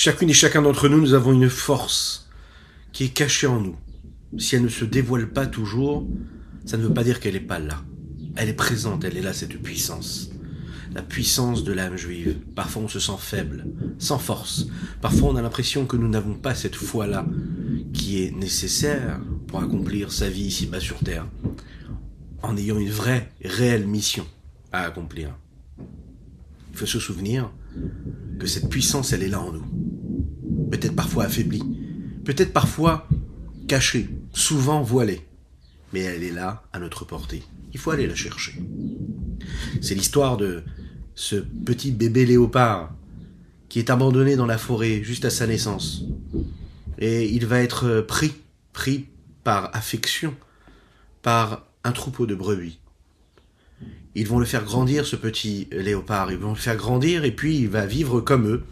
Chacune 0.00 0.30
et 0.30 0.32
chacun 0.32 0.62
d'entre 0.62 0.88
nous, 0.88 1.00
nous 1.00 1.12
avons 1.12 1.32
une 1.32 1.50
force 1.50 2.28
qui 2.92 3.02
est 3.02 3.08
cachée 3.08 3.48
en 3.48 3.60
nous. 3.60 3.74
Si 4.38 4.54
elle 4.54 4.62
ne 4.62 4.68
se 4.68 4.84
dévoile 4.84 5.28
pas 5.28 5.44
toujours, 5.44 6.06
ça 6.66 6.76
ne 6.76 6.84
veut 6.84 6.94
pas 6.94 7.02
dire 7.02 7.18
qu'elle 7.18 7.34
n'est 7.34 7.40
pas 7.40 7.58
là. 7.58 7.82
Elle 8.36 8.48
est 8.48 8.52
présente, 8.52 9.02
elle 9.02 9.16
est 9.16 9.22
là, 9.22 9.32
cette 9.32 9.60
puissance. 9.60 10.30
La 10.94 11.02
puissance 11.02 11.64
de 11.64 11.72
l'âme 11.72 11.96
juive. 11.96 12.36
Parfois 12.54 12.82
on 12.82 12.88
se 12.88 13.00
sent 13.00 13.16
faible, 13.18 13.66
sans 13.98 14.20
force. 14.20 14.68
Parfois 15.00 15.30
on 15.30 15.36
a 15.36 15.42
l'impression 15.42 15.84
que 15.84 15.96
nous 15.96 16.08
n'avons 16.08 16.34
pas 16.34 16.54
cette 16.54 16.76
foi-là 16.76 17.26
qui 17.92 18.22
est 18.22 18.30
nécessaire 18.30 19.18
pour 19.48 19.60
accomplir 19.60 20.12
sa 20.12 20.30
vie 20.30 20.44
ici-bas 20.44 20.78
sur 20.78 21.00
Terre, 21.00 21.26
en 22.44 22.56
ayant 22.56 22.78
une 22.78 22.88
vraie, 22.88 23.32
réelle 23.44 23.88
mission 23.88 24.28
à 24.70 24.84
accomplir. 24.84 25.36
Il 26.70 26.78
faut 26.78 26.86
se 26.86 27.00
souvenir 27.00 27.50
que 28.38 28.46
cette 28.46 28.68
puissance, 28.68 29.12
elle 29.12 29.22
est 29.22 29.28
là 29.28 29.40
en 29.40 29.52
nous. 29.52 29.64
Peut-être 30.70 30.94
parfois 30.94 31.24
affaiblie, 31.24 31.62
peut-être 32.24 32.52
parfois 32.52 33.08
cachée, 33.66 34.08
souvent 34.32 34.82
voilée, 34.82 35.20
mais 35.92 36.00
elle 36.00 36.22
est 36.22 36.32
là 36.32 36.64
à 36.72 36.78
notre 36.78 37.04
portée. 37.04 37.42
Il 37.72 37.78
faut 37.78 37.90
aller 37.90 38.06
la 38.06 38.14
chercher. 38.14 38.60
C'est 39.80 39.94
l'histoire 39.94 40.36
de 40.36 40.62
ce 41.14 41.36
petit 41.36 41.90
bébé 41.90 42.26
léopard 42.26 42.94
qui 43.68 43.78
est 43.78 43.90
abandonné 43.90 44.36
dans 44.36 44.46
la 44.46 44.58
forêt 44.58 45.02
juste 45.02 45.24
à 45.24 45.30
sa 45.30 45.46
naissance. 45.46 46.04
Et 46.98 47.28
il 47.28 47.46
va 47.46 47.60
être 47.60 48.00
pris, 48.00 48.32
pris 48.72 49.06
par 49.44 49.74
affection, 49.74 50.34
par 51.22 51.66
un 51.84 51.92
troupeau 51.92 52.26
de 52.26 52.34
brebis. 52.34 52.78
Ils 54.18 54.26
vont 54.26 54.40
le 54.40 54.46
faire 54.46 54.64
grandir, 54.64 55.06
ce 55.06 55.14
petit 55.14 55.68
léopard. 55.70 56.32
Ils 56.32 56.38
vont 56.38 56.48
le 56.48 56.56
faire 56.56 56.76
grandir 56.76 57.22
et 57.22 57.30
puis 57.30 57.56
il 57.58 57.68
va 57.68 57.86
vivre 57.86 58.20
comme 58.20 58.48
eux. 58.48 58.64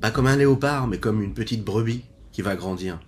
Pas 0.00 0.10
comme 0.10 0.26
un 0.26 0.36
léopard, 0.36 0.88
mais 0.88 0.98
comme 0.98 1.22
une 1.22 1.32
petite 1.32 1.62
brebis 1.62 2.02
qui 2.32 2.42
va 2.42 2.56
grandir. 2.56 2.98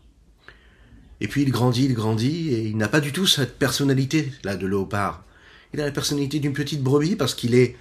Et 1.20 1.26
puis 1.26 1.42
il 1.42 1.50
grandit, 1.50 1.86
il 1.86 1.94
grandit, 1.94 2.50
et 2.50 2.68
il 2.68 2.76
n'a 2.76 2.86
pas 2.86 3.00
du 3.00 3.10
tout 3.10 3.26
cette 3.26 3.58
personnalité, 3.58 4.30
là, 4.44 4.56
de 4.56 4.64
léopard. 4.64 5.24
Il 5.74 5.80
a 5.80 5.84
la 5.84 5.90
personnalité 5.90 6.38
d'une 6.38 6.52
petite 6.52 6.84
brebis 6.84 7.16
parce 7.16 7.34
qu'il 7.34 7.52
est 7.56 7.74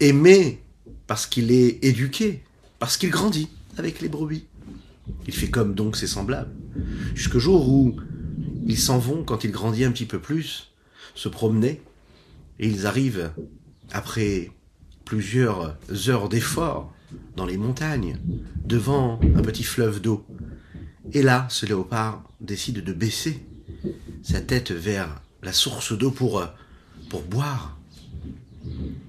aimé, 0.00 0.60
parce 1.06 1.28
qu'il 1.28 1.52
est 1.52 1.84
éduqué, 1.84 2.42
parce 2.80 2.96
qu'il 2.96 3.10
grandit 3.10 3.48
avec 3.78 4.00
les 4.00 4.08
brebis. 4.08 4.44
Il 5.28 5.34
fait 5.34 5.50
comme 5.50 5.74
donc 5.74 5.96
ses 5.96 6.08
semblables. 6.08 6.50
Jusqu'au 7.14 7.38
jour 7.38 7.68
où 7.68 7.94
ils 8.66 8.78
s'en 8.78 8.98
vont, 8.98 9.22
quand 9.22 9.44
il 9.44 9.52
grandit 9.52 9.84
un 9.84 9.92
petit 9.92 10.06
peu 10.06 10.18
plus, 10.18 10.72
se 11.14 11.28
promener, 11.28 11.80
et 12.58 12.68
ils 12.68 12.86
arrivent, 12.86 13.32
après 13.92 14.50
plusieurs 15.04 15.76
heures 16.08 16.28
d'efforts, 16.28 16.92
dans 17.36 17.46
les 17.46 17.56
montagnes, 17.56 18.18
devant 18.64 19.20
un 19.36 19.42
petit 19.42 19.64
fleuve 19.64 20.00
d'eau. 20.00 20.26
Et 21.12 21.22
là, 21.22 21.46
ce 21.50 21.66
léopard 21.66 22.24
décide 22.40 22.82
de 22.82 22.92
baisser 22.92 23.44
sa 24.22 24.40
tête 24.40 24.70
vers 24.70 25.20
la 25.42 25.52
source 25.52 25.96
d'eau 25.96 26.10
pour, 26.10 26.44
pour 27.10 27.22
boire. 27.22 27.76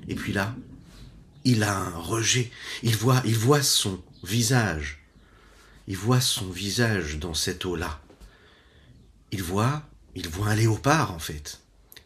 Et 0.08 0.16
puis 0.16 0.34
là, 0.34 0.56
il 1.46 1.64
a 1.64 1.78
un 1.78 1.98
rejet. 1.98 2.52
Il 2.84 2.96
voit, 2.96 3.22
il 3.26 3.36
voit 3.36 3.62
son 3.62 4.02
visage. 4.24 5.00
Il 5.88 5.98
voit 5.98 6.22
son 6.22 6.50
visage 6.50 7.20
dans 7.20 7.34
cette 7.34 7.66
eau-là. 7.66 8.02
Il 9.32 9.44
voit, 9.44 9.84
il 10.16 10.28
voit 10.28 10.50
un 10.50 10.56
léopard 10.56 11.14
en 11.14 11.20
fait. 11.20 11.62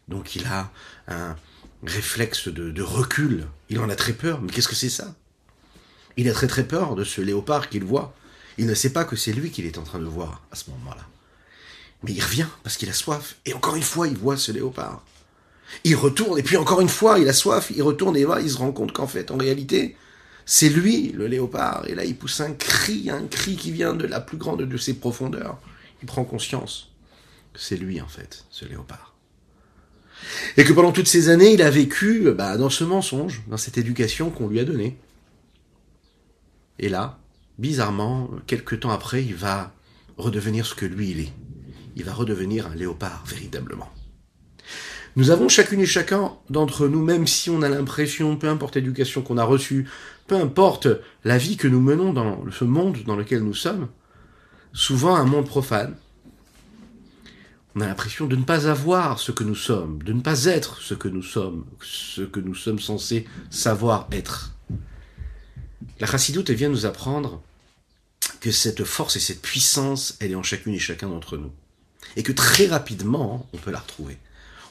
Donc 0.08 0.36
il 0.36 0.44
a 0.46 0.70
un 1.10 1.36
réflexe 1.84 2.48
de, 2.48 2.70
de 2.70 2.82
recul. 2.82 3.46
Il 3.68 3.78
en 3.80 3.88
a 3.88 3.96
très 3.96 4.12
peur. 4.12 4.40
Mais 4.40 4.50
qu'est-ce 4.50 4.68
que 4.68 4.74
c'est 4.74 4.90
ça? 4.90 5.14
Il 6.16 6.28
a 6.28 6.32
très 6.32 6.46
très 6.46 6.64
peur 6.64 6.96
de 6.96 7.04
ce 7.04 7.20
léopard 7.20 7.68
qu'il 7.68 7.84
voit. 7.84 8.14
Il 8.58 8.66
ne 8.66 8.74
sait 8.74 8.92
pas 8.92 9.04
que 9.04 9.16
c'est 9.16 9.32
lui 9.32 9.50
qu'il 9.50 9.66
est 9.66 9.78
en 9.78 9.84
train 9.84 9.98
de 9.98 10.04
voir 10.04 10.42
à 10.50 10.56
ce 10.56 10.70
moment-là. 10.70 11.06
Mais 12.02 12.12
il 12.12 12.22
revient 12.22 12.46
parce 12.62 12.76
qu'il 12.76 12.88
a 12.88 12.92
soif. 12.92 13.36
Et 13.46 13.54
encore 13.54 13.76
une 13.76 13.82
fois, 13.82 14.08
il 14.08 14.16
voit 14.16 14.36
ce 14.36 14.52
léopard. 14.52 15.02
Il 15.84 15.94
retourne, 15.96 16.38
et 16.38 16.42
puis 16.42 16.56
encore 16.56 16.80
une 16.80 16.88
fois, 16.88 17.18
il 17.18 17.28
a 17.28 17.32
soif, 17.32 17.70
il 17.74 17.82
retourne, 17.82 18.16
et 18.16 18.24
là, 18.24 18.40
il 18.40 18.50
se 18.50 18.58
rend 18.58 18.72
compte 18.72 18.92
qu'en 18.92 19.06
fait, 19.06 19.30
en 19.30 19.36
réalité, 19.36 19.96
c'est 20.44 20.68
lui, 20.68 21.12
le 21.12 21.28
léopard. 21.28 21.84
Et 21.86 21.94
là, 21.94 22.04
il 22.04 22.16
pousse 22.16 22.40
un 22.40 22.52
cri, 22.52 23.08
un 23.08 23.26
cri 23.26 23.54
qui 23.54 23.70
vient 23.70 23.94
de 23.94 24.06
la 24.06 24.20
plus 24.20 24.36
grande 24.36 24.62
de 24.62 24.76
ses 24.76 24.94
profondeurs. 24.94 25.58
Il 26.02 26.06
prend 26.06 26.24
conscience 26.24 26.90
que 27.52 27.60
c'est 27.60 27.76
lui, 27.76 28.00
en 28.00 28.08
fait, 28.08 28.44
ce 28.50 28.64
léopard. 28.64 29.09
Et 30.56 30.64
que 30.64 30.72
pendant 30.72 30.92
toutes 30.92 31.08
ces 31.08 31.28
années, 31.28 31.52
il 31.52 31.62
a 31.62 31.70
vécu 31.70 32.30
bah, 32.32 32.56
dans 32.56 32.70
ce 32.70 32.84
mensonge, 32.84 33.42
dans 33.48 33.56
cette 33.56 33.78
éducation 33.78 34.30
qu'on 34.30 34.48
lui 34.48 34.60
a 34.60 34.64
donnée. 34.64 34.96
Et 36.78 36.88
là, 36.88 37.18
bizarrement, 37.58 38.30
quelques 38.46 38.80
temps 38.80 38.90
après, 38.90 39.24
il 39.24 39.34
va 39.34 39.72
redevenir 40.16 40.66
ce 40.66 40.74
que 40.74 40.86
lui 40.86 41.10
il 41.10 41.20
est. 41.20 41.32
Il 41.96 42.04
va 42.04 42.12
redevenir 42.12 42.66
un 42.66 42.74
léopard, 42.74 43.24
véritablement. 43.26 43.90
Nous 45.16 45.30
avons 45.30 45.48
chacune 45.48 45.80
et 45.80 45.86
chacun 45.86 46.32
d'entre 46.50 46.86
nous, 46.86 47.02
même 47.02 47.26
si 47.26 47.50
on 47.50 47.62
a 47.62 47.68
l'impression, 47.68 48.36
peu 48.36 48.48
importe 48.48 48.76
l'éducation 48.76 49.22
qu'on 49.22 49.38
a 49.38 49.44
reçue, 49.44 49.88
peu 50.28 50.36
importe 50.36 50.86
la 51.24 51.36
vie 51.36 51.56
que 51.56 51.66
nous 51.66 51.80
menons 51.80 52.12
dans 52.12 52.44
ce 52.52 52.64
monde 52.64 52.98
dans 53.06 53.16
lequel 53.16 53.42
nous 53.42 53.54
sommes, 53.54 53.88
souvent 54.72 55.16
un 55.16 55.24
monde 55.24 55.46
profane, 55.46 55.96
on 57.74 57.80
a 57.80 57.86
l'impression 57.86 58.26
de 58.26 58.36
ne 58.36 58.44
pas 58.44 58.66
avoir 58.66 59.18
ce 59.18 59.32
que 59.32 59.44
nous 59.44 59.54
sommes, 59.54 60.02
de 60.02 60.12
ne 60.12 60.20
pas 60.20 60.44
être 60.46 60.80
ce 60.80 60.94
que 60.94 61.08
nous 61.08 61.22
sommes, 61.22 61.64
ce 61.82 62.22
que 62.22 62.40
nous 62.40 62.54
sommes 62.54 62.80
censés 62.80 63.26
savoir 63.48 64.08
être. 64.10 64.52
La 66.00 66.06
chassidoute, 66.06 66.50
vient 66.50 66.68
nous 66.68 66.86
apprendre 66.86 67.42
que 68.40 68.50
cette 68.50 68.84
force 68.84 69.16
et 69.16 69.20
cette 69.20 69.42
puissance, 69.42 70.16
elle 70.20 70.32
est 70.32 70.36
en 70.36 70.42
chacune 70.42 70.74
et 70.74 70.78
chacun 70.78 71.08
d'entre 71.08 71.36
nous. 71.36 71.52
Et 72.16 72.22
que 72.22 72.32
très 72.32 72.66
rapidement, 72.66 73.48
on 73.52 73.58
peut 73.58 73.70
la 73.70 73.78
retrouver. 73.78 74.18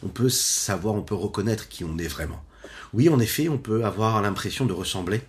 On 0.03 0.07
peut 0.07 0.29
savoir, 0.29 0.95
on 0.95 1.01
peut 1.01 1.15
reconnaître 1.15 1.69
qui 1.69 1.83
on 1.83 1.97
est 1.97 2.07
vraiment. 2.07 2.43
Oui, 2.93 3.09
en 3.09 3.19
effet, 3.19 3.47
on 3.47 3.57
peut 3.57 3.85
avoir 3.85 4.21
l'impression 4.21 4.65
de 4.65 4.73
ressembler 4.73 5.21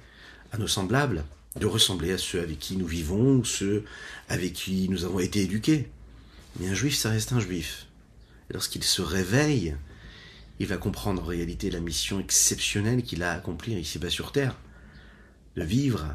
à 0.52 0.58
nos 0.58 0.66
semblables, 0.66 1.24
de 1.56 1.66
ressembler 1.66 2.12
à 2.12 2.18
ceux 2.18 2.40
avec 2.40 2.58
qui 2.58 2.76
nous 2.76 2.86
vivons, 2.86 3.44
ceux 3.44 3.84
avec 4.28 4.54
qui 4.54 4.88
nous 4.88 5.04
avons 5.04 5.20
été 5.20 5.42
éduqués. 5.42 5.88
Mais 6.58 6.68
un 6.68 6.74
juif, 6.74 6.96
ça 6.96 7.10
reste 7.10 7.32
un 7.32 7.40
juif. 7.40 7.86
Lorsqu'il 8.52 8.82
se 8.82 9.02
réveille, 9.02 9.76
il 10.58 10.66
va 10.66 10.76
comprendre 10.76 11.22
en 11.22 11.26
réalité 11.26 11.70
la 11.70 11.80
mission 11.80 12.20
exceptionnelle 12.20 13.02
qu'il 13.02 13.22
a 13.22 13.32
à 13.32 13.36
accomplir 13.36 13.78
ici-bas 13.78 14.10
sur 14.10 14.32
Terre, 14.32 14.56
de 15.56 15.62
vivre 15.62 16.06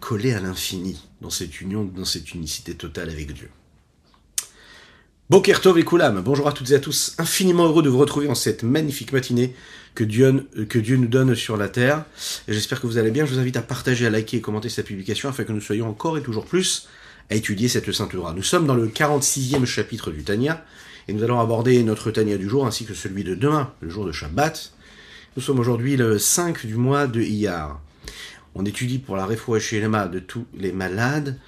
collé 0.00 0.32
à 0.32 0.40
l'infini, 0.40 1.00
dans 1.20 1.30
cette 1.30 1.60
union, 1.60 1.84
dans 1.84 2.04
cette 2.04 2.34
unicité 2.34 2.74
totale 2.74 3.10
avec 3.10 3.32
Dieu. 3.32 3.50
Bokertov 5.28 5.78
et 5.78 5.84
Koulam, 5.84 6.22
bonjour 6.22 6.46
à 6.46 6.52
toutes 6.52 6.70
et 6.70 6.74
à 6.74 6.78
tous, 6.78 7.14
infiniment 7.18 7.64
heureux 7.64 7.82
de 7.82 7.88
vous 7.88 7.98
retrouver 7.98 8.28
en 8.28 8.36
cette 8.36 8.62
magnifique 8.62 9.12
matinée 9.12 9.56
que 9.96 10.04
Dieu, 10.04 10.48
que 10.68 10.78
Dieu 10.78 10.96
nous 10.96 11.08
donne 11.08 11.34
sur 11.34 11.56
la 11.56 11.68
terre. 11.68 12.04
J'espère 12.46 12.80
que 12.80 12.86
vous 12.86 12.98
allez 12.98 13.10
bien. 13.10 13.24
Je 13.26 13.32
vous 13.32 13.40
invite 13.40 13.56
à 13.56 13.62
partager, 13.62 14.06
à 14.06 14.10
liker 14.10 14.36
et 14.36 14.40
commenter 14.40 14.68
cette 14.68 14.86
publication 14.86 15.28
afin 15.28 15.42
que 15.42 15.52
nous 15.52 15.60
soyons 15.60 15.88
encore 15.88 16.16
et 16.16 16.22
toujours 16.22 16.44
plus 16.44 16.86
à 17.30 17.34
étudier 17.34 17.68
cette 17.68 17.90
sainte 17.92 18.12
Torah. 18.12 18.32
Nous 18.34 18.42
sommes 18.42 18.66
dans 18.66 18.74
le 18.74 18.88
46e 18.88 19.64
chapitre 19.64 20.10
du 20.10 20.22
Tania 20.22 20.64
et 21.08 21.12
nous 21.12 21.22
allons 21.22 21.40
aborder 21.40 21.82
notre 21.82 22.10
Tania 22.10 22.36
du 22.36 22.48
jour 22.48 22.66
ainsi 22.66 22.84
que 22.84 22.94
celui 22.94 23.24
de 23.24 23.34
demain, 23.34 23.72
le 23.80 23.90
jour 23.90 24.04
de 24.04 24.12
Shabbat. 24.12 24.72
Nous 25.36 25.42
sommes 25.42 25.58
aujourd'hui 25.58 25.96
le 25.96 26.18
5 26.18 26.66
du 26.66 26.76
mois 26.76 27.06
de 27.06 27.20
Iyar. 27.20 27.80
On 28.54 28.64
étudie 28.64 28.98
pour 28.98 29.16
la 29.16 29.26
Lema 29.26 30.08
de 30.08 30.18
tous 30.18 30.46
les 30.56 30.72
malades, 30.72 31.38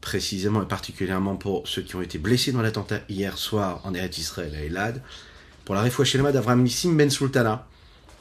précisément 0.00 0.62
et 0.62 0.68
particulièrement 0.68 1.36
pour 1.36 1.66
ceux 1.66 1.82
qui 1.82 1.96
ont 1.96 2.02
été 2.02 2.18
blessés 2.18 2.52
dans 2.52 2.60
l'attentat 2.60 3.00
hier 3.08 3.38
soir 3.38 3.80
en 3.84 3.94
Eretz 3.94 4.18
Israël 4.18 4.54
à 4.54 4.62
Elad, 4.64 5.02
pour 5.64 5.74
la 5.74 5.88
Shelema 5.88 6.32
d'Avram 6.32 6.62
Nissim 6.62 6.94
Ben 6.94 7.10
Sultana, 7.10 7.66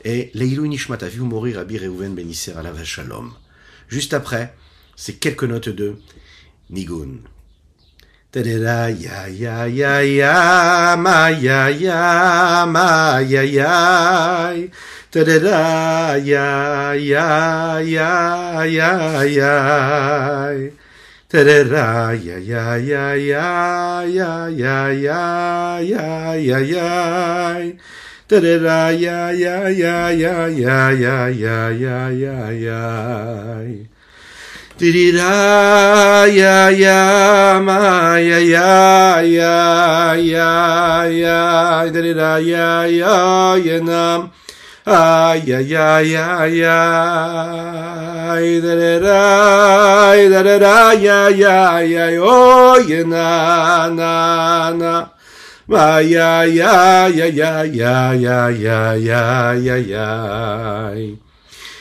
et 0.05 0.31
Leilou 0.33 0.67
Nishmat 0.67 0.99
mourir 1.19 1.57
Rabbi 1.57 1.77
Reuven 1.77 2.13
Ben 2.13 2.29
Isser 2.29 2.53
à 2.53 2.61
la 2.61 2.83
Shalom. 2.83 3.33
Juste 3.87 4.13
après, 4.13 4.55
c'est 4.95 5.15
quelques 5.15 5.43
notes 5.43 5.69
de 5.69 5.95
Nigun. 6.69 7.23
ya 8.35 9.25
ya 9.31 9.65
ya 9.65 10.01
ya 10.03 10.95
ma 10.99 11.29
ya 11.31 11.69
ya 11.71 12.65
ma 12.67 13.23
ya 13.23 13.41
ya 13.41 14.51
ya 16.19 16.19
ya 16.19 17.79
ya 17.81 18.11
ya 18.67 18.91
ya 19.23 19.53
Ta-da-da, 21.27 22.13
ya 22.15 22.37
ya 22.39 22.77
ya 22.77 23.15
ya 23.15 23.43
ya 24.07 24.47
ya 24.47 24.91
ya 24.91 25.19
ya 25.79 26.35
ya 26.35 26.59
ya. 26.59 26.87
Ta-da-da, 28.27 28.91
ya 28.91 29.31
ya 29.31 29.67
ya 29.71 30.11
ya 30.11 30.51
ya 30.51 30.91
ya 31.31 31.71
ya 31.71 32.11
ya 32.11 32.35
ya 32.51 33.96
ya. 34.77 34.79
Di-di-da, 34.79 36.25
ya 36.29 36.69
ya 36.69 37.59
ma 37.59 38.17
ya 38.21 38.39
ya 38.39 39.21
ya 39.25 40.15
ya 40.15 40.51
ya. 41.09 41.39
Da-di-da, 41.89 42.37
ya 42.39 42.85
ya 42.85 43.57
ya 43.57 43.77
nam. 43.81 44.31
Ah, 44.85 45.35
ya 45.35 45.59
ya. 45.59 46.77
ay 48.37 48.61
da 48.61 48.73
da 48.75 48.99
da 48.99 49.19
ay 50.11 50.29
da 50.29 50.43
da 50.43 50.55
da 50.59 50.91
ya 50.93 51.27
ya 51.29 51.81
ya 51.81 52.05
oh 52.21 52.77
ya 52.79 53.03
na 53.03 53.87
na 53.89 54.13
na 54.71 54.93
ma 55.67 55.99
ya 55.99 56.43
ya 56.45 57.07
ya 57.07 57.27
ya 57.27 57.63
ya 57.65 58.11
ya 58.13 58.93
ya 58.95 59.53
ya 59.57 59.75
ya 59.91 60.07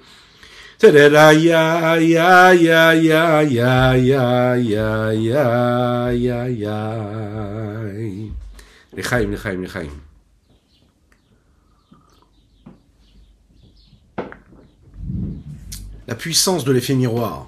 La 16.08 16.17
puissance 16.17 16.64
de 16.64 16.73
l'effet 16.73 16.94
miroir. 16.94 17.46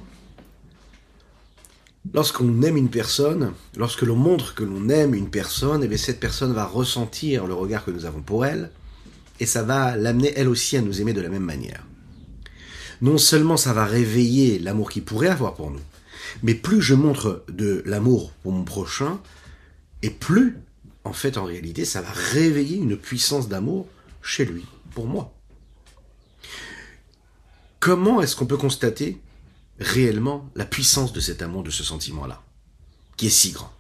Lorsqu'on 2.12 2.62
aime 2.62 2.76
une 2.76 2.88
personne, 2.88 3.52
lorsque 3.76 4.02
l'on 4.02 4.14
montre 4.14 4.54
que 4.54 4.62
l'on 4.62 4.88
aime 4.88 5.12
une 5.12 5.28
personne, 5.28 5.82
et 5.82 5.96
cette 5.96 6.20
personne 6.20 6.52
va 6.52 6.66
ressentir 6.66 7.48
le 7.48 7.54
regard 7.54 7.84
que 7.84 7.90
nous 7.90 8.04
avons 8.04 8.22
pour 8.22 8.46
elle, 8.46 8.70
et 9.40 9.46
ça 9.46 9.64
va 9.64 9.96
l'amener 9.96 10.32
elle 10.36 10.48
aussi 10.48 10.76
à 10.76 10.82
nous 10.82 11.00
aimer 11.00 11.14
de 11.14 11.20
la 11.20 11.30
même 11.30 11.42
manière. 11.42 11.84
Non 13.04 13.18
seulement 13.18 13.58
ça 13.58 13.74
va 13.74 13.84
réveiller 13.84 14.58
l'amour 14.58 14.90
qu'il 14.90 15.04
pourrait 15.04 15.28
avoir 15.28 15.52
pour 15.52 15.70
nous, 15.70 15.82
mais 16.42 16.54
plus 16.54 16.80
je 16.80 16.94
montre 16.94 17.44
de 17.52 17.82
l'amour 17.84 18.32
pour 18.42 18.50
mon 18.50 18.64
prochain, 18.64 19.20
et 20.00 20.08
plus, 20.08 20.56
en 21.04 21.12
fait, 21.12 21.36
en 21.36 21.44
réalité, 21.44 21.84
ça 21.84 22.00
va 22.00 22.10
réveiller 22.10 22.78
une 22.78 22.96
puissance 22.96 23.50
d'amour 23.50 23.86
chez 24.22 24.46
lui, 24.46 24.64
pour 24.94 25.06
moi. 25.06 25.34
Comment 27.78 28.22
est-ce 28.22 28.36
qu'on 28.36 28.46
peut 28.46 28.56
constater 28.56 29.20
réellement 29.78 30.48
la 30.54 30.64
puissance 30.64 31.12
de 31.12 31.20
cet 31.20 31.42
amour, 31.42 31.62
de 31.62 31.70
ce 31.70 31.84
sentiment-là, 31.84 32.42
qui 33.18 33.26
est 33.26 33.30
si 33.30 33.52
grand? 33.52 33.70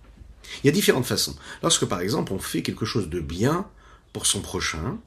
Il 0.62 0.66
y 0.66 0.68
a 0.68 0.72
différentes 0.72 1.06
façons. 1.06 1.34
Lorsque, 1.62 1.86
par 1.86 2.00
exemple, 2.00 2.34
on 2.34 2.38
fait 2.38 2.60
quelque 2.60 2.84
chose 2.84 3.08
de 3.08 3.20
bien 3.20 3.66
pour 4.12 4.26
son 4.26 4.42
prochain, 4.42 4.98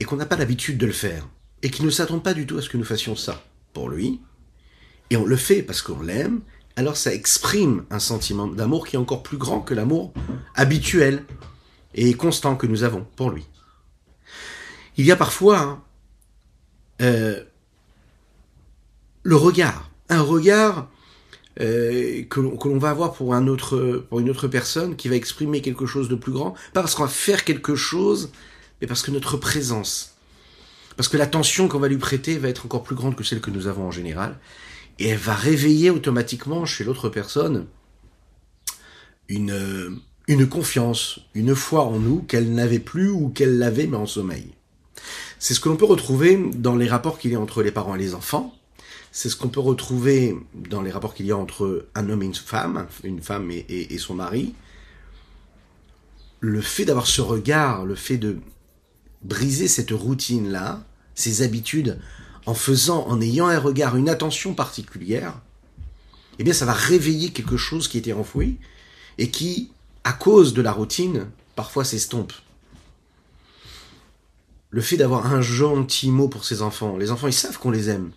et 0.00 0.04
qu'on 0.04 0.16
n'a 0.16 0.26
pas 0.26 0.34
l'habitude 0.36 0.76
de 0.76 0.86
le 0.86 0.92
faire, 0.92 1.28
et 1.62 1.70
qu'il 1.70 1.84
ne 1.84 1.90
s'attend 1.90 2.18
pas 2.18 2.34
du 2.34 2.46
tout 2.46 2.58
à 2.58 2.62
ce 2.62 2.68
que 2.68 2.76
nous 2.76 2.84
fassions 2.84 3.16
ça 3.16 3.42
pour 3.72 3.88
lui, 3.88 4.20
et 5.10 5.16
on 5.16 5.24
le 5.24 5.36
fait 5.36 5.62
parce 5.62 5.82
qu'on 5.82 6.02
l'aime, 6.02 6.40
alors 6.76 6.96
ça 6.96 7.12
exprime 7.12 7.84
un 7.90 7.98
sentiment 7.98 8.46
d'amour 8.46 8.86
qui 8.86 8.96
est 8.96 8.98
encore 8.98 9.22
plus 9.22 9.38
grand 9.38 9.60
que 9.60 9.74
l'amour 9.74 10.12
habituel 10.54 11.24
et 11.94 12.14
constant 12.14 12.56
que 12.56 12.66
nous 12.66 12.84
avons 12.84 13.06
pour 13.16 13.30
lui. 13.30 13.46
Il 14.96 15.04
y 15.04 15.12
a 15.12 15.16
parfois 15.16 15.58
hein, 15.58 15.82
euh, 17.02 17.42
le 19.22 19.36
regard. 19.36 19.90
Un 20.08 20.22
regard 20.22 20.88
euh, 21.60 22.22
que 22.24 22.40
l'on 22.40 22.78
va 22.78 22.90
avoir 22.90 23.12
pour 23.12 23.34
un 23.34 23.46
autre 23.48 24.06
pour 24.08 24.20
une 24.20 24.30
autre 24.30 24.46
personne 24.46 24.96
qui 24.96 25.08
va 25.08 25.16
exprimer 25.16 25.60
quelque 25.60 25.86
chose 25.86 26.08
de 26.08 26.14
plus 26.14 26.32
grand, 26.32 26.54
pas 26.72 26.80
parce 26.80 26.94
qu'on 26.94 27.02
va 27.02 27.08
faire 27.08 27.44
quelque 27.44 27.74
chose, 27.74 28.30
mais 28.80 28.86
parce 28.86 29.02
que 29.02 29.10
notre 29.10 29.36
présence, 29.36 30.17
parce 30.98 31.08
que 31.08 31.16
l'attention 31.16 31.68
qu'on 31.68 31.78
va 31.78 31.88
lui 31.88 31.96
prêter 31.96 32.36
va 32.36 32.48
être 32.48 32.66
encore 32.66 32.82
plus 32.82 32.94
grande 32.94 33.16
que 33.16 33.24
celle 33.24 33.40
que 33.40 33.50
nous 33.50 33.68
avons 33.68 33.86
en 33.86 33.90
général, 33.90 34.36
et 34.98 35.08
elle 35.08 35.18
va 35.18 35.34
réveiller 35.34 35.88
automatiquement 35.88 36.66
chez 36.66 36.84
l'autre 36.84 37.08
personne 37.08 37.66
une 39.28 40.00
une 40.26 40.46
confiance, 40.46 41.20
une 41.34 41.54
foi 41.54 41.84
en 41.84 41.98
nous 41.98 42.20
qu'elle 42.20 42.52
n'avait 42.52 42.80
plus 42.80 43.08
ou 43.08 43.30
qu'elle 43.30 43.58
l'avait 43.58 43.86
mais 43.86 43.96
en 43.96 44.04
sommeil. 44.04 44.52
C'est 45.38 45.54
ce 45.54 45.60
que 45.60 45.70
l'on 45.70 45.76
peut 45.76 45.86
retrouver 45.86 46.38
dans 46.54 46.76
les 46.76 46.86
rapports 46.86 47.18
qu'il 47.18 47.32
y 47.32 47.34
a 47.34 47.40
entre 47.40 47.62
les 47.62 47.72
parents 47.72 47.94
et 47.94 47.98
les 47.98 48.14
enfants, 48.14 48.54
c'est 49.10 49.28
ce 49.28 49.36
qu'on 49.36 49.48
peut 49.48 49.60
retrouver 49.60 50.36
dans 50.54 50.82
les 50.82 50.90
rapports 50.90 51.14
qu'il 51.14 51.26
y 51.26 51.32
a 51.32 51.36
entre 51.36 51.86
un 51.94 52.10
homme 52.10 52.22
et 52.22 52.26
une 52.26 52.34
femme, 52.34 52.86
une 53.04 53.22
femme 53.22 53.50
et, 53.50 53.98
son 53.98 54.14
mari. 54.14 54.54
Le 56.40 56.60
fait 56.60 56.84
d'avoir 56.84 57.06
ce 57.06 57.20
regard, 57.20 57.86
le 57.86 57.94
fait 57.94 58.18
de 58.18 58.38
briser 59.22 59.66
cette 59.66 59.90
routine-là, 59.90 60.84
ces 61.18 61.42
habitudes, 61.42 61.98
en 62.46 62.54
faisant, 62.54 63.04
en 63.08 63.20
ayant 63.20 63.48
un 63.48 63.58
regard, 63.58 63.96
une 63.96 64.08
attention 64.08 64.54
particulière, 64.54 65.40
eh 66.38 66.44
bien, 66.44 66.52
ça 66.52 66.64
va 66.64 66.72
réveiller 66.72 67.30
quelque 67.30 67.56
chose 67.56 67.88
qui 67.88 67.98
était 67.98 68.12
enfoui 68.12 68.58
et 69.18 69.28
qui, 69.28 69.72
à 70.04 70.12
cause 70.12 70.54
de 70.54 70.62
la 70.62 70.70
routine, 70.70 71.26
parfois 71.56 71.84
s'estompe. 71.84 72.32
Le 74.70 74.80
fait 74.80 74.96
d'avoir 74.96 75.26
un 75.26 75.40
gentil 75.40 76.10
mot 76.10 76.28
pour 76.28 76.44
ses 76.44 76.62
enfants, 76.62 76.96
les 76.96 77.10
enfants, 77.10 77.26
ils 77.26 77.32
savent 77.32 77.58
qu'on 77.58 77.72
les 77.72 77.90
aime 77.90 78.12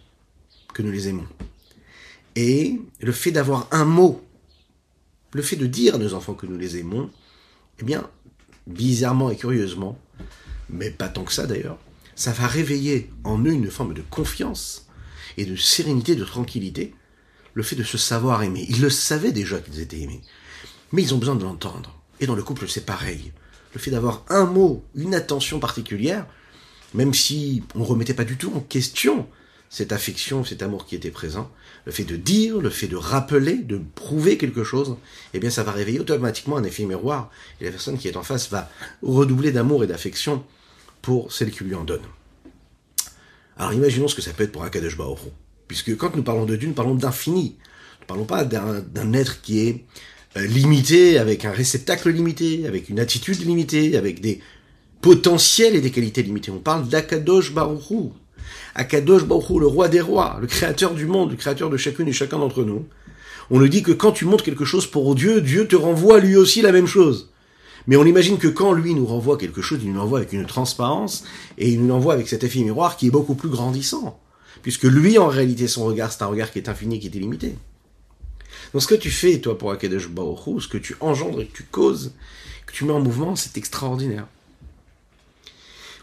que 0.71 0.83
nous 0.83 0.91
les 0.91 1.07
aimons. 1.07 1.27
Et 2.35 2.79
le 2.99 3.11
fait 3.11 3.31
d'avoir 3.31 3.67
un 3.71 3.85
mot, 3.85 4.23
le 5.33 5.41
fait 5.41 5.55
de 5.55 5.65
dire 5.65 5.95
à 5.95 5.97
nos 5.97 6.13
enfants 6.13 6.35
que 6.35 6.45
nous 6.45 6.57
les 6.57 6.77
aimons, 6.77 7.09
eh 7.79 7.83
bien, 7.83 8.07
bizarrement 8.67 9.31
et 9.31 9.37
curieusement, 9.37 9.97
mais 10.69 10.91
pas 10.91 11.09
tant 11.09 11.23
que 11.23 11.33
ça 11.33 11.47
d'ailleurs, 11.47 11.79
ça 12.21 12.33
va 12.33 12.45
réveiller 12.45 13.09
en 13.23 13.39
eux 13.39 13.51
une 13.51 13.71
forme 13.71 13.95
de 13.95 14.03
confiance 14.03 14.85
et 15.37 15.45
de 15.45 15.55
sérénité, 15.55 16.15
de 16.15 16.23
tranquillité, 16.23 16.93
le 17.55 17.63
fait 17.63 17.75
de 17.75 17.81
se 17.83 17.97
savoir 17.97 18.43
aimer. 18.43 18.63
Ils 18.69 18.79
le 18.79 18.91
savaient 18.91 19.31
déjà 19.31 19.57
qu'ils 19.57 19.79
étaient 19.79 20.01
aimés, 20.01 20.21
mais 20.91 21.01
ils 21.01 21.15
ont 21.15 21.17
besoin 21.17 21.33
de 21.33 21.43
l'entendre. 21.43 21.99
Et 22.19 22.27
dans 22.27 22.35
le 22.35 22.43
couple, 22.43 22.67
c'est 22.67 22.85
pareil. 22.85 23.33
Le 23.73 23.79
fait 23.79 23.89
d'avoir 23.89 24.23
un 24.29 24.45
mot, 24.45 24.85
une 24.93 25.15
attention 25.15 25.59
particulière, 25.59 26.27
même 26.93 27.15
si 27.15 27.63
on 27.73 27.79
ne 27.79 27.85
remettait 27.85 28.13
pas 28.13 28.23
du 28.23 28.37
tout 28.37 28.53
en 28.55 28.59
question 28.59 29.27
cette 29.69 29.91
affection, 29.91 30.45
cet 30.45 30.61
amour 30.61 30.85
qui 30.85 30.95
était 30.95 31.09
présent, 31.09 31.49
le 31.85 31.91
fait 31.91 32.03
de 32.03 32.17
dire, 32.17 32.59
le 32.59 32.69
fait 32.69 32.87
de 32.87 32.97
rappeler, 32.97 33.55
de 33.55 33.81
prouver 33.95 34.37
quelque 34.37 34.63
chose, 34.63 34.95
eh 35.33 35.39
bien 35.39 35.49
ça 35.49 35.63
va 35.63 35.71
réveiller 35.71 36.01
automatiquement 36.01 36.57
un 36.57 36.63
effet 36.65 36.85
miroir, 36.85 37.31
et 37.59 37.65
la 37.65 37.71
personne 37.71 37.97
qui 37.97 38.07
est 38.07 38.17
en 38.17 38.21
face 38.21 38.51
va 38.51 38.69
redoubler 39.01 39.51
d'amour 39.51 39.83
et 39.83 39.87
d'affection 39.87 40.43
pour 41.01 41.31
celle 41.31 41.51
qui 41.51 41.63
lui 41.63 41.75
en 41.75 41.83
donne. 41.83 42.01
Alors 43.57 43.73
imaginons 43.73 44.07
ce 44.07 44.15
que 44.15 44.21
ça 44.21 44.31
peut 44.31 44.43
être 44.43 44.51
pour 44.51 44.63
Akadosh 44.63 44.97
Baruch 44.97 45.19
puisque 45.71 45.95
quand 45.95 46.17
nous 46.17 46.23
parlons 46.23 46.45
de 46.45 46.57
Dieu, 46.57 46.67
nous 46.67 46.73
parlons 46.73 46.95
d'infini. 46.95 47.55
Nous 47.55 48.03
ne 48.03 48.05
parlons 48.05 48.25
pas 48.25 48.43
d'un 48.43 49.13
être 49.13 49.41
qui 49.41 49.59
est 49.59 49.85
euh, 50.35 50.45
limité, 50.45 51.17
avec 51.17 51.45
un 51.45 51.51
réceptacle 51.51 52.09
limité, 52.09 52.67
avec 52.67 52.89
une 52.89 52.99
attitude 52.99 53.39
limitée, 53.45 53.95
avec 53.95 54.19
des 54.19 54.41
potentiels 54.99 55.77
et 55.77 55.79
des 55.79 55.91
qualités 55.91 56.23
limitées. 56.23 56.51
On 56.51 56.59
parle 56.59 56.89
d'Akadosh 56.89 57.53
Baruch 57.53 58.11
Akadosh 58.75 59.23
Baruch 59.23 59.59
le 59.61 59.67
roi 59.67 59.87
des 59.87 60.01
rois, 60.01 60.39
le 60.41 60.47
créateur 60.47 60.93
du 60.93 61.05
monde, 61.05 61.31
le 61.31 61.37
créateur 61.37 61.69
de 61.69 61.77
chacune 61.77 62.09
et 62.09 62.13
chacun 62.13 62.39
d'entre 62.39 62.65
nous. 62.65 62.85
On 63.49 63.59
nous 63.59 63.69
dit 63.69 63.81
que 63.81 63.93
quand 63.93 64.11
tu 64.11 64.25
montres 64.25 64.43
quelque 64.43 64.65
chose 64.65 64.87
pour 64.87 65.15
Dieu, 65.15 65.39
Dieu 65.39 65.69
te 65.69 65.77
renvoie 65.77 66.19
lui 66.19 66.35
aussi 66.35 66.61
la 66.61 66.73
même 66.73 66.85
chose. 66.85 67.30
Mais 67.87 67.95
on 67.95 68.05
imagine 68.05 68.37
que 68.37 68.47
quand 68.47 68.73
lui 68.73 68.93
nous 68.93 69.05
renvoie 69.05 69.37
quelque 69.37 69.61
chose, 69.61 69.79
il 69.83 69.91
nous 69.91 69.97
l'envoie 69.97 70.19
avec 70.19 70.33
une 70.33 70.45
transparence 70.45 71.23
et 71.57 71.69
il 71.69 71.81
nous 71.81 71.87
l'envoie 71.87 72.13
avec 72.13 72.27
cet 72.27 72.43
effet 72.43 72.59
miroir 72.59 72.97
qui 72.97 73.07
est 73.07 73.11
beaucoup 73.11 73.35
plus 73.35 73.49
grandissant. 73.49 74.19
Puisque 74.61 74.83
lui, 74.83 75.17
en 75.17 75.27
réalité, 75.27 75.67
son 75.67 75.85
regard, 75.85 76.11
c'est 76.11 76.21
un 76.23 76.27
regard 76.27 76.51
qui 76.51 76.59
est 76.59 76.69
infini, 76.69 76.99
qui 76.99 77.07
est 77.07 77.15
illimité. 77.15 77.55
Donc 78.73 78.81
ce 78.81 78.87
que 78.87 78.95
tu 78.95 79.09
fais, 79.09 79.39
toi, 79.39 79.57
pour 79.57 79.71
Akadosh 79.71 80.09
Baruch 80.09 80.63
ce 80.63 80.67
que 80.67 80.77
tu 80.77 80.95
engendres 80.99 81.41
et 81.41 81.47
que 81.47 81.57
tu 81.57 81.63
causes, 81.63 82.13
que 82.65 82.73
tu 82.73 82.85
mets 82.85 82.93
en 82.93 82.99
mouvement, 82.99 83.35
c'est 83.35 83.57
extraordinaire. 83.57 84.27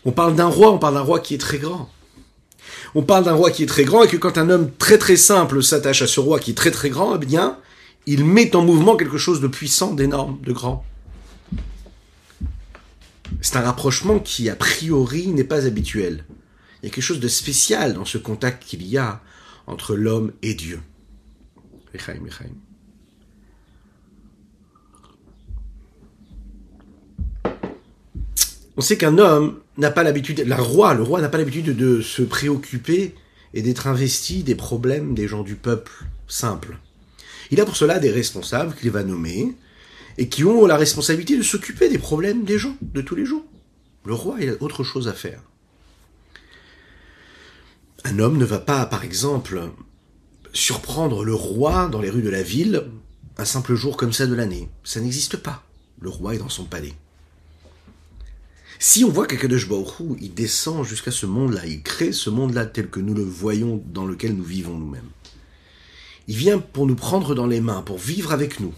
On 0.04 0.12
parle 0.12 0.34
d'un 0.34 0.46
roi, 0.46 0.72
on 0.72 0.78
parle 0.78 0.94
d'un 0.94 1.00
roi 1.00 1.20
qui 1.20 1.34
est 1.34 1.38
très 1.38 1.58
grand. 1.58 1.88
On 2.94 3.02
parle 3.02 3.24
d'un 3.24 3.34
roi 3.34 3.50
qui 3.50 3.62
est 3.62 3.66
très 3.66 3.84
grand 3.84 4.02
et 4.02 4.08
que 4.08 4.16
quand 4.16 4.38
un 4.38 4.50
homme 4.50 4.70
très 4.78 4.98
très 4.98 5.16
simple 5.16 5.62
s'attache 5.62 6.02
à 6.02 6.06
ce 6.06 6.20
roi 6.20 6.38
qui 6.38 6.52
est 6.52 6.54
très 6.54 6.70
très 6.70 6.90
grand, 6.90 7.16
eh 7.16 7.24
bien, 7.24 7.58
il 8.06 8.24
met 8.24 8.54
en 8.56 8.62
mouvement 8.62 8.96
quelque 8.96 9.18
chose 9.18 9.40
de 9.40 9.48
puissant, 9.48 9.94
d'énorme, 9.94 10.38
de 10.42 10.52
grand. 10.52 10.84
C'est 13.40 13.56
un 13.56 13.62
rapprochement 13.62 14.18
qui, 14.18 14.50
a 14.50 14.56
priori, 14.56 15.28
n'est 15.28 15.44
pas 15.44 15.66
habituel. 15.66 16.24
Il 16.82 16.86
y 16.86 16.88
a 16.90 16.94
quelque 16.94 17.04
chose 17.04 17.20
de 17.20 17.28
spécial 17.28 17.94
dans 17.94 18.04
ce 18.04 18.18
contact 18.18 18.64
qu'il 18.64 18.86
y 18.86 18.98
a 18.98 19.20
entre 19.66 19.94
l'homme 19.94 20.32
et 20.42 20.54
Dieu. 20.54 20.80
On 28.76 28.80
sait 28.80 28.96
qu'un 28.96 29.18
homme 29.18 29.60
n'a 29.76 29.90
pas 29.90 30.04
l'habitude, 30.04 30.40
la 30.40 30.56
roi, 30.56 30.94
le 30.94 31.02
roi 31.02 31.20
n'a 31.20 31.28
pas 31.28 31.38
l'habitude 31.38 31.76
de 31.76 32.00
se 32.00 32.22
préoccuper 32.22 33.14
et 33.54 33.62
d'être 33.62 33.86
investi 33.86 34.42
des 34.42 34.54
problèmes 34.54 35.14
des 35.14 35.26
gens 35.26 35.42
du 35.42 35.56
peuple 35.56 35.92
simple. 36.28 36.78
Il 37.50 37.60
a 37.60 37.64
pour 37.64 37.76
cela 37.76 37.98
des 37.98 38.10
responsables 38.10 38.74
qu'il 38.74 38.90
va 38.90 39.02
nommer, 39.02 39.54
et 40.18 40.28
qui 40.28 40.44
ont 40.44 40.66
la 40.66 40.76
responsabilité 40.76 41.36
de 41.36 41.42
s'occuper 41.42 41.88
des 41.88 41.98
problèmes 41.98 42.44
des 42.44 42.58
gens 42.58 42.76
de 42.82 43.00
tous 43.00 43.14
les 43.14 43.24
jours. 43.24 43.44
Le 44.04 44.14
roi, 44.14 44.36
il 44.40 44.50
a 44.50 44.54
autre 44.60 44.84
chose 44.84 45.08
à 45.08 45.12
faire. 45.12 45.40
Un 48.04 48.18
homme 48.18 48.36
ne 48.36 48.44
va 48.44 48.58
pas, 48.58 48.84
par 48.86 49.04
exemple, 49.04 49.70
surprendre 50.52 51.24
le 51.24 51.34
roi 51.34 51.88
dans 51.88 52.00
les 52.00 52.10
rues 52.10 52.22
de 52.22 52.30
la 52.30 52.42
ville 52.42 52.84
un 53.36 53.44
simple 53.44 53.76
jour 53.76 53.96
comme 53.96 54.12
ça 54.12 54.26
de 54.26 54.34
l'année. 54.34 54.68
Ça 54.82 55.00
n'existe 55.00 55.36
pas. 55.36 55.62
Le 56.00 56.10
roi 56.10 56.34
est 56.34 56.38
dans 56.38 56.48
son 56.48 56.64
palais. 56.64 56.94
Si 58.80 59.04
on 59.04 59.10
voit 59.10 59.26
qu'Akadosh 59.26 59.68
il 60.20 60.34
descend 60.34 60.84
jusqu'à 60.84 61.10
ce 61.10 61.26
monde-là, 61.26 61.66
il 61.66 61.82
crée 61.82 62.12
ce 62.12 62.30
monde-là 62.30 62.66
tel 62.66 62.88
que 62.88 63.00
nous 63.00 63.14
le 63.14 63.22
voyons, 63.22 63.82
dans 63.92 64.06
lequel 64.06 64.34
nous 64.34 64.44
vivons 64.44 64.76
nous-mêmes. 64.76 65.10
Il 66.26 66.36
vient 66.36 66.58
pour 66.58 66.86
nous 66.86 66.94
prendre 66.94 67.34
dans 67.34 67.46
les 67.46 67.60
mains, 67.60 67.82
pour 67.82 67.98
vivre 67.98 68.32
avec 68.32 68.60
nous. 68.60 68.74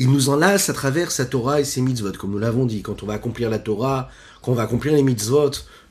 Il 0.00 0.10
nous 0.10 0.30
enlace 0.30 0.70
à 0.70 0.72
travers 0.72 1.10
sa 1.10 1.26
Torah 1.26 1.60
et 1.60 1.64
ses 1.64 1.82
mitzvot, 1.82 2.12
comme 2.12 2.30
nous 2.30 2.38
l'avons 2.38 2.64
dit. 2.64 2.80
Quand 2.80 3.02
on 3.02 3.06
va 3.06 3.12
accomplir 3.12 3.50
la 3.50 3.58
Torah, 3.58 4.08
quand 4.40 4.52
on 4.52 4.54
va 4.54 4.62
accomplir 4.62 4.94
les 4.94 5.02
mitzvot, 5.02 5.50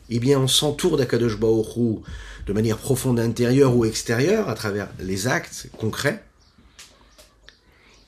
eh 0.10 0.18
bien, 0.18 0.40
on 0.40 0.48
s'entoure 0.48 0.98
d'Akadosh 0.98 1.38
Baruch 1.38 2.02
de 2.48 2.54
manière 2.54 2.80
profonde 2.80 3.20
intérieure 3.20 3.76
ou 3.76 3.86
extérieure, 3.86 4.50
à 4.50 4.56
travers 4.56 4.90
les 5.00 5.28
actes 5.28 5.68
concrets. 5.78 6.24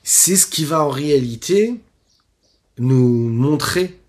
C'est 0.02 0.34
ce 0.34 0.48
qui 0.48 0.64
va 0.64 0.84
en 0.84 0.90
réalité 0.90 1.78
nous 2.78 3.28
montrer 3.28 4.00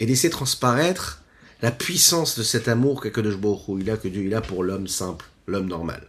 et 0.00 0.06
laisser 0.06 0.30
transparaître 0.30 1.22
la 1.60 1.70
puissance 1.70 2.38
de 2.38 2.42
cet 2.42 2.68
amour 2.68 3.02
qu'Akadosh 3.02 3.36
Baruch 3.36 3.60
il 3.80 3.90
a 3.90 3.98
que 3.98 4.08
Dieu 4.08 4.24
il 4.24 4.34
a 4.34 4.40
pour 4.40 4.64
l'homme 4.64 4.88
simple, 4.88 5.26
l'homme 5.46 5.68
normal. 5.68 6.06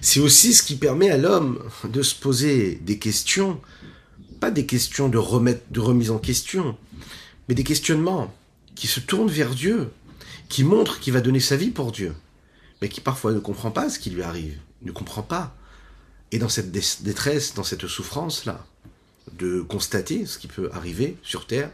C'est 0.00 0.20
aussi 0.20 0.54
ce 0.54 0.62
qui 0.62 0.76
permet 0.76 1.10
à 1.10 1.18
l'homme 1.18 1.62
de 1.84 2.02
se 2.02 2.14
poser 2.14 2.76
des 2.76 2.98
questions, 2.98 3.60
pas 4.40 4.50
des 4.50 4.64
questions 4.64 5.08
de, 5.08 5.18
remettre, 5.18 5.62
de 5.70 5.80
remise 5.80 6.10
en 6.10 6.18
question, 6.18 6.76
mais 7.48 7.54
des 7.54 7.64
questionnements 7.64 8.34
qui 8.74 8.86
se 8.86 9.00
tournent 9.00 9.30
vers 9.30 9.54
Dieu, 9.54 9.90
qui 10.48 10.64
montrent 10.64 11.00
qu'il 11.00 11.12
va 11.12 11.20
donner 11.20 11.40
sa 11.40 11.56
vie 11.56 11.70
pour 11.70 11.92
Dieu, 11.92 12.14
mais 12.80 12.88
qui 12.88 13.00
parfois 13.00 13.32
ne 13.32 13.40
comprend 13.40 13.70
pas 13.70 13.90
ce 13.90 13.98
qui 13.98 14.10
lui 14.10 14.22
arrive, 14.22 14.58
ne 14.82 14.92
comprend 14.92 15.22
pas. 15.22 15.54
Et 16.32 16.38
dans 16.38 16.48
cette 16.48 16.72
détresse, 16.72 17.54
dans 17.54 17.64
cette 17.64 17.86
souffrance-là, 17.86 18.64
de 19.38 19.60
constater 19.60 20.24
ce 20.26 20.38
qui 20.38 20.46
peut 20.46 20.70
arriver 20.72 21.16
sur 21.22 21.46
Terre, 21.46 21.70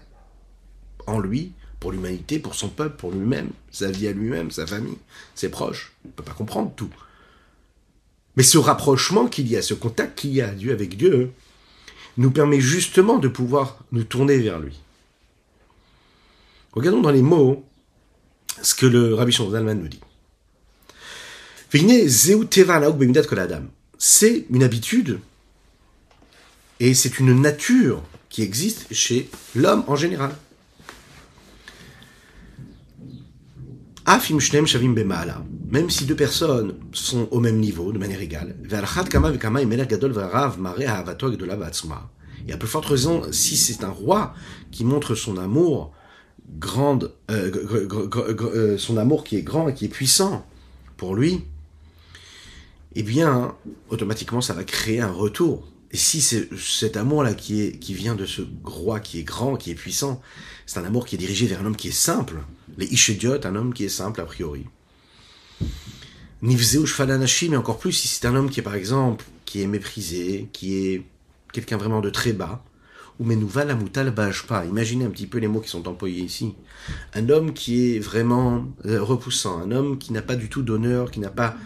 en 1.06 1.21
lui, 1.21 1.52
pour 1.78 1.92
l'humanité, 1.92 2.38
pour 2.38 2.54
son 2.54 2.68
peuple, 2.68 2.97
pour 2.97 3.12
lui-même, 3.12 3.50
sa 3.71 3.90
vie 3.90 4.09
à 4.09 4.12
lui-même, 4.12 4.50
sa 4.50 4.66
famille, 4.66 4.99
ses 5.35 5.49
proches. 5.49 5.92
On 6.04 6.09
ne 6.09 6.12
peut 6.12 6.25
pas 6.25 6.33
comprendre 6.33 6.73
tout. 6.75 6.90
Mais 8.37 8.43
ce 8.43 8.59
rapprochement 8.59 9.26
qu'il 9.26 9.49
y 9.49 9.57
a, 9.57 9.62
ce 9.62 9.75
contact 9.75 10.19
qu'il 10.19 10.33
y 10.33 10.43
a 10.43 10.49
Dieu 10.49 10.73
avec 10.73 10.97
Dieu, 10.97 11.33
nous 12.16 12.31
permet 12.31 12.61
justement 12.61 13.19
de 13.19 13.28
pouvoir 13.28 13.78
nous 13.93 14.05
tourner 14.05 14.38
vers 14.38 14.59
lui. 14.59 14.78
Regardons 16.73 17.00
dans 17.00 17.11
les 17.11 17.23
mots 17.23 17.64
ce 18.62 18.75
que 18.75 18.87
le 18.87 19.14
Rabbi 19.14 19.33
Zalman 19.33 19.75
nous 19.75 19.88
dit. 19.88 20.00
C'est 23.99 24.47
une 24.50 24.62
habitude 24.62 25.21
et 26.81 26.95
c'est 26.95 27.19
une 27.19 27.40
nature 27.40 28.02
qui 28.28 28.43
existe 28.43 28.93
chez 28.93 29.31
l'homme 29.55 29.85
en 29.87 29.97
général. 29.97 30.35
Même 35.69 35.91
si 35.91 36.05
deux 36.05 36.15
personnes 36.15 36.75
sont 36.93 37.29
au 37.31 37.41
même 37.41 37.59
niveau, 37.59 37.93
de 37.93 37.99
manière 37.99 38.21
égale, 38.21 38.57
et 42.49 42.53
à 42.53 42.57
plus 42.57 42.69
forte 42.69 42.87
raison, 42.87 43.23
si 43.33 43.57
c'est 43.57 43.83
un 43.83 43.91
roi 43.91 44.35
qui 44.71 44.85
montre 44.85 45.15
son 45.15 45.37
amour 45.37 45.93
grande, 46.59 47.13
euh, 47.31 47.51
euh, 48.55 48.79
son 48.79 48.97
amour 48.97 49.25
qui 49.25 49.37
est 49.37 49.43
grand 49.43 49.69
et 49.69 49.75
qui 49.75 49.87
est 49.87 49.89
puissant 49.89 50.47
pour 50.97 51.17
lui, 51.17 51.45
eh 52.95 53.03
bien, 53.03 53.55
automatiquement, 53.91 54.41
ça 54.41 54.55
va 54.55 54.65
créer 54.65 55.01
un 55.01 55.11
retour. 55.11 55.67
Et 55.91 55.97
si 55.97 56.21
c'est 56.21 56.49
cet 56.57 56.97
amour-là 56.97 57.35
qui, 57.35 57.63
est, 57.63 57.79
qui 57.79 57.95
vient 57.95 58.15
de 58.15 58.27
ce 58.27 58.43
roi 58.65 59.01
qui 59.01 59.19
est 59.19 59.25
grand, 59.25 59.57
qui 59.57 59.71
est 59.71 59.75
puissant, 59.75 60.21
c'est 60.65 60.79
un 60.79 60.85
amour 60.85 61.07
qui 61.07 61.17
est 61.17 61.19
dirigé 61.19 61.47
vers 61.47 61.61
un 61.61 61.67
homme 61.67 61.77
qui 61.77 61.89
est 61.89 61.93
simple, 61.93 62.37
les 62.79 62.87
Ishediot, 62.87 63.45
un 63.45 63.57
homme 63.57 63.75
qui 63.75 63.85
est 63.85 63.89
simple 63.89 64.21
a 64.21 64.25
priori. 64.25 64.67
Mais 66.47 67.57
encore 67.57 67.79
plus 67.79 67.93
si 67.93 68.07
c'est 68.07 68.25
un 68.25 68.37
homme 68.37 68.50
qui 68.50 68.61
est 68.61 68.62
par 68.62 68.76
exemple, 68.76 69.25
qui 69.45 69.62
est 69.62 69.67
méprisé, 69.67 70.49
qui 70.53 70.76
est 70.76 71.03
quelqu'un 71.53 71.76
vraiment 71.76 72.00
de 72.00 72.09
très 72.09 72.33
bas, 72.33 72.62
ou 73.19 73.25
Menouva 73.25 73.65
Moutal 73.75 74.15
pas. 74.15 74.65
Imaginez 74.65 75.05
un 75.07 75.11
petit 75.11 75.26
peu 75.26 75.38
les 75.38 75.49
mots 75.49 75.61
qui 75.61 75.71
sont 75.71 75.88
employés 75.88 76.23
ici. 76.23 76.55
Un 77.15 77.31
homme 77.31 77.53
qui 77.53 77.97
est 77.97 77.99
vraiment 77.99 78.65
euh, 78.85 79.03
repoussant, 79.03 79.61
un 79.61 79.73
homme 79.73 79.99
qui 79.99 80.12
n'a 80.12 80.23
pas 80.23 80.37
du 80.37 80.49
tout 80.49 80.62
d'honneur, 80.62 81.11
qui 81.11 81.19
n'a 81.19 81.31
pas 81.31 81.57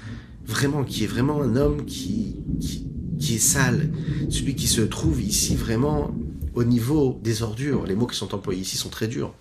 vraiment, 0.47 0.83
qui 0.85 1.05
est 1.05 1.09
vraiment 1.09 1.43
un 1.43 1.57
homme 1.57 1.85
qui, 1.85 2.37
qui, 2.59 2.87
qui 3.19 3.35
est 3.35 3.39
sale, 3.39 3.91
celui 4.31 4.55
qui 4.55 4.67
se 4.67 4.81
trouve 4.81 5.21
ici 5.21 5.57
vraiment 5.57 6.15
au 6.55 6.65
niveau 6.65 7.21
des 7.23 7.43
ordures. 7.43 7.85
Les 7.85 7.95
mots 7.95 8.07
qui 8.07 8.17
sont 8.17 8.35
employés 8.35 8.63
ici 8.63 8.79
sont 8.79 8.89
très 8.89 9.09
durs. 9.09 9.35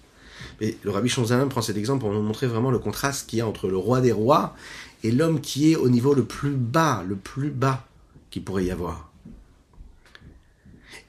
Mais 0.61 0.75
le 0.83 0.91
Rabbi 0.91 1.07
Shonzalam 1.07 1.49
prend 1.49 1.61
cet 1.61 1.77
exemple 1.77 2.01
pour 2.01 2.11
nous 2.11 2.21
montrer 2.21 2.47
vraiment 2.47 2.71
le 2.71 2.79
contraste 2.79 3.29
qu'il 3.29 3.39
y 3.39 3.41
a 3.41 3.47
entre 3.47 3.67
le 3.67 3.77
roi 3.77 4.01
des 4.01 4.11
rois 4.11 4.55
et 5.03 5.11
l'homme 5.11 5.41
qui 5.41 5.71
est 5.71 5.75
au 5.75 5.89
niveau 5.89 6.13
le 6.13 6.25
plus 6.25 6.55
bas, 6.55 7.03
le 7.07 7.15
plus 7.15 7.49
bas 7.49 7.87
qu'il 8.29 8.43
pourrait 8.43 8.65
y 8.65 8.71
avoir. 8.71 9.11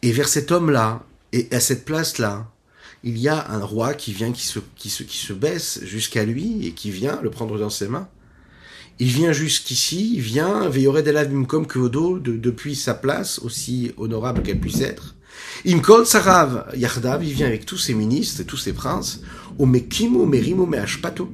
Et 0.03 0.13
vers 0.13 0.29
cet 0.29 0.53
homme-là, 0.53 1.05
et 1.33 1.49
à 1.53 1.61
cette 1.61 1.85
place-là, 1.85 2.51
il 3.03 3.19
y 3.19 3.29
a 3.29 3.51
un 3.51 3.65
roi 3.65 3.95
qui 3.95 4.13
vient, 4.13 4.33
qui 4.33 4.47
se, 4.47 4.59
qui 4.77 4.91
se, 4.91 5.03
qui 5.03 5.19
se 5.19 5.33
baisse 5.33 5.81
jusqu'à 5.85 6.25
lui 6.25 6.67
et 6.67 6.73
qui 6.73 6.91
vient 6.91 7.21
le 7.23 7.31
prendre 7.31 7.59
dans 7.59 7.71
ses 7.71 7.89
mains. 7.89 8.09
Il 8.99 9.09
vient 9.09 9.33
jusqu'ici, 9.33 10.13
il 10.15 10.21
vient, 10.21 10.69
veillore 10.69 11.03
d'Elavim 11.03 11.47
comme 11.47 11.67
Kvodo, 11.67 12.19
de, 12.19 12.37
depuis 12.37 12.77
sa 12.77 12.93
place, 12.93 13.39
aussi 13.39 13.93
honorable 13.97 14.43
qu'elle 14.43 14.61
puisse 14.61 14.83
être. 14.83 15.15
Imkol 15.67 16.07
Sarav 16.07 16.71
Yardav, 16.77 17.25
il 17.25 17.33
vient 17.33 17.47
avec 17.47 17.65
tous 17.65 17.79
ses 17.79 17.95
ministres 17.95 18.43
et 18.43 18.45
tous 18.45 18.59
ses 18.59 18.75
princes, 18.75 19.23
au 19.59 19.65
Mekimu 19.65 20.27
Merimu 20.27 20.67
Meashpato, 20.67 21.31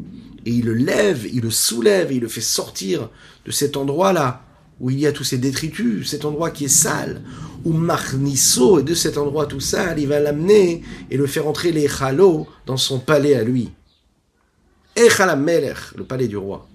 et 0.47 0.51
il 0.51 0.65
le 0.65 0.75
lève, 0.75 1.27
il 1.27 1.43
le 1.43 1.51
soulève, 1.51 2.13
et 2.13 2.15
il 2.15 2.23
le 2.23 2.29
fait 2.29 2.41
sortir 2.41 3.11
de 3.45 3.51
cet 3.51 3.77
endroit-là, 3.77 4.45
où 4.79 4.91
il 4.91 5.01
y 5.01 5.07
a 5.07 5.13
tous 5.13 5.25
ces 5.25 5.39
détritus, 5.39 6.09
cet 6.09 6.25
endroit 6.25 6.53
qui 6.53 6.67
est 6.67 6.69
sale, 6.69 7.23
où 7.65 7.73
Marnisso, 7.73 8.79
et 8.79 8.85
de 8.85 8.95
cet 8.95 9.19
endroit 9.19 9.47
tout 9.47 9.61
sale, 9.61 9.99
il 9.99 10.07
va 10.07 10.21
l'amener 10.21 10.83
et 11.11 11.17
le 11.17 11.27
faire 11.27 11.49
entrer 11.49 11.73
les 11.73 11.89
Chalo 11.89 12.47
dans 12.65 12.77
son 12.77 13.01
palais 13.01 13.35
à 13.35 13.43
lui. 13.43 13.73
Echalamelech, 14.95 15.97
le 15.97 16.05
palais 16.05 16.29
du 16.29 16.37
roi. 16.37 16.69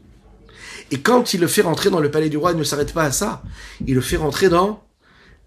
Et 0.91 0.99
quand 0.99 1.33
il 1.33 1.39
le 1.39 1.47
fait 1.47 1.61
rentrer 1.61 1.89
dans 1.89 2.01
le 2.01 2.11
palais 2.11 2.29
du 2.29 2.35
roi, 2.35 2.51
il 2.51 2.57
ne 2.57 2.65
s'arrête 2.65 2.93
pas 2.93 3.05
à 3.05 3.11
ça. 3.13 3.41
Il 3.87 3.95
le 3.95 4.01
fait 4.01 4.17
rentrer 4.17 4.49
dans 4.49 4.83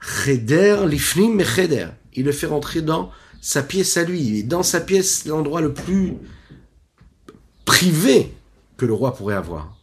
Cheder 0.01 0.79
Lifnim 0.89 1.35
Mecheder. 1.35 1.89
Il 2.15 2.25
le 2.25 2.33
fait 2.33 2.47
rentrer 2.47 2.81
dans 2.81 3.11
sa 3.43 3.63
pièce 3.63 3.99
à 3.99 4.05
lui. 4.05 4.39
Et 4.39 4.43
dans 4.43 4.63
sa 4.63 4.81
pièce, 4.81 5.27
l'endroit 5.27 5.61
le 5.61 5.75
plus 5.75 6.15
privé 7.65 8.33
que 8.77 8.87
le 8.87 8.93
roi 8.93 9.15
pourrait 9.15 9.35
avoir. 9.35 9.77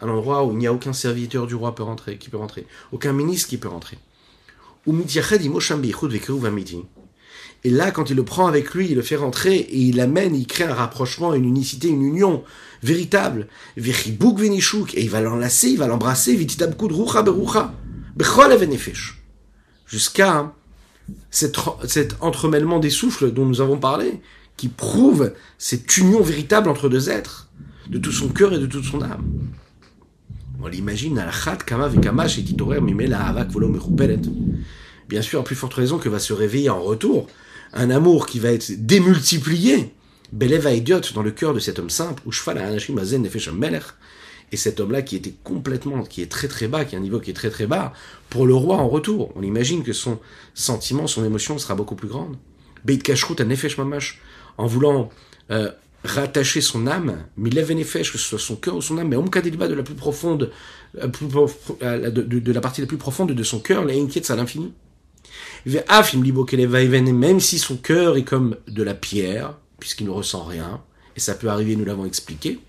Un 0.00 0.08
endroit 0.08 0.44
où 0.44 0.52
il 0.52 0.58
n'y 0.58 0.66
a 0.66 0.72
aucun 0.72 0.92
serviteur 0.92 1.46
du 1.46 1.54
roi 1.54 1.74
peut 1.74 1.82
rentrer, 1.82 2.18
qui 2.18 2.28
peut 2.30 2.36
rentrer. 2.36 2.66
Aucun 2.92 3.12
ministre 3.12 3.48
qui 3.48 3.56
peut 3.56 3.68
rentrer. 3.68 3.98
Et 7.64 7.70
là, 7.70 7.90
quand 7.90 8.10
il 8.10 8.16
le 8.16 8.24
prend 8.24 8.46
avec 8.46 8.74
lui, 8.74 8.88
il 8.88 8.94
le 8.94 9.02
fait 9.02 9.16
rentrer 9.16 9.56
et 9.56 9.76
il 9.76 9.96
l'amène, 9.96 10.34
il 10.34 10.46
crée 10.46 10.64
un 10.64 10.74
rapprochement, 10.74 11.34
une 11.34 11.44
unicité, 11.44 11.88
une 11.88 12.02
union 12.02 12.44
véritable. 12.82 13.48
Et 13.76 13.82
il 13.82 15.10
va 15.10 15.20
l'enlacer, 15.20 15.68
il 15.68 15.78
va 15.78 15.86
l'embrasser, 15.88 16.38
jusqu'à 19.86 20.54
cet, 21.30 21.58
entremêlement 22.20 22.78
des 22.78 22.90
souffles 22.90 23.32
dont 23.32 23.46
nous 23.46 23.60
avons 23.60 23.78
parlé, 23.78 24.20
qui 24.56 24.68
prouve 24.68 25.32
cette 25.56 25.96
union 25.96 26.20
véritable 26.22 26.68
entre 26.68 26.88
deux 26.88 27.10
êtres, 27.10 27.48
de 27.88 27.98
tout 27.98 28.12
son 28.12 28.28
cœur 28.28 28.52
et 28.52 28.58
de 28.58 28.66
toute 28.66 28.84
son 28.84 29.02
âme. 29.02 29.24
On 30.60 30.66
l'imagine, 30.66 31.18
Bien 35.08 35.22
sûr, 35.22 35.40
à 35.40 35.44
plus 35.44 35.54
forte 35.56 35.74
raison 35.74 35.98
que 35.98 36.08
va 36.08 36.18
se 36.18 36.32
réveiller 36.32 36.70
en 36.70 36.82
retour 36.82 37.28
un 37.72 37.90
amour 37.90 38.26
qui 38.26 38.38
va 38.40 38.50
être 38.50 38.72
démultiplié, 38.84 39.94
Beleva 40.32 40.72
idiot 40.72 41.00
dans 41.14 41.22
le 41.22 41.30
cœur 41.30 41.54
de 41.54 41.60
cet 41.60 41.78
homme 41.78 41.90
simple, 41.90 42.22
ou 42.26 42.32
et 44.52 44.56
cet 44.56 44.80
homme-là 44.80 45.02
qui 45.02 45.16
était 45.16 45.34
complètement, 45.44 46.02
qui 46.04 46.22
est 46.22 46.30
très 46.30 46.48
très 46.48 46.68
bas, 46.68 46.84
qui 46.84 46.94
a 46.96 46.98
un 46.98 47.02
niveau 47.02 47.20
qui 47.20 47.30
est 47.30 47.34
très 47.34 47.50
très 47.50 47.66
bas, 47.66 47.92
pour 48.30 48.46
le 48.46 48.54
roi 48.54 48.76
en 48.76 48.88
retour. 48.88 49.32
On 49.36 49.42
imagine 49.42 49.82
que 49.82 49.92
son 49.92 50.18
sentiment, 50.54 51.06
son 51.06 51.24
émotion 51.24 51.58
sera 51.58 51.74
beaucoup 51.74 51.94
plus 51.96 52.08
grande. 52.08 52.36
Beit 52.84 52.98
Kashrut 52.98 53.40
à 53.40 53.44
Nefesh 53.44 53.76
Mamash, 53.78 54.20
en 54.56 54.66
voulant 54.66 55.10
euh, 55.50 55.70
rattacher 56.04 56.60
son 56.60 56.86
âme, 56.86 57.24
milevenefesh, 57.36 58.12
que 58.12 58.18
ce 58.18 58.24
soit 58.24 58.38
son 58.38 58.56
cœur 58.56 58.76
ou 58.76 58.82
son 58.82 58.98
âme, 58.98 59.08
mais 59.08 59.16
omkadilba 59.16 59.68
de 59.68 59.74
la 59.74 59.82
plus 59.82 59.94
profonde, 59.96 60.50
euh, 61.02 61.08
euh, 61.82 62.10
de, 62.10 62.22
de- 62.22 62.38
de 62.38 62.52
la 62.52 62.60
partie 62.60 62.80
la 62.80 62.86
plus 62.86 62.96
profonde 62.96 63.32
de 63.32 63.42
son 63.42 63.58
cœur, 63.58 63.84
la 63.84 63.94
inquiète 63.94 64.30
à 64.30 64.36
l'infini. 64.36 64.72
Même 65.66 67.40
si 67.40 67.58
son 67.58 67.76
cœur 67.76 68.16
est 68.16 68.22
comme 68.22 68.56
de 68.68 68.82
la 68.82 68.94
pierre, 68.94 69.56
puisqu'il 69.78 70.06
ne 70.06 70.10
ressent 70.10 70.44
rien, 70.44 70.80
et 71.16 71.20
ça 71.20 71.34
peut 71.34 71.48
arriver, 71.48 71.76
nous 71.76 71.84
l'avons 71.84 72.06
expliqué, 72.06 72.60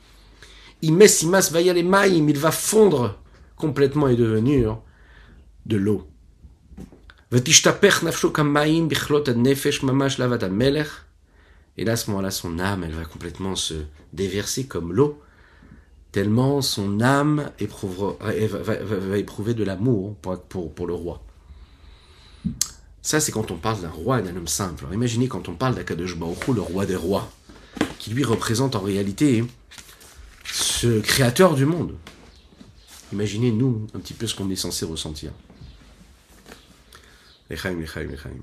il 0.82 2.38
va 2.38 2.52
fondre 2.52 3.18
complètement 3.56 4.08
et 4.08 4.16
devenir 4.16 4.80
de 5.66 5.78
l'eau. 5.78 6.08
Et 7.32 7.40
là, 11.86 11.92
à 11.92 11.96
ce 11.96 12.10
moment-là, 12.10 12.32
son 12.32 12.60
âme, 12.60 12.84
elle 12.84 12.92
va 12.92 13.06
complètement 13.06 13.56
se 13.56 13.76
déverser 14.14 14.66
comme 14.66 14.94
l'eau, 14.94 15.22
tellement 16.12 16.62
son 16.62 17.02
âme 17.02 17.52
éprouvera- 17.60 18.16
va, 18.20 19.18
éprouver 19.18 19.54
de 19.54 19.64
l'amour 19.64 20.16
pour, 20.16 20.88
le 20.88 20.94
roi. 20.94 21.22
Ça, 23.02 23.20
c'est 23.20 23.32
quand 23.32 23.52
on 23.52 23.58
parle 23.58 23.82
d'un 23.82 23.90
roi 23.90 24.20
et 24.20 24.24
d'un 24.24 24.36
homme 24.36 24.48
simple. 24.48 24.86
Imaginez 24.92 25.28
quand 25.28 25.50
on 25.50 25.54
parle 25.54 25.76
d'Akadosh 25.76 26.18
Baruch 26.18 26.48
le 26.48 26.62
roi 26.62 26.86
des 26.86 26.96
rois, 26.96 27.32
qui 28.00 28.12
lui 28.12 28.24
représente 28.24 28.76
en 28.76 28.82
réalité 28.82 29.44
ce 30.52 31.00
créateur 31.00 31.56
du 31.56 31.66
monde. 31.66 31.96
Imaginez, 33.12 33.52
nous, 33.52 33.88
un 33.94 34.00
petit 34.00 34.14
peu 34.14 34.28
ce 34.28 34.36
qu'on 34.36 34.50
est 34.50 34.56
censé 34.56 34.86
ressentir. 34.86 35.32
Lechaim, 37.50 37.80
lechaim, 37.80 38.04
lechaim. 38.04 38.42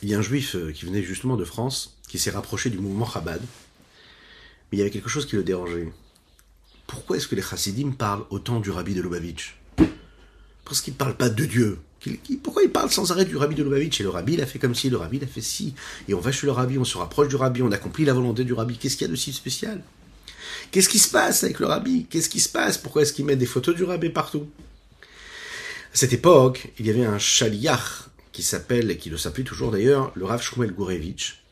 Il 0.00 0.08
y 0.08 0.14
a 0.14 0.18
un 0.18 0.22
juif 0.22 0.54
euh, 0.54 0.70
qui 0.70 0.84
venait 0.84 1.02
justement 1.02 1.36
de 1.36 1.44
France, 1.44 1.98
qui 2.08 2.20
s'est 2.20 2.30
rapproché 2.30 2.70
du 2.70 2.78
mouvement 2.78 3.04
Chabad, 3.04 3.42
mais 3.42 4.76
il 4.76 4.78
y 4.78 4.80
avait 4.82 4.92
quelque 4.92 5.08
chose 5.08 5.26
qui 5.26 5.34
le 5.34 5.42
dérangeait. 5.42 5.92
Pourquoi 6.86 7.16
est-ce 7.16 7.26
que 7.26 7.34
les 7.34 7.42
chassidim 7.42 7.90
parlent 7.90 8.24
autant 8.30 8.60
du 8.60 8.70
rabbi 8.70 8.94
de 8.94 9.02
Lubavitch? 9.02 9.57
Parce 10.68 10.80
qu'ils 10.82 10.92
ne 10.92 10.98
parlent 10.98 11.16
pas 11.16 11.30
de 11.30 11.44
Dieu. 11.44 11.78
Pourquoi 12.42 12.62
ils 12.62 12.70
parlent 12.70 12.90
sans 12.90 13.10
arrêt 13.10 13.24
du 13.24 13.36
rabbi 13.36 13.54
de 13.54 13.62
Lubavitch? 13.62 14.00
Et 14.00 14.02
le 14.04 14.10
rabbi, 14.10 14.34
il 14.34 14.42
a 14.42 14.46
fait 14.46 14.58
comme 14.58 14.74
ci, 14.74 14.90
le 14.90 14.98
rabbi, 14.98 15.16
il 15.16 15.24
a 15.24 15.26
fait 15.26 15.40
ci. 15.40 15.74
Et 16.08 16.14
on 16.14 16.20
va 16.20 16.30
chez 16.30 16.46
le 16.46 16.52
rabbi, 16.52 16.78
on 16.78 16.84
se 16.84 16.96
rapproche 16.96 17.28
du 17.28 17.36
rabbi, 17.36 17.62
on 17.62 17.72
accomplit 17.72 18.04
la 18.04 18.12
volonté 18.12 18.44
du 18.44 18.52
rabbi. 18.52 18.76
Qu'est-ce 18.76 18.96
qu'il 18.96 19.06
y 19.06 19.10
a 19.10 19.10
de 19.10 19.16
si 19.16 19.32
spécial? 19.32 19.82
Qu'est-ce 20.70 20.88
qui 20.88 20.98
se 20.98 21.10
passe 21.10 21.44
avec 21.44 21.58
le 21.58 21.66
rabbi? 21.66 22.06
Qu'est-ce 22.08 22.28
qui 22.28 22.40
se 22.40 22.48
passe? 22.48 22.78
Pourquoi 22.78 23.02
est-ce 23.02 23.12
qu'ils 23.12 23.24
mettent 23.24 23.38
des 23.38 23.46
photos 23.46 23.74
du 23.74 23.84
rabbi 23.84 24.10
partout? 24.10 24.46
À 25.02 25.96
cette 25.96 26.12
époque, 26.12 26.70
il 26.78 26.86
y 26.86 26.90
avait 26.90 27.04
un 27.04 27.18
chaliach 27.18 28.08
qui 28.32 28.42
s'appelle, 28.42 28.90
et 28.90 28.98
qui 28.98 29.10
le 29.10 29.16
s'appelle 29.16 29.44
toujours 29.44 29.70
d'ailleurs, 29.70 30.12
le 30.14 30.24
Rav 30.26 30.42
Shmuel 30.42 30.72
Gourevitch. 30.72 31.42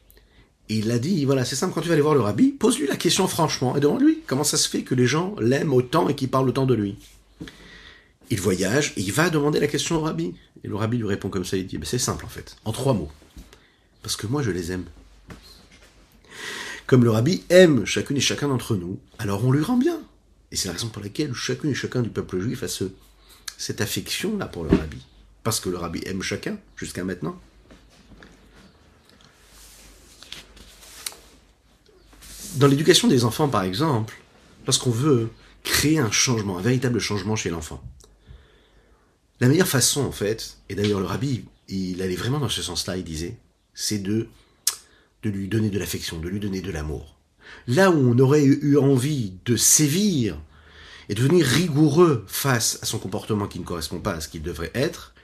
Et 0.69 0.77
il 0.77 0.91
a 0.91 0.99
dit, 0.99 1.25
voilà, 1.25 1.45
c'est 1.45 1.57
simple, 1.57 1.75
quand 1.75 1.81
tu 1.81 1.89
vas 1.89 1.95
aller 1.95 2.03
voir 2.03 2.15
le 2.15 2.21
rabbi, 2.21 2.49
pose-lui 2.49 2.87
la 2.87 2.97
question 2.97 3.27
franchement 3.27 3.77
et 3.77 3.81
demande-lui 3.81 4.21
comment 4.27 4.45
ça 4.45 4.57
se 4.57 4.69
fait 4.69 4.83
que 4.83 4.95
les 4.95 5.07
gens 5.07 5.35
l'aiment 5.41 5.73
autant 5.73 6.09
et 6.09 6.15
qu'ils 6.15 6.29
parlent 6.29 6.49
autant 6.49 6.67
de 6.67 6.75
lui. 6.75 6.97
Il 8.31 8.41
voyage 8.41 8.93
et 8.97 9.03
il 9.03 9.13
va 9.13 9.31
demander 9.31 9.61
la 9.61 9.69
question 9.69 9.97
au 9.97 10.01
rabbi. 10.01 10.35
Et 10.65 10.69
le 10.69 10.75
rabbi 10.75 10.99
lui 10.99 11.07
répond 11.07 11.29
comme 11.29 11.45
ça, 11.45 11.57
il 11.57 11.67
dit, 11.67 11.79
c'est 11.85 11.99
simple 11.99 12.25
en 12.25 12.29
fait, 12.29 12.57
en 12.65 12.73
trois 12.73 12.95
mots. 12.95 13.11
Parce 14.03 14.17
que 14.17 14.27
moi 14.27 14.43
je 14.43 14.51
les 14.51 14.73
aime. 14.73 14.85
Comme 16.87 17.03
le 17.03 17.11
rabbi 17.11 17.43
aime 17.51 17.85
chacune 17.85 18.17
et 18.17 18.21
chacun 18.21 18.49
d'entre 18.49 18.77
nous, 18.77 18.99
alors 19.19 19.45
on 19.45 19.53
lui 19.53 19.63
rend 19.63 19.77
bien. 19.77 20.01
Et 20.53 20.57
c'est 20.57 20.69
la 20.69 20.75
raison 20.75 20.89
pour 20.89 21.03
laquelle 21.03 21.35
chacune 21.35 21.71
et 21.71 21.75
chacun 21.75 22.03
du 22.03 22.11
peuple 22.11 22.41
juif 22.41 22.63
a 22.63 22.69
ce, 22.69 22.85
cette 23.59 23.81
affection-là 23.81 24.47
pour 24.47 24.65
le 24.65 24.71
rabbi. 24.71 24.99
Parce 25.43 25.61
que 25.61 25.69
le 25.69 25.77
rabbi 25.77 26.03
aime 26.07 26.23
chacun, 26.23 26.57
jusqu'à 26.77 27.05
maintenant. 27.05 27.39
Dans 32.57 32.69
l'éducation 32.69 33.09
des 33.09 33.25
enfants, 33.25 33.49
par 33.49 33.65
exemple, 33.65 34.15
lorsqu'on 34.67 34.91
veut 34.91 35.31
créer 35.63 35.99
un 35.99 36.11
changement, 36.11 36.59
un 36.59 36.63
véritable 36.63 37.01
changement 37.01 37.37
chez 37.37 37.51
l'enfant, 37.51 37.83
la 39.41 39.49
meilleure 39.49 39.69
façon, 39.69 40.03
en 40.03 40.13
fait, 40.13 40.59
et 40.69 40.75
d'ailleurs 40.75 41.01
le 41.01 41.07
rabbi, 41.07 41.45
il 41.69 42.01
allait 42.03 42.17
vraiment 42.17 42.39
dans 42.39 42.49
ce 42.49 42.63
sens-là, 42.63 42.97
il 42.97 43.05
disait, 43.05 43.37
c'est 43.75 43.99
de, 43.99 44.29
de 45.23 45.31
lui 45.31 45.49
donner 45.49 45.71
de 45.71 45.79
l'affection, 45.79 46.19
de 46.19 46.29
lui 46.29 46.41
donner 46.41 46.63
de 46.63 46.71
l'amour. 46.71 47.17
Là 47.67 47.91
où 47.91 47.97
on 47.97 48.19
aurait 48.19 48.45
eu 48.45 48.77
envie 48.77 49.35
de 49.45 49.57
sévir 49.57 50.41
et 51.09 51.15
devenir 51.15 51.47
rigoureux 51.47 52.25
face 52.27 52.79
à 52.83 52.87
son 52.87 52.99
comportement 52.99 53.47
qui 53.47 53.61
ne 53.61 53.65
correspond 53.65 54.01
pas 54.01 54.15
à 54.15 54.21
ce 54.21 54.29
qu'il 54.29 54.43
devrait 54.43 54.73
être, 54.75 55.15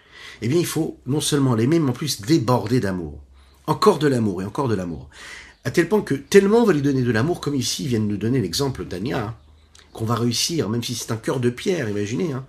eh 0.40 0.48
bien 0.48 0.58
il 0.58 0.66
faut 0.66 0.98
non 1.06 1.20
seulement 1.20 1.54
l'aimer, 1.54 1.78
mais 1.78 1.90
en 1.90 1.94
plus 1.94 2.20
déborder 2.20 2.80
d'amour. 2.80 3.20
Encore 3.66 3.98
de 3.98 4.08
l'amour 4.08 4.42
et 4.42 4.44
encore 4.44 4.68
de 4.68 4.74
l'amour. 4.74 5.08
À 5.64 5.70
tel 5.70 5.88
point 5.88 6.02
que 6.02 6.14
tellement 6.14 6.58
on 6.58 6.66
va 6.66 6.72
lui 6.72 6.82
donner 6.82 7.02
de 7.02 7.12
l'amour, 7.12 7.40
comme 7.40 7.54
ici 7.54 7.86
viennent 7.86 8.08
nous 8.08 8.16
donner 8.16 8.40
l'exemple 8.40 8.84
d'Ania, 8.84 9.24
hein, 9.24 9.36
qu'on 9.92 10.04
va 10.04 10.16
réussir, 10.16 10.68
même 10.68 10.82
si 10.82 10.94
c'est 10.94 11.12
un 11.12 11.16
cœur 11.16 11.38
de 11.38 11.50
pierre, 11.50 11.88
imaginez, 11.88 12.32
hein, 12.32 12.44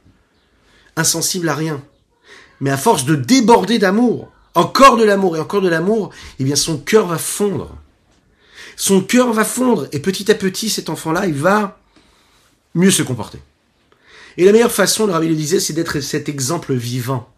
insensible 0.96 1.50
à 1.50 1.56
rien. 1.56 1.82
Mais 2.60 2.72
à 2.72 2.78
force 2.78 3.06
de 3.06 3.16
déborder 3.16 3.80
d'amour, 3.80 4.32
encore 4.56 4.98
de 4.98 5.04
l'amour 5.04 5.38
et 5.38 5.40
encore 5.40 5.62
de 5.62 5.70
l'amour, 5.70 6.12
eh 6.40 6.44
bien 6.44 6.56
son 6.56 6.78
cœur 6.78 7.08
va 7.08 7.18
fondre. 7.18 7.76
Son 8.76 9.02
cœur 9.02 9.34
va 9.34 9.46
fondre 9.46 9.88
et 9.92 10.00
petit 10.00 10.32
à 10.32 10.36
petit, 10.36 10.70
cet 10.70 10.90
enfant-là, 10.90 11.28
il 11.28 11.34
va 11.34 11.80
mieux 12.76 12.92
se 12.92 13.04
comporter. 13.04 13.40
Et 14.38 14.46
la 14.46 14.52
meilleure 14.52 14.72
façon, 14.72 15.06
le 15.06 15.14
rabbi 15.14 15.28
le 15.28 15.36
disait, 15.36 15.60
c'est 15.60 15.74
d'être 15.74 16.00
cet 16.00 16.28
exemple 16.28 16.74
vivant. 16.74 17.30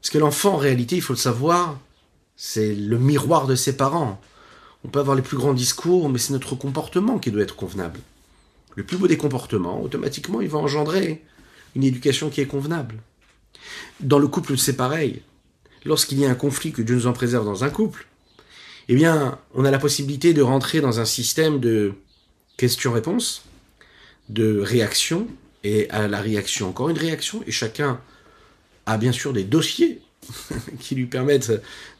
Parce 0.00 0.10
que 0.10 0.18
l'enfant, 0.18 0.54
en 0.54 0.56
réalité, 0.56 0.96
il 0.96 1.02
faut 1.02 1.12
le 1.12 1.18
savoir, 1.18 1.78
c'est 2.36 2.74
le 2.74 2.98
miroir 2.98 3.46
de 3.46 3.54
ses 3.54 3.76
parents. 3.76 4.20
On 4.84 4.88
peut 4.88 4.98
avoir 4.98 5.14
les 5.14 5.22
plus 5.22 5.36
grands 5.36 5.52
discours, 5.52 6.08
mais 6.08 6.18
c'est 6.18 6.32
notre 6.32 6.54
comportement 6.54 7.18
qui 7.18 7.30
doit 7.30 7.42
être 7.42 7.54
convenable. 7.54 8.00
Le 8.76 8.84
plus 8.84 8.96
beau 8.96 9.06
des 9.06 9.18
comportements, 9.18 9.82
automatiquement, 9.82 10.40
il 10.40 10.48
va 10.48 10.58
engendrer 10.58 11.22
une 11.76 11.84
éducation 11.84 12.30
qui 12.30 12.40
est 12.40 12.46
convenable. 12.46 12.96
Dans 14.00 14.18
le 14.18 14.28
couple, 14.28 14.56
c'est 14.58 14.76
pareil. 14.76 15.22
Lorsqu'il 15.84 16.18
y 16.18 16.26
a 16.26 16.30
un 16.30 16.34
conflit 16.34 16.72
que 16.72 16.82
Dieu 16.82 16.94
nous 16.94 17.06
en 17.06 17.12
préserve 17.12 17.44
dans 17.44 17.64
un 17.64 17.70
couple, 17.70 18.06
eh 18.88 18.94
bien, 18.94 19.38
on 19.54 19.64
a 19.64 19.70
la 19.70 19.78
possibilité 19.78 20.34
de 20.34 20.42
rentrer 20.42 20.80
dans 20.80 21.00
un 21.00 21.04
système 21.04 21.60
de 21.60 21.92
questions-réponses, 22.56 23.44
de 24.28 24.58
réaction, 24.60 25.28
et 25.62 25.88
à 25.90 26.08
la 26.08 26.20
réaction, 26.20 26.68
encore 26.68 26.88
une 26.88 26.98
réaction, 26.98 27.42
et 27.46 27.52
chacun 27.52 28.00
a 28.86 28.98
bien 28.98 29.12
sûr 29.12 29.32
des 29.32 29.44
dossiers 29.44 30.00
qui 30.80 30.94
lui 30.94 31.06
permettent 31.06 31.52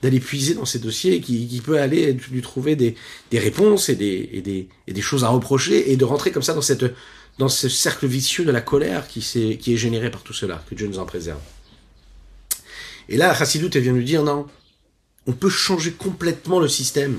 d'aller 0.03 0.21
puiser 0.21 0.55
dans 0.55 0.65
ces 0.65 0.79
dossiers, 0.79 1.21
qui, 1.21 1.63
peut 1.65 1.79
aller 1.79 2.13
lui 2.31 2.43
trouver 2.43 2.77
des, 2.77 2.97
réponses 3.33 3.89
et 3.89 3.97
des 3.97 5.01
choses 5.01 5.25
à 5.25 5.29
reprocher, 5.29 5.93
et 5.93 5.97
de 5.97 6.05
rentrer 6.05 6.31
comme 6.31 6.43
ça 6.43 6.55
dans, 6.55 6.63
cette, 6.63 6.85
dans 7.39 7.49
ce 7.49 7.69
cercle 7.69 8.07
vicieux 8.07 8.45
de 8.45 8.51
la 8.51 8.61
colère 8.61 9.09
qui, 9.09 9.21
est, 9.21 9.57
qui 9.57 9.75
est 9.75 9.77
généré 9.77 10.11
par 10.11 10.23
tout 10.23 10.35
cela, 10.35 10.63
que 10.69 10.75
Dieu 10.75 10.87
nous 10.87 10.99
en 10.99 11.07
préserve. 11.07 11.41
Et 13.09 13.17
là, 13.17 13.35
Chassidut, 13.35 13.71
elle 13.75 13.83
vient 13.83 13.93
nous 13.93 14.03
dire, 14.03 14.23
non, 14.23 14.47
on 15.27 15.33
peut 15.33 15.49
changer 15.49 15.93
complètement 15.93 16.61
le 16.61 16.69
système. 16.69 17.19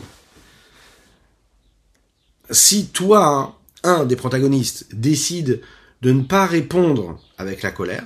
Si 2.50 2.88
toi, 2.88 3.60
un 3.84 4.06
des 4.06 4.16
protagonistes, 4.16 4.88
décide 4.94 5.62
de 6.02 6.12
ne 6.12 6.24
pas 6.24 6.46
répondre 6.46 7.20
avec 7.38 7.62
la 7.62 7.72
colère, 7.72 8.06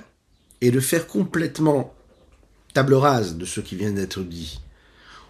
et 0.61 0.71
de 0.71 0.79
faire 0.79 1.07
complètement 1.07 1.93
table 2.73 2.95
rase 2.95 3.35
de 3.35 3.45
ce 3.45 3.61
qui 3.61 3.75
vient 3.75 3.91
d'être 3.91 4.21
dit, 4.21 4.59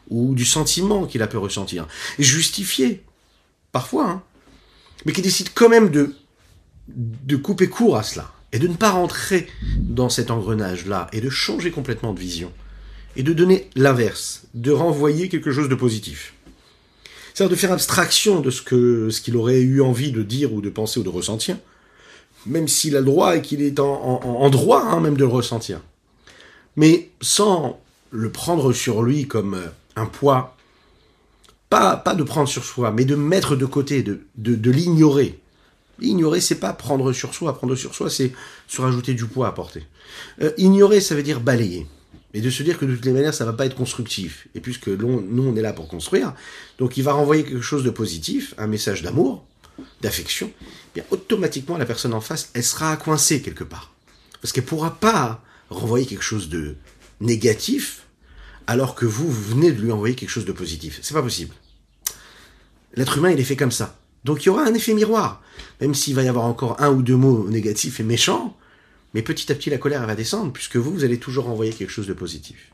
ou 0.09 0.33
du 0.35 0.45
sentiment 0.45 1.05
qu'il 1.05 1.21
a 1.21 1.27
pu 1.27 1.37
ressentir, 1.37 1.87
et 2.17 2.23
justifié, 2.23 3.03
parfois, 3.71 4.09
hein, 4.09 4.23
mais 5.05 5.13
qui 5.13 5.21
décide 5.21 5.49
quand 5.53 5.69
même 5.69 5.89
de, 5.89 6.15
de 6.87 7.35
couper 7.35 7.67
court 7.67 7.97
à 7.97 8.03
cela, 8.03 8.31
et 8.51 8.59
de 8.59 8.67
ne 8.67 8.75
pas 8.75 8.91
rentrer 8.91 9.47
dans 9.79 10.09
cet 10.09 10.31
engrenage-là, 10.31 11.07
et 11.11 11.21
de 11.21 11.29
changer 11.29 11.71
complètement 11.71 12.13
de 12.13 12.19
vision, 12.19 12.51
et 13.15 13.23
de 13.23 13.33
donner 13.33 13.69
l'inverse, 13.75 14.43
de 14.53 14.71
renvoyer 14.71 15.29
quelque 15.29 15.51
chose 15.51 15.69
de 15.69 15.75
positif. 15.75 16.33
C'est-à-dire 17.33 17.51
de 17.55 17.59
faire 17.59 17.71
abstraction 17.73 18.39
de 18.39 18.49
ce 18.49 18.61
que 18.61 19.09
ce 19.09 19.19
qu'il 19.19 19.35
aurait 19.35 19.59
eu 19.59 19.81
envie 19.81 20.13
de 20.13 20.23
dire 20.23 20.53
ou 20.53 20.61
de 20.61 20.69
penser 20.69 21.01
ou 21.01 21.03
de 21.03 21.09
ressentir, 21.09 21.57
même 22.45 22.67
s'il 22.67 22.95
a 22.95 22.99
le 22.99 23.05
droit 23.05 23.35
et 23.35 23.41
qu'il 23.41 23.61
est 23.61 23.79
en, 23.79 24.49
droit 24.49 24.83
hein, 24.83 25.01
même 25.01 25.15
de 25.15 25.25
le 25.25 25.27
ressentir. 25.27 25.81
Mais 26.77 27.09
sans 27.21 27.79
le 28.11 28.31
prendre 28.31 28.71
sur 28.71 29.03
lui 29.03 29.27
comme 29.27 29.59
un 29.97 30.05
poids, 30.05 30.55
pas, 31.69 31.97
pas 31.97 32.15
de 32.15 32.23
prendre 32.23 32.47
sur 32.47 32.63
soi, 32.63 32.91
mais 32.91 33.03
de 33.03 33.15
mettre 33.15 33.55
de 33.55 33.65
côté, 33.65 34.03
de, 34.03 34.21
de 34.37 34.71
l'ignorer. 34.71 35.39
Ignorer, 36.01 36.41
c'est 36.41 36.59
pas 36.59 36.73
prendre 36.73 37.13
sur 37.13 37.33
soi. 37.33 37.55
Prendre 37.55 37.75
sur 37.75 37.95
soi, 37.95 38.09
c'est 38.09 38.33
se 38.67 38.81
rajouter 38.81 39.13
du 39.13 39.25
poids 39.25 39.47
à 39.47 39.51
porter. 39.51 39.85
Euh, 40.41 40.51
ignorer, 40.57 41.01
ça 41.01 41.15
veut 41.15 41.23
dire 41.23 41.39
balayer. 41.39 41.87
Et 42.33 42.41
de 42.41 42.49
se 42.49 42.63
dire 42.63 42.77
que 42.77 42.85
de 42.85 42.95
toutes 42.95 43.05
les 43.05 43.13
manières, 43.13 43.33
ça 43.33 43.45
va 43.45 43.53
pas 43.53 43.65
être 43.65 43.75
constructif. 43.75 44.47
Et 44.55 44.59
puisque 44.59 44.89
nous, 44.89 45.43
on 45.43 45.55
est 45.55 45.61
là 45.61 45.71
pour 45.71 45.87
construire, 45.87 46.33
donc 46.77 46.97
il 46.97 47.03
va 47.03 47.13
renvoyer 47.13 47.43
quelque 47.43 47.61
chose 47.61 47.83
de 47.83 47.89
positif, 47.89 48.53
un 48.57 48.67
message 48.67 49.03
d'amour, 49.03 49.45
d'affection, 50.01 50.51
bien 50.93 51.05
automatiquement 51.11 51.77
la 51.77 51.85
personne 51.85 52.13
en 52.13 52.21
face, 52.21 52.49
elle 52.53 52.63
sera 52.63 52.97
coincée 52.97 53.41
quelque 53.41 53.63
part. 53.63 53.93
Parce 54.41 54.51
qu'elle 54.51 54.65
pourra 54.65 54.99
pas 54.99 55.41
renvoyer 55.69 56.05
quelque 56.05 56.23
chose 56.23 56.49
de 56.49 56.75
négatif 57.21 58.05
alors 58.67 58.95
que 58.95 59.05
vous, 59.05 59.29
vous 59.29 59.55
venez 59.55 59.71
de 59.71 59.81
lui 59.81 59.91
envoyer 59.91 60.15
quelque 60.15 60.29
chose 60.29 60.45
de 60.45 60.51
positif. 60.51 60.99
C'est 61.01 61.13
pas 61.13 61.23
possible. 61.23 61.53
L'être 62.95 63.17
humain, 63.17 63.31
il 63.31 63.39
est 63.39 63.45
fait 63.45 63.55
comme 63.55 63.71
ça. 63.71 63.97
Donc 64.25 64.43
il 64.43 64.47
y 64.47 64.49
aura 64.49 64.63
un 64.63 64.73
effet 64.73 64.93
miroir. 64.93 65.41
Même 65.79 65.93
s'il 65.93 66.15
va 66.15 66.23
y 66.23 66.27
avoir 66.27 66.45
encore 66.45 66.81
un 66.81 66.89
ou 66.89 67.01
deux 67.03 67.15
mots 67.15 67.47
négatifs 67.47 67.99
et 67.99 68.03
méchants, 68.03 68.57
mais 69.13 69.21
petit 69.21 69.51
à 69.51 69.55
petit 69.55 69.69
la 69.69 69.77
colère 69.77 70.05
va 70.05 70.15
descendre, 70.15 70.51
puisque 70.51 70.75
vous, 70.75 70.91
vous 70.91 71.03
allez 71.05 71.19
toujours 71.19 71.47
envoyer 71.47 71.71
quelque 71.71 71.91
chose 71.91 72.07
de 72.07 72.13
positif. 72.13 72.73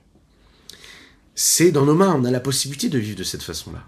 C'est 1.36 1.72
dans 1.72 1.86
nos 1.86 1.94
mains, 1.94 2.16
on 2.18 2.26
a 2.26 2.32
la 2.32 2.40
possibilité 2.40 2.90
de 2.90 2.98
vivre 2.98 3.18
de 3.18 3.24
cette 3.24 3.44
façon-là. 3.44 3.84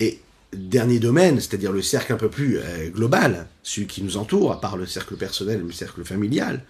Et 0.00 0.20
dernier 0.52 0.98
domaine, 0.98 1.36
c'est-à-dire 1.36 1.72
le 1.72 1.82
cercle 1.82 2.12
un 2.12 2.16
peu 2.16 2.28
plus 2.28 2.58
euh, 2.58 2.90
global, 2.90 3.46
celui 3.62 3.86
qui 3.86 4.02
nous 4.02 4.16
entoure, 4.16 4.52
à 4.52 4.60
part 4.60 4.76
le 4.76 4.86
cercle 4.86 5.16
personnel, 5.16 5.62
le 5.64 5.72
cercle 5.72 6.04
familial, 6.04 6.64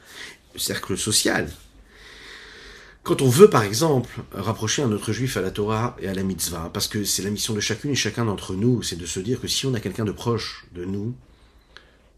le 0.54 0.60
cercle 0.60 0.98
social, 0.98 1.50
quand 3.02 3.22
on 3.22 3.28
veut, 3.28 3.48
par 3.48 3.62
exemple, 3.62 4.10
rapprocher 4.32 4.82
un 4.82 4.92
autre 4.92 5.12
juif 5.12 5.36
à 5.36 5.40
la 5.40 5.50
Torah 5.50 5.96
et 6.00 6.08
à 6.08 6.14
la 6.14 6.22
mitzvah, 6.22 6.70
parce 6.72 6.86
que 6.86 7.04
c'est 7.04 7.22
la 7.22 7.30
mission 7.30 7.54
de 7.54 7.60
chacune 7.60 7.90
et 7.92 7.94
chacun 7.94 8.26
d'entre 8.26 8.54
nous, 8.54 8.82
c'est 8.82 8.96
de 8.96 9.06
se 9.06 9.20
dire 9.20 9.40
que 9.40 9.48
si 9.48 9.66
on 9.66 9.74
a 9.74 9.80
quelqu'un 9.80 10.04
de 10.04 10.12
proche 10.12 10.66
de 10.74 10.84
nous, 10.84 11.14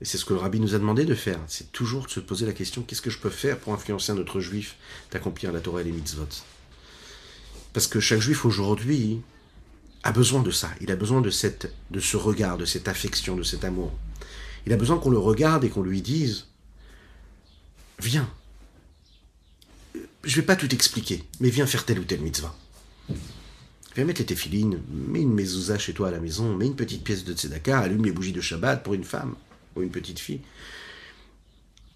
et 0.00 0.04
c'est 0.04 0.18
ce 0.18 0.24
que 0.24 0.34
le 0.34 0.40
rabbi 0.40 0.58
nous 0.58 0.74
a 0.74 0.78
demandé 0.78 1.04
de 1.04 1.14
faire, 1.14 1.38
c'est 1.46 1.70
toujours 1.70 2.06
de 2.06 2.10
se 2.10 2.18
poser 2.18 2.44
la 2.44 2.52
question 2.52 2.82
qu'est-ce 2.82 3.02
que 3.02 3.10
je 3.10 3.18
peux 3.18 3.30
faire 3.30 3.58
pour 3.58 3.72
influencer 3.72 4.10
un 4.10 4.18
autre 4.18 4.40
juif 4.40 4.74
d'accomplir 5.12 5.52
la 5.52 5.60
Torah 5.60 5.82
et 5.82 5.84
les 5.84 5.92
mitzvot? 5.92 6.26
Parce 7.72 7.86
que 7.86 8.00
chaque 8.00 8.20
juif 8.20 8.44
aujourd'hui 8.44 9.20
a 10.02 10.10
besoin 10.10 10.42
de 10.42 10.50
ça, 10.50 10.68
il 10.80 10.90
a 10.90 10.96
besoin 10.96 11.20
de, 11.20 11.30
cette, 11.30 11.72
de 11.92 12.00
ce 12.00 12.16
regard, 12.16 12.58
de 12.58 12.64
cette 12.64 12.88
affection, 12.88 13.36
de 13.36 13.44
cet 13.44 13.64
amour. 13.64 13.92
Il 14.66 14.72
a 14.72 14.76
besoin 14.76 14.98
qu'on 14.98 15.10
le 15.10 15.18
regarde 15.18 15.62
et 15.62 15.68
qu'on 15.68 15.82
lui 15.82 16.02
dise 16.02 16.48
Viens, 18.00 18.28
je 20.24 20.36
vais 20.36 20.46
pas 20.46 20.56
tout 20.56 20.72
expliquer, 20.72 21.24
mais 21.40 21.50
viens 21.50 21.66
faire 21.66 21.84
telle 21.84 21.98
ou 21.98 22.04
telle 22.04 22.20
mitzvah. 22.20 22.54
Viens 23.94 24.04
mettre 24.04 24.20
les 24.20 24.26
téfilines, 24.26 24.80
mets 24.90 25.20
une 25.20 25.34
mezouza 25.34 25.78
chez 25.78 25.92
toi 25.92 26.08
à 26.08 26.10
la 26.10 26.20
maison, 26.20 26.56
mets 26.56 26.66
une 26.66 26.76
petite 26.76 27.04
pièce 27.04 27.24
de 27.24 27.34
tzedaka, 27.34 27.78
allume 27.78 28.04
les 28.04 28.12
bougies 28.12 28.32
de 28.32 28.40
Shabbat 28.40 28.82
pour 28.82 28.94
une 28.94 29.04
femme 29.04 29.34
ou 29.76 29.82
une 29.82 29.90
petite 29.90 30.18
fille. 30.18 30.40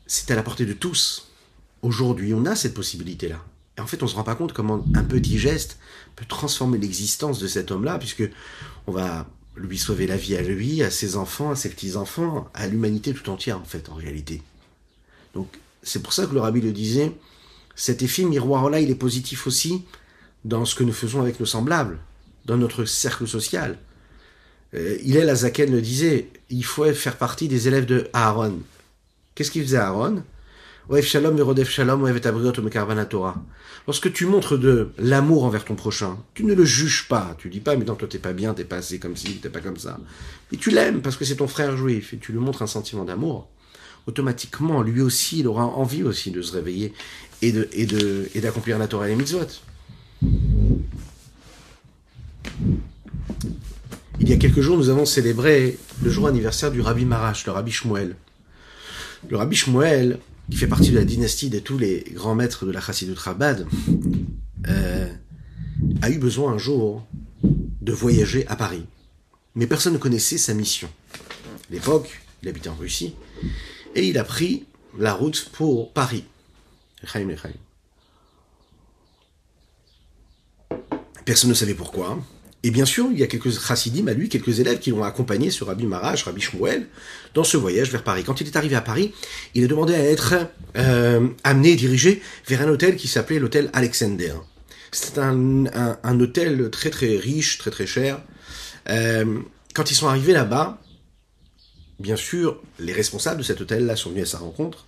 C'est 0.07 0.31
à 0.31 0.35
la 0.37 0.43
portée 0.43 0.67
de 0.67 0.73
tous. 0.73 1.29
Aujourd'hui, 1.83 2.35
on 2.35 2.45
a 2.45 2.55
cette 2.55 2.75
possibilité-là. 2.75 3.43
Et 3.79 3.81
en 3.81 3.87
fait, 3.87 4.03
on 4.03 4.07
se 4.07 4.15
rend 4.15 4.25
pas 4.25 4.35
compte 4.35 4.53
comment 4.53 4.85
un 4.95 5.05
petit 5.05 5.39
geste 5.39 5.79
peut 6.17 6.25
transformer 6.25 6.79
l'existence 6.79 7.39
de 7.39 7.47
cet 7.47 7.71
homme-là, 7.71 7.99
puisque 7.99 8.25
on 8.87 8.93
va 8.93 9.27
lui 9.57 9.79
sauver 9.79 10.07
la 10.07 10.17
vie 10.17 10.37
à 10.37 10.43
lui, 10.43 10.83
à 10.83 10.91
ses 10.91 11.17
enfants, 11.17 11.51
à 11.51 11.57
ses 11.57 11.71
petits-enfants, 11.71 12.49
à 12.55 12.67
l'humanité 12.67 13.15
tout 13.15 13.31
entière, 13.31 13.59
en 13.59 13.65
fait, 13.65 13.89
en 13.89 13.95
réalité. 13.95 14.43
Donc, 15.35 15.49
c'est 15.83 16.03
pour 16.03 16.13
ça 16.13 16.27
que 16.27 16.35
le 16.35 16.41
rabbi 16.41 16.61
le 16.61 16.73
disait, 16.73 17.13
cet 17.77 18.03
effet 18.03 18.25
miroir-là, 18.25 18.81
il 18.81 18.91
est 18.91 18.97
positif 18.97 19.47
aussi 19.47 19.85
dans 20.45 20.65
ce 20.65 20.75
que 20.75 20.83
nous 20.83 20.93
faisons 20.93 21.21
avec 21.21 21.39
nos 21.39 21.47
semblables, 21.47 21.99
dans 22.47 22.57
notre 22.57 22.85
cercle 22.85 23.29
social. 23.29 23.79
Euh, 24.75 24.97
il 25.05 25.17
est 25.17 25.25
la 25.25 25.35
Zaken 25.35 25.71
le 25.71 25.83
disait, 25.83 26.31
il 26.51 26.65
faut 26.65 26.91
faire 26.95 27.17
partie 27.17 27.49
des 27.49 27.69
élèves 27.69 27.87
de 27.87 28.09
Aaron. 28.13 28.59
Qu'est-ce 29.35 29.51
qu'il 29.51 29.63
faisait 29.63 29.77
Aaron? 29.77 30.23
Lorsque 33.87 34.13
tu 34.13 34.27
montres 34.27 34.57
de 34.57 34.91
l'amour 34.99 35.45
envers 35.45 35.65
ton 35.65 35.75
prochain, 35.75 36.19
tu 36.33 36.45
ne 36.45 36.55
le 36.55 36.65
juges 36.65 37.09
pas. 37.09 37.35
Tu 37.39 37.49
dis 37.49 37.59
pas, 37.59 37.77
mais 37.77 37.85
non, 37.85 37.97
toi 37.97 38.07
t'es 38.09 38.19
pas 38.19 38.33
bien, 38.33 38.55
t'es 38.55 38.65
pas 38.65 38.77
assez 38.77 39.01
comme 39.01 39.17
ci, 39.17 39.39
t'es 39.39 39.49
pas 39.49 39.61
comme 39.61 39.77
ça. 39.77 39.99
Et 40.53 40.57
tu 40.57 40.71
l'aimes 40.71 41.03
parce 41.03 41.17
que 41.17 41.25
c'est 41.25 41.37
ton 41.37 41.49
frère 41.49 41.77
juif 41.77 42.15
et 42.15 42.19
tu 42.19 42.31
lui 42.33 42.39
montres 42.39 42.63
un 42.63 42.69
sentiment 42.69 43.05
d'amour. 43.05 43.49
Automatiquement, 44.07 44.83
lui 44.83 45.01
aussi, 45.01 45.41
il 45.41 45.49
aura 45.49 45.65
envie 45.65 46.05
aussi 46.05 46.31
de 46.31 46.41
se 46.41 46.53
réveiller 46.53 46.93
et 47.43 48.41
d'accomplir 48.41 48.79
la 48.79 48.89
Torah 48.89 49.07
et 49.07 49.11
les 49.11 49.17
mitzvot. 49.17 49.47
Il 54.21 54.31
y 54.31 54.33
a 54.33 54.37
quelques 54.37 54.61
jours, 54.61 54.77
nous 54.77 54.89
avons 54.89 55.05
célébré 55.05 55.79
le 56.03 56.11
jour 56.11 56.27
anniversaire 56.27 56.71
du 56.73 56.81
Rabbi 56.81 57.05
Marash, 57.05 57.47
le 57.47 57.53
Rabbi 57.53 57.71
Shmuel. 57.71 58.17
Le 59.29 59.37
Rabbi 59.37 59.55
Shmuel, 59.55 60.19
qui 60.51 60.57
fait 60.57 60.67
partie 60.67 60.91
de 60.91 60.97
la 60.97 61.05
dynastie 61.05 61.51
de 61.51 61.59
tous 61.59 61.79
les 61.79 62.05
grands 62.13 62.35
maîtres 62.35 62.65
de 62.67 62.71
la 62.71 62.81
Chassidut 62.81 63.15
Rabad, 63.15 63.67
euh, 64.69 65.09
a 66.03 66.11
eu 66.11 66.19
besoin 66.19 66.53
un 66.53 66.59
jour 66.59 67.07
de 67.43 67.93
voyager 67.93 68.47
à 68.49 68.57
Paris. 68.57 68.85
Mais 69.55 69.67
personne 69.67 69.93
ne 69.93 69.99
connaissait 69.99 70.39
sa 70.39 70.55
mission. 70.55 70.89
L'époque, 71.71 72.21
il 72.43 72.49
habitait 72.49 72.69
en 72.69 72.75
Russie, 72.75 73.15
et 73.95 74.09
il 74.09 74.19
a 74.19 74.25
pris 74.25 74.65
la 74.99 75.13
route 75.13 75.51
pour 75.53 75.93
Paris. 75.93 76.25
Personne 81.25 81.51
ne 81.51 81.55
savait 81.55 81.75
pourquoi. 81.75 82.19
Et 82.63 82.71
bien 82.71 82.85
sûr, 82.85 83.07
il 83.13 83.19
y 83.19 83.23
a 83.23 83.27
quelques 83.27 83.53
chassidim 83.61 84.09
à 84.09 84.13
lui, 84.13 84.29
quelques 84.29 84.59
élèves 84.61 84.79
qui 84.79 84.91
l'ont 84.91 85.05
accompagné 85.05 85.51
sur 85.51 85.69
Rabbi 85.69 85.87
Marash, 85.87 86.25
Rabbi 86.25 86.41
Shmuel, 86.41 86.89
dans 87.35 87.45
ce 87.45 87.57
voyage 87.57 87.91
vers 87.93 88.03
Paris. 88.03 88.25
Quand 88.25 88.41
il 88.41 88.47
est 88.47 88.57
arrivé 88.57 88.75
à 88.75 88.81
Paris, 88.81 89.13
il 89.55 89.63
a 89.63 89.69
demandé 89.69 89.95
à 89.95 90.03
être 90.03 90.35
euh, 90.77 91.29
amené 91.45 91.77
dirigé 91.77 92.23
vers 92.49 92.63
un 92.63 92.69
hôtel 92.69 92.97
qui 92.97 93.07
s'appelait 93.07 93.39
l'hôtel 93.39 93.71
Alexander. 93.73 94.35
C'était 94.91 95.21
un, 95.21 96.21
hôtel 96.21 96.71
très 96.71 96.91
très 96.91 97.17
riche, 97.17 97.59
très 97.59 97.71
très 97.71 97.87
cher. 97.87 98.21
Euh, 98.89 99.41
quand 99.75 99.91
ils 99.91 99.95
sont 99.95 100.09
arrivés 100.09 100.33
là-bas, 100.33 100.81
bien 102.01 102.17
sûr, 102.17 102.61
les 102.79 102.93
responsables 102.93 103.39
de 103.39 103.43
cet 103.45 103.61
hôtel-là 103.61 103.95
sont 103.95 104.11
venus 104.11 104.25
à 104.25 104.27
sa 104.27 104.39
rencontre. 104.39 104.87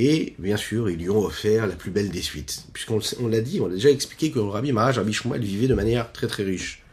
Et 0.00 0.36
bien 0.38 0.56
sûr, 0.56 0.88
ils 0.88 0.96
lui 0.96 1.10
ont 1.10 1.24
offert 1.24 1.66
la 1.66 1.74
plus 1.74 1.90
belle 1.90 2.10
des 2.10 2.22
suites. 2.22 2.66
Puisqu'on 2.72 3.00
l'a 3.26 3.40
dit, 3.40 3.60
on 3.60 3.66
a 3.66 3.70
déjà 3.70 3.90
expliqué 3.90 4.30
que 4.30 4.38
le 4.38 4.44
Rabbi 4.44 4.70
Maharaj, 4.70 4.98
Rabbi 4.98 5.12
Shmuel, 5.12 5.42
vivait 5.42 5.66
de 5.66 5.74
manière 5.74 6.12
très 6.12 6.28
très 6.28 6.44
riche, 6.44 6.84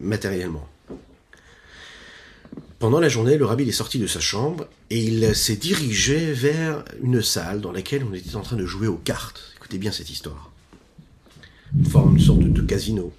matériellement. 0.00 0.68
Pendant 2.80 2.98
la 2.98 3.08
journée, 3.08 3.38
le 3.38 3.44
Rabbi 3.44 3.68
est 3.68 3.72
sorti 3.72 4.00
de 4.00 4.08
sa 4.08 4.18
chambre 4.18 4.66
et 4.90 4.98
il 4.98 5.36
s'est 5.36 5.54
dirigé 5.54 6.32
vers 6.32 6.84
une 7.00 7.22
salle 7.22 7.60
dans 7.60 7.70
laquelle 7.70 8.02
on 8.02 8.12
était 8.12 8.34
en 8.34 8.42
train 8.42 8.56
de 8.56 8.66
jouer 8.66 8.88
aux 8.88 8.96
cartes. 8.96 9.52
Écoutez 9.56 9.78
bien 9.78 9.92
cette 9.92 10.10
histoire. 10.10 10.50
Une 11.78 11.86
forme, 11.86 12.16
une 12.16 12.20
sorte 12.20 12.40
de 12.40 12.62
casino. 12.62 13.12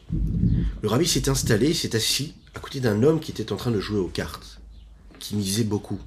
Le 0.81 0.89
Rabbi 0.89 1.07
s'est 1.07 1.29
installé, 1.29 1.73
s'est 1.73 1.95
assis 1.95 2.33
à 2.53 2.59
côté 2.59 2.81
d'un 2.81 3.01
homme 3.01 3.21
qui 3.21 3.31
était 3.31 3.53
en 3.53 3.55
train 3.55 3.71
de 3.71 3.79
jouer 3.79 3.99
aux 3.99 4.09
cartes, 4.09 4.59
qui 5.19 5.37
misait 5.37 5.63
beaucoup. 5.63 6.01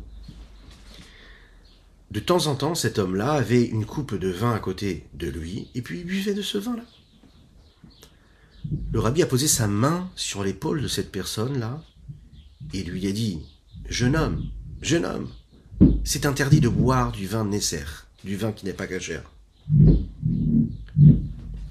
De 2.11 2.21
temps 2.21 2.47
en 2.47 2.55
temps, 2.55 2.75
cet 2.75 2.99
homme-là 2.99 3.33
avait 3.33 3.65
une 3.65 3.85
coupe 3.85 4.15
de 4.15 4.31
vin 4.31 4.53
à 4.53 4.61
côté 4.61 5.07
de 5.13 5.29
lui, 5.29 5.69
et 5.75 5.83
puis 5.83 6.01
il 6.01 6.07
buvait 6.07 6.33
de 6.33 6.41
ce 6.41 6.57
vin-là. 6.57 6.85
Le 8.93 8.99
rabbi 8.99 9.23
a 9.23 9.27
posé 9.27 9.47
sa 9.47 9.67
main 9.67 10.11
sur 10.17 10.43
l'épaule 10.43 10.81
de 10.81 10.89
cette 10.89 11.13
personne-là, 11.13 11.83
et 12.73 12.83
lui 12.83 13.07
a 13.07 13.13
dit, 13.13 13.41
Jeune 13.91 14.17
homme, 14.17 14.43
jeune 14.81 15.05
homme, 15.05 15.29
c'est 16.03 16.25
interdit 16.25 16.61
de 16.61 16.69
boire 16.69 17.13
du 17.13 17.27
vin 17.27 17.45
nécessaire, 17.45 18.07
du 18.25 18.37
vin 18.37 18.53
qui 18.53 18.65
n'est 18.65 18.73
pas 18.73 18.87
cachère. 18.87 19.31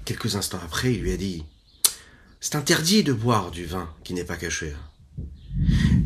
Quelques 0.04 0.36
instants 0.36 0.60
après, 0.64 0.94
il 0.94 1.00
lui 1.00 1.12
a 1.12 1.16
dit, 1.16 1.44
C'est 2.40 2.54
interdit 2.54 3.02
de 3.02 3.12
boire 3.12 3.50
du 3.50 3.64
vin 3.64 3.88
qui 4.04 4.14
n'est 4.14 4.24
pas 4.24 4.36
cachère. 4.36 4.90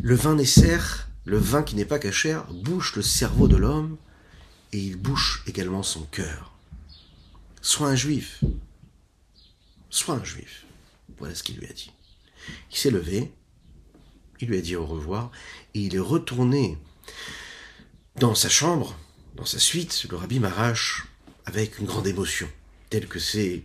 Le 0.01 0.15
vin 0.15 0.33
nécessaire, 0.33 1.07
le 1.25 1.37
vin 1.37 1.61
qui 1.61 1.75
n'est 1.75 1.85
pas 1.85 1.99
cachère, 1.99 2.45
bouche 2.51 2.95
le 2.95 3.03
cerveau 3.03 3.47
de 3.47 3.57
l'homme 3.57 3.97
et 4.73 4.77
il 4.77 4.97
bouche 4.97 5.43
également 5.47 5.83
son 5.83 6.03
cœur. 6.03 6.51
Sois 7.61 7.87
un 7.87 7.95
juif. 7.95 8.43
Sois 9.89 10.15
un 10.15 10.23
juif. 10.23 10.65
Voilà 11.19 11.35
ce 11.35 11.43
qu'il 11.43 11.57
lui 11.57 11.67
a 11.67 11.73
dit. 11.73 11.91
Il 12.71 12.77
s'est 12.77 12.91
levé, 12.91 13.31
il 14.41 14.49
lui 14.49 14.57
a 14.57 14.61
dit 14.61 14.75
au 14.75 14.85
revoir, 14.85 15.31
et 15.73 15.79
il 15.79 15.95
est 15.95 15.99
retourné 15.99 16.77
dans 18.17 18.35
sa 18.35 18.49
chambre, 18.49 18.97
dans 19.35 19.45
sa 19.45 19.59
suite, 19.59 20.05
le 20.09 20.17
rabbi 20.17 20.39
Marash, 20.39 21.05
avec 21.45 21.79
une 21.79 21.85
grande 21.85 22.07
émotion, 22.07 22.49
telle 22.89 23.07
que 23.07 23.19
c'est 23.19 23.63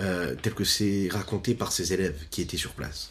euh, 0.00 0.34
tel 0.34 0.54
que 0.54 0.64
c'est 0.64 1.08
raconté 1.10 1.54
par 1.54 1.70
ses 1.70 1.92
élèves 1.92 2.26
qui 2.30 2.42
étaient 2.42 2.56
sur 2.56 2.72
place. 2.72 3.10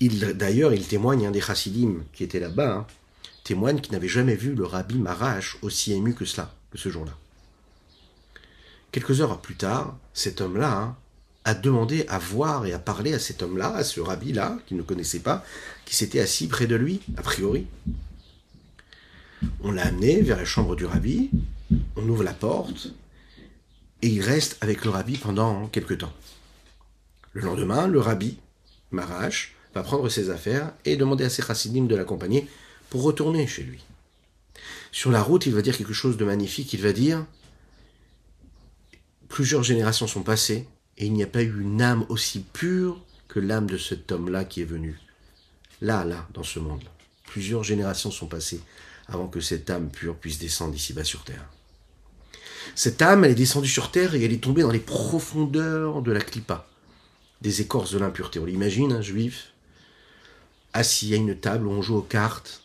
D'ailleurs, 0.00 0.72
il 0.72 0.86
témoigne 0.86 1.26
un 1.26 1.30
des 1.30 1.42
chassidim 1.42 2.04
qui 2.12 2.24
était 2.24 2.40
là-bas, 2.40 2.72
hein, 2.72 2.86
témoigne 3.44 3.80
qu'il 3.80 3.92
n'avait 3.92 4.08
jamais 4.08 4.36
vu 4.36 4.54
le 4.54 4.64
rabbi 4.64 4.96
Marash 4.98 5.56
aussi 5.62 5.92
ému 5.92 6.14
que 6.14 6.24
cela, 6.24 6.54
que 6.70 6.78
ce 6.78 6.88
jour-là. 6.88 7.12
Quelques 8.92 9.20
heures 9.20 9.40
plus 9.40 9.56
tard, 9.56 9.96
cet 10.12 10.40
homme-là 10.40 10.76
hein, 10.76 10.96
a 11.44 11.54
demandé 11.54 12.04
à 12.08 12.18
voir 12.18 12.66
et 12.66 12.72
à 12.72 12.78
parler 12.78 13.14
à 13.14 13.18
cet 13.18 13.42
homme-là, 13.42 13.74
à 13.74 13.84
ce 13.84 14.00
rabbi-là, 14.00 14.58
qu'il 14.66 14.76
ne 14.76 14.82
connaissait 14.82 15.20
pas, 15.20 15.44
qui 15.84 15.96
s'était 15.96 16.20
assis 16.20 16.46
près 16.46 16.66
de 16.66 16.76
lui, 16.76 17.00
a 17.16 17.22
priori. 17.22 17.66
On 19.62 19.72
l'a 19.72 19.86
amené 19.86 20.20
vers 20.22 20.36
la 20.36 20.44
chambre 20.44 20.76
du 20.76 20.84
rabbi, 20.84 21.30
on 21.96 22.08
ouvre 22.08 22.22
la 22.22 22.34
porte, 22.34 22.92
et 24.02 24.08
il 24.08 24.20
reste 24.20 24.58
avec 24.60 24.84
le 24.84 24.90
rabbi 24.90 25.16
pendant 25.16 25.66
quelque 25.68 25.94
temps. 25.94 26.12
Le 27.32 27.42
lendemain, 27.42 27.86
le 27.86 27.98
rabbi, 27.98 28.38
Marash, 28.90 29.54
va 29.74 29.82
prendre 29.82 30.08
ses 30.08 30.30
affaires 30.30 30.72
et 30.84 30.96
demander 30.96 31.24
à 31.24 31.30
ses 31.30 31.42
chassidim 31.42 31.84
de 31.84 31.96
l'accompagner 31.96 32.46
pour 32.92 33.04
retourner 33.04 33.46
chez 33.46 33.62
lui. 33.62 33.82
Sur 34.92 35.10
la 35.10 35.22
route, 35.22 35.46
il 35.46 35.54
va 35.54 35.62
dire 35.62 35.78
quelque 35.78 35.94
chose 35.94 36.18
de 36.18 36.26
magnifique. 36.26 36.74
Il 36.74 36.82
va 36.82 36.92
dire 36.92 37.24
Plusieurs 39.30 39.62
générations 39.62 40.06
sont 40.06 40.22
passées 40.22 40.68
et 40.98 41.06
il 41.06 41.14
n'y 41.14 41.22
a 41.22 41.26
pas 41.26 41.40
eu 41.40 41.62
une 41.62 41.80
âme 41.80 42.04
aussi 42.10 42.40
pure 42.40 43.02
que 43.28 43.40
l'âme 43.40 43.66
de 43.66 43.78
cet 43.78 44.12
homme-là 44.12 44.44
qui 44.44 44.60
est 44.60 44.66
venu. 44.66 45.00
Là, 45.80 46.04
là, 46.04 46.28
dans 46.34 46.42
ce 46.42 46.58
monde-là. 46.58 46.90
Plusieurs 47.24 47.64
générations 47.64 48.10
sont 48.10 48.26
passées 48.26 48.60
avant 49.06 49.26
que 49.26 49.40
cette 49.40 49.70
âme 49.70 49.88
pure 49.88 50.16
puisse 50.16 50.38
descendre 50.38 50.74
ici-bas 50.74 51.04
sur 51.04 51.24
terre. 51.24 51.48
Cette 52.74 53.00
âme, 53.00 53.24
elle 53.24 53.30
est 53.30 53.36
descendue 53.36 53.70
sur 53.70 53.90
terre 53.90 54.14
et 54.14 54.22
elle 54.22 54.34
est 54.34 54.44
tombée 54.44 54.60
dans 54.60 54.70
les 54.70 54.80
profondeurs 54.80 56.02
de 56.02 56.12
la 56.12 56.20
clipa, 56.20 56.68
des 57.40 57.62
écorces 57.62 57.92
de 57.92 57.98
l'impureté. 57.98 58.38
On 58.38 58.44
l'imagine, 58.44 58.92
un 58.92 59.00
juif, 59.00 59.54
assis 60.74 61.14
à 61.14 61.16
une 61.16 61.40
table 61.40 61.66
où 61.66 61.70
on 61.70 61.80
joue 61.80 61.96
aux 61.96 62.02
cartes 62.02 62.61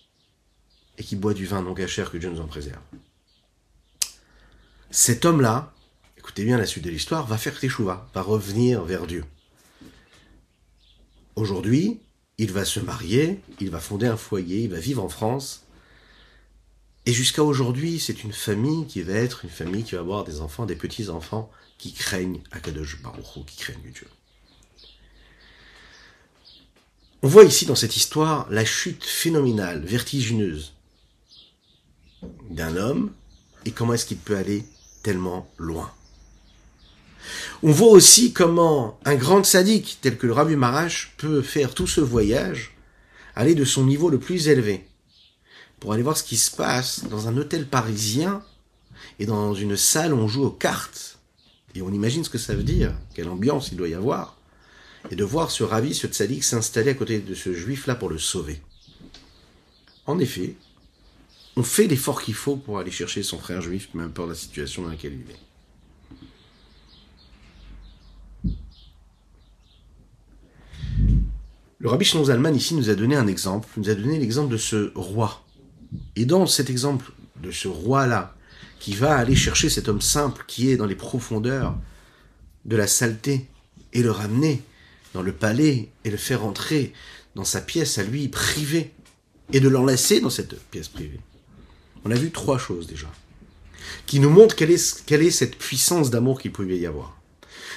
et 0.98 1.04
qui 1.04 1.16
boit 1.16 1.34
du 1.34 1.46
vin 1.46 1.62
non 1.62 1.74
gâchère 1.74 2.12
que 2.12 2.18
Dieu 2.18 2.30
nous 2.30 2.42
en 2.42 2.48
préserve. 2.48 2.82
Cet 4.90 5.26
homme-là, 5.26 5.74
écoutez 6.18 6.44
bien 6.44 6.58
la 6.58 6.66
suite 6.66 6.84
de 6.84 6.90
l'histoire, 6.90 7.28
va 7.28 7.38
faire 7.38 7.60
teshuva, 7.60 8.10
va 8.14 8.22
revenir 8.22 8.84
vers 8.84 9.06
Dieu. 9.06 9.26
Aujourd'hui, 11.36 12.00
il 12.38 12.52
va 12.52 12.66
se 12.66 12.80
marier, 12.80 13.40
il 13.60 13.70
va 13.70 13.80
fonder 13.80 14.08
un 14.08 14.18
foyer, 14.18 14.64
il 14.64 14.70
va 14.70 14.80
vivre 14.80 15.04
en 15.04 15.10
France. 15.10 15.64
Et 17.06 17.14
jusqu'à 17.14 17.44
aujourd'hui, 17.44 18.00
c'est 18.00 18.24
une 18.24 18.34
famille 18.34 18.86
qui 18.88 19.02
va 19.02 19.14
être 19.14 19.44
une 19.44 19.52
famille 19.52 19.84
qui 19.84 19.96
va 19.96 20.02
avoir 20.02 20.24
des 20.24 20.42
enfants, 20.42 20.66
des 20.66 20.76
petits-enfants 20.76 21.52
qui 21.78 21.94
craignent 21.94 22.42
Akadosh 22.52 23.02
Baruch 23.02 23.46
qui 23.46 23.58
craignent 23.58 23.92
Dieu. 23.94 24.08
On 27.24 27.28
voit 27.28 27.44
ici 27.44 27.66
dans 27.66 27.76
cette 27.76 27.96
histoire 27.96 28.48
la 28.50 28.66
chute 28.66 29.04
phénoménale, 29.04 29.84
vertigineuse 29.84 30.74
d'un 32.50 32.76
homme 32.76 33.12
et 33.66 33.72
comment 33.72 33.94
est-ce 33.94 34.06
qu'il 34.06 34.18
peut 34.18 34.38
aller 34.38 34.66
tellement 35.04 35.50
loin. 35.58 35.92
On 37.64 37.72
voit 37.72 37.90
aussi 37.90 38.34
comment 38.34 39.00
un 39.06 39.16
grand 39.16 39.46
sadique 39.46 40.00
tel 40.02 40.18
que 40.18 40.28
le 40.28 40.34
Rabbi 40.34 40.56
Marash 40.56 41.14
peut 41.18 41.42
faire 41.42 41.74
tout 41.74 41.88
ce 41.88 42.02
voyage, 42.02 42.76
aller 43.36 43.56
de 43.56 43.66
son 43.66 43.86
niveau 43.86 44.10
le 44.10 44.20
plus 44.20 44.48
élevé, 44.48 44.88
pour 45.80 45.94
aller 45.94 46.04
voir 46.04 46.18
ce 46.18 46.24
qui 46.24 46.38
se 46.38 46.56
passe 46.56 47.06
dans 47.06 47.28
un 47.28 47.38
hôtel 47.38 47.68
parisien 47.68 48.44
et 49.20 49.26
dans 49.26 49.54
une 49.54 49.76
salle 49.76 50.14
où 50.14 50.18
on 50.18 50.28
joue 50.28 50.46
aux 50.46 50.52
cartes. 50.52 51.20
Et 51.76 51.82
on 51.82 51.92
imagine 51.92 52.24
ce 52.24 52.30
que 52.30 52.38
ça 52.38 52.56
veut 52.56 52.64
dire, 52.64 52.94
quelle 53.14 53.30
ambiance 53.30 53.70
il 53.72 53.78
doit 53.78 53.90
y 53.90 53.94
avoir, 53.94 54.38
et 55.12 55.16
de 55.16 55.24
voir 55.24 55.52
ce 55.52 55.64
Rabbi, 55.64 55.94
ce 55.94 56.12
sadique 56.12 56.44
s'installer 56.44 56.92
à 56.92 56.96
côté 56.96 57.20
de 57.20 57.36
ce 57.36 57.54
juif-là 57.54 57.96
pour 57.96 58.10
le 58.10 58.18
sauver. 58.18 58.62
En 60.06 60.20
effet, 60.20 60.56
on 61.58 61.64
fait 61.64 61.88
l'effort 61.88 62.22
qu'il 62.22 62.36
faut 62.36 62.56
pour 62.56 62.78
aller 62.78 62.92
chercher 62.92 63.24
son 63.24 63.40
frère 63.40 63.62
juif, 63.62 63.90
peu 63.92 64.00
importe 64.00 64.30
la 64.30 64.36
situation 64.36 64.84
dans 64.84 64.90
laquelle 64.90 65.14
il 65.14 65.32
est. 65.32 65.40
Le 71.80 71.90
rabbi 71.90 72.06
Shlomo 72.06 72.26
Zalman 72.26 72.54
ici 72.56 72.76
nous 72.76 72.92
a 72.92 72.96
donné 72.96 73.16
un 73.16 73.26
exemple, 73.26 73.68
nous 73.76 73.90
a 73.90 73.96
donné 73.96 74.20
l'exemple 74.20 74.52
de 74.52 74.58
ce 74.58 74.92
roi. 74.94 75.44
Et 76.16 76.26
dans 76.26 76.46
cet 76.46 76.70
exemple 76.70 77.12
de 77.42 77.50
ce 77.50 77.68
roi-là, 77.68 78.36
qui 78.80 78.94
va 78.94 79.16
aller 79.18 79.36
chercher 79.36 79.70
cet 79.70 79.90
homme 79.90 80.02
simple 80.02 80.44
qui 80.48 80.70
est 80.70 80.78
dans 80.78 80.86
les 80.86 80.96
profondeurs 80.96 81.76
de 82.66 82.76
la 82.76 82.86
saleté 82.86 83.48
et 83.94 84.04
le 84.04 84.12
ramener 84.12 84.62
dans 85.16 85.24
le 85.24 85.32
palais 85.32 85.90
et 86.04 86.12
le 86.12 86.18
faire 86.18 86.46
entrer 86.46 86.94
dans 87.34 87.46
sa 87.46 87.62
pièce 87.62 87.98
à 87.98 88.04
lui 88.04 88.28
privée 88.28 88.94
et 89.54 89.60
de 89.60 89.70
l'enlacer 89.70 90.22
dans 90.22 90.30
cette 90.30 90.60
pièce 90.70 90.90
privée. 90.90 91.20
On 92.08 92.12
a 92.12 92.16
vu 92.16 92.32
trois 92.32 92.58
choses 92.58 92.88
déjà 92.88 93.08
qui 94.06 94.22
nous 94.22 94.30
montrent 94.30 94.56
quelle 94.56 94.72
est, 94.72 95.32
cette 95.32 95.58
puissance 95.58 96.10
d'amour 96.10 96.40
qu'il 96.40 96.54
pouvait 96.54 96.78
y 96.78 96.86
avoir. 96.86 97.18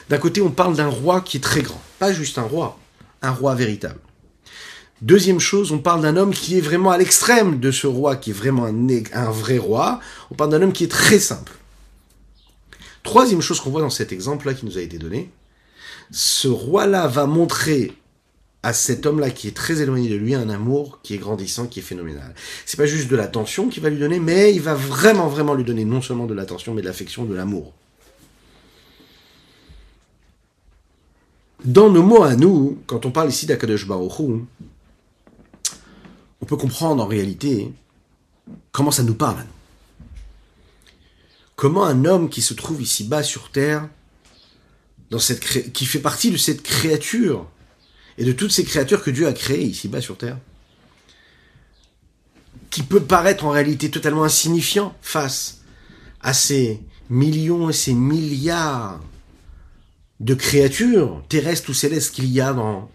D'un 0.08 0.18
côté, 0.18 0.40
on 0.40 0.50
parle 0.50 0.76
d'un 0.76 0.86
roi 0.86 1.20
qui 1.20 1.38
est 1.38 1.40
très 1.40 1.62
grand, 1.62 1.80
pas 1.98 2.12
juste 2.12 2.38
un 2.38 2.42
roi, 2.42 2.78
un 3.22 3.32
roi 3.32 3.54
véritable. 3.56 3.98
Deuxième 5.02 5.40
chose, 5.40 5.72
on 5.72 5.78
parle 5.78 6.02
d'un 6.02 6.16
homme 6.16 6.32
qui 6.32 6.56
est 6.56 6.60
vraiment 6.60 6.90
à 6.90 6.98
l'extrême 6.98 7.58
de 7.58 7.70
ce 7.72 7.88
roi, 7.88 8.16
qui 8.16 8.30
est 8.30 8.34
vraiment 8.34 8.66
un, 8.66 8.88
un 9.12 9.30
vrai 9.30 9.58
roi. 9.58 9.98
On 10.30 10.34
parle 10.34 10.50
d'un 10.50 10.62
homme 10.62 10.72
qui 10.72 10.84
est 10.84 10.90
très 10.90 11.18
simple. 11.18 11.52
Troisième 13.02 13.40
chose 13.40 13.60
qu'on 13.60 13.70
voit 13.70 13.80
dans 13.80 13.90
cet 13.90 14.12
exemple-là 14.12 14.54
qui 14.54 14.66
nous 14.66 14.78
a 14.78 14.82
été 14.82 14.98
donné, 14.98 15.30
ce 16.12 16.48
roi-là 16.48 17.08
va 17.08 17.26
montrer 17.26 17.92
à 18.62 18.72
cet 18.72 19.06
homme-là 19.06 19.30
qui 19.30 19.48
est 19.48 19.56
très 19.56 19.80
éloigné 19.80 20.08
de 20.08 20.16
lui 20.16 20.34
un 20.34 20.50
amour 20.50 21.00
qui 21.02 21.14
est 21.14 21.18
grandissant, 21.18 21.66
qui 21.66 21.78
est 21.78 21.82
phénoménal. 21.82 22.34
C'est 22.66 22.76
pas 22.76 22.86
juste 22.86 23.08
de 23.08 23.16
l'attention 23.16 23.68
qu'il 23.68 23.82
va 23.82 23.88
lui 23.88 23.98
donner, 23.98 24.20
mais 24.20 24.54
il 24.54 24.60
va 24.60 24.74
vraiment, 24.74 25.28
vraiment 25.28 25.54
lui 25.54 25.64
donner 25.64 25.84
non 25.84 26.02
seulement 26.02 26.26
de 26.26 26.34
l'attention, 26.34 26.74
mais 26.74 26.82
de 26.82 26.86
l'affection, 26.86 27.24
de 27.24 27.34
l'amour. 27.34 27.72
Dans 31.64 31.90
nos 31.90 32.02
mots 32.02 32.22
à 32.22 32.36
nous, 32.36 32.78
quand 32.86 33.06
on 33.06 33.10
parle 33.10 33.28
ici 33.28 33.46
d'Akadosh 33.46 33.86
Baruch 33.86 34.20
on 36.42 36.46
peut 36.46 36.56
comprendre 36.56 37.02
en 37.02 37.06
réalité 37.06 37.70
comment 38.72 38.90
ça 38.90 39.02
nous 39.02 39.14
parle. 39.14 39.44
Comment 41.56 41.84
un 41.84 42.06
homme 42.06 42.30
qui 42.30 42.40
se 42.40 42.54
trouve 42.54 42.80
ici 42.80 43.04
bas 43.04 43.22
sur 43.22 43.50
terre, 43.50 43.88
dans 45.10 45.18
cette 45.18 45.72
qui 45.72 45.84
fait 45.84 45.98
partie 45.98 46.30
de 46.30 46.38
cette 46.38 46.62
créature 46.62 47.46
et 48.18 48.24
de 48.24 48.32
toutes 48.32 48.50
ces 48.50 48.64
créatures 48.64 49.02
que 49.02 49.10
Dieu 49.10 49.26
a 49.26 49.32
créées 49.32 49.64
ici 49.64 49.88
bas 49.88 50.00
sur 50.00 50.16
terre, 50.16 50.38
qui 52.70 52.82
peut 52.82 53.00
paraître 53.00 53.44
en 53.44 53.50
réalité 53.50 53.90
totalement 53.90 54.24
insignifiant 54.24 54.94
face 55.02 55.62
à 56.20 56.32
ces 56.32 56.80
millions 57.08 57.70
et 57.70 57.72
ces 57.72 57.94
milliards 57.94 59.00
de 60.20 60.34
créatures 60.34 61.22
terrestres 61.28 61.70
ou 61.70 61.74
célestes 61.74 62.14
qu'il 62.14 62.26
y 62.26 62.40
a 62.40 62.52
dans 62.52 62.90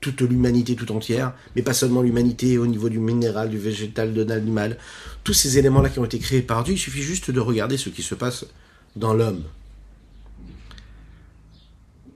toute 0.00 0.20
l'humanité 0.20 0.76
tout 0.76 0.90
entière, 0.92 1.34
mais 1.56 1.62
pas 1.62 1.74
seulement 1.74 2.02
l'humanité 2.02 2.56
au 2.56 2.66
niveau 2.66 2.88
du 2.88 3.00
minéral, 3.00 3.50
du 3.50 3.58
végétal, 3.58 4.14
de 4.14 4.22
l'animal. 4.22 4.78
Tous 5.24 5.32
ces 5.32 5.58
éléments-là 5.58 5.90
qui 5.90 5.98
ont 5.98 6.04
été 6.04 6.18
créés 6.18 6.42
par 6.42 6.62
Dieu, 6.62 6.74
il 6.74 6.78
suffit 6.78 7.02
juste 7.02 7.30
de 7.30 7.40
regarder 7.40 7.76
ce 7.76 7.88
qui 7.88 8.02
se 8.02 8.14
passe 8.14 8.46
dans 8.94 9.12
l'homme. 9.12 9.42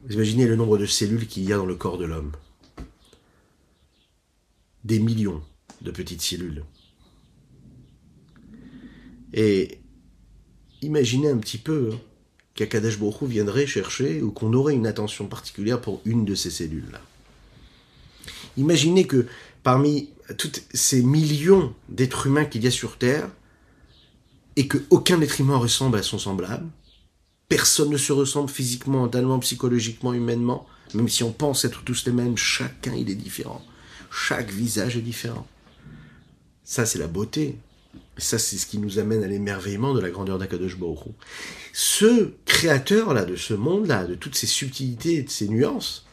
Vous 0.07 0.15
imaginez 0.15 0.47
le 0.47 0.57
nombre 0.57 0.79
de 0.79 0.87
cellules 0.87 1.27
qu'il 1.27 1.45
y 1.45 1.53
a 1.53 1.57
dans 1.57 1.67
le 1.67 1.75
corps 1.75 1.99
de 1.99 2.05
l'homme. 2.05 2.33
Des 4.85 4.99
millions 4.99 5.42
de 5.81 5.90
petites 5.90 6.23
cellules. 6.23 6.64
Et 9.33 9.79
imaginez 10.83 11.29
un 11.29 11.38
petit 11.38 11.59
peu 11.59 11.90
hein, 11.92 11.99
qu'Akadesh 12.55 12.99
viendrait 13.23 13.66
chercher 13.66 14.23
ou 14.23 14.31
qu'on 14.31 14.53
aurait 14.53 14.75
une 14.75 14.87
attention 14.87 15.27
particulière 15.27 15.81
pour 15.81 16.03
une 16.05 16.25
de 16.25 16.35
ces 16.35 16.51
cellules-là. 16.51 17.01
Imaginez 18.57 19.07
que 19.07 19.27
parmi 19.62 20.11
tous 20.37 20.53
ces 20.75 21.03
millions 21.03 21.75
d'êtres 21.88 22.27
humains 22.27 22.45
qu'il 22.45 22.64
y 22.64 22.66
a 22.66 22.71
sur 22.71 22.99
Terre, 22.99 23.31
et 24.57 24.68
qu'aucun 24.68 25.21
être 25.21 25.40
humain 25.40 25.57
ressemble 25.57 25.99
à 25.99 26.03
son 26.03 26.18
semblable, 26.18 26.66
personne 27.49 27.90
ne 27.90 27.97
se 27.97 28.12
ressemble 28.12 28.51
physiquement, 28.51 29.01
mentalement, 29.01 29.38
psychologiquement, 29.38 30.12
humainement, 30.12 30.66
même 30.95 31.09
si 31.09 31.23
on 31.23 31.33
pense 31.33 31.64
être 31.64 31.83
tous 31.85 32.05
les 32.07 32.12
mêmes, 32.12 32.37
chacun 32.37 32.95
il 32.95 33.09
est 33.11 33.14
différent. 33.14 33.64
Chaque 34.12 34.51
visage 34.51 34.96
est 34.96 35.03
différent. 35.03 35.46
Ça, 36.64 36.87
c'est 36.87 36.98
la 36.98 37.09
beauté 37.09 37.57
ça, 38.18 38.38
c'est 38.38 38.57
ce 38.57 38.66
qui 38.66 38.79
nous 38.79 38.98
amène 38.98 39.25
à 39.25 39.27
l'émerveillement 39.27 39.94
de 39.94 40.01
la 40.01 40.11
grandeur 40.11 40.38
d'Akadosh 40.38 40.79
Baruch 40.79 40.98
Ce 41.72 42.31
créateur-là, 42.44 43.25
de 43.25 43.37
ce 43.37 43.55
monde-là, 43.55 44.05
de 44.05 44.14
toutes 44.14 44.35
ces 44.35 44.46
subtilités 44.46 45.16
et 45.16 45.22
de 45.22 45.31
ces 45.31 45.48
nuances, 45.48 46.07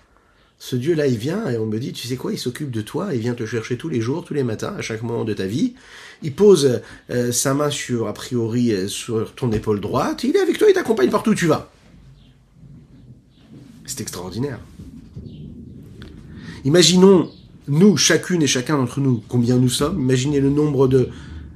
ce 0.57 0.75
Dieu-là, 0.75 1.07
il 1.07 1.17
vient 1.17 1.49
et 1.49 1.57
on 1.57 1.65
me 1.65 1.77
dit, 1.77 1.93
tu 1.93 2.07
sais 2.07 2.17
quoi, 2.17 2.33
il 2.33 2.37
s'occupe 2.37 2.71
de 2.71 2.81
toi, 2.81 3.13
il 3.13 3.19
vient 3.19 3.33
te 3.33 3.45
chercher 3.45 3.77
tous 3.77 3.89
les 3.89 4.01
jours, 4.01 4.25
tous 4.25 4.33
les 4.33 4.43
matins, 4.43 4.75
à 4.77 4.81
chaque 4.81 5.03
moment 5.03 5.23
de 5.23 5.33
ta 5.33 5.45
vie. 5.45 5.75
Il 6.21 6.33
pose 6.33 6.81
euh, 7.11 7.31
sa 7.31 7.53
main 7.53 7.69
sur, 7.69 8.07
a 8.07 8.13
priori, 8.13 8.71
euh, 8.71 8.87
sur 8.87 9.33
ton 9.35 9.51
épaule 9.51 9.79
droite, 9.79 10.23
il 10.23 10.35
est 10.35 10.41
avec 10.41 10.57
toi, 10.57 10.67
il 10.69 10.73
t'accompagne 10.73 11.09
partout 11.09 11.31
où 11.31 11.35
tu 11.35 11.47
vas. 11.47 11.71
C'est 13.85 14.01
extraordinaire. 14.01 14.59
Imaginons, 16.65 17.31
nous, 17.69 17.97
chacune 17.97 18.41
et 18.41 18.47
chacun 18.47 18.77
d'entre 18.77 18.99
nous, 18.99 19.23
combien 19.27 19.57
nous 19.57 19.69
sommes. 19.69 19.99
Imaginez 20.01 20.39
le 20.39 20.49
nombre 20.49 20.87
de 20.87 21.09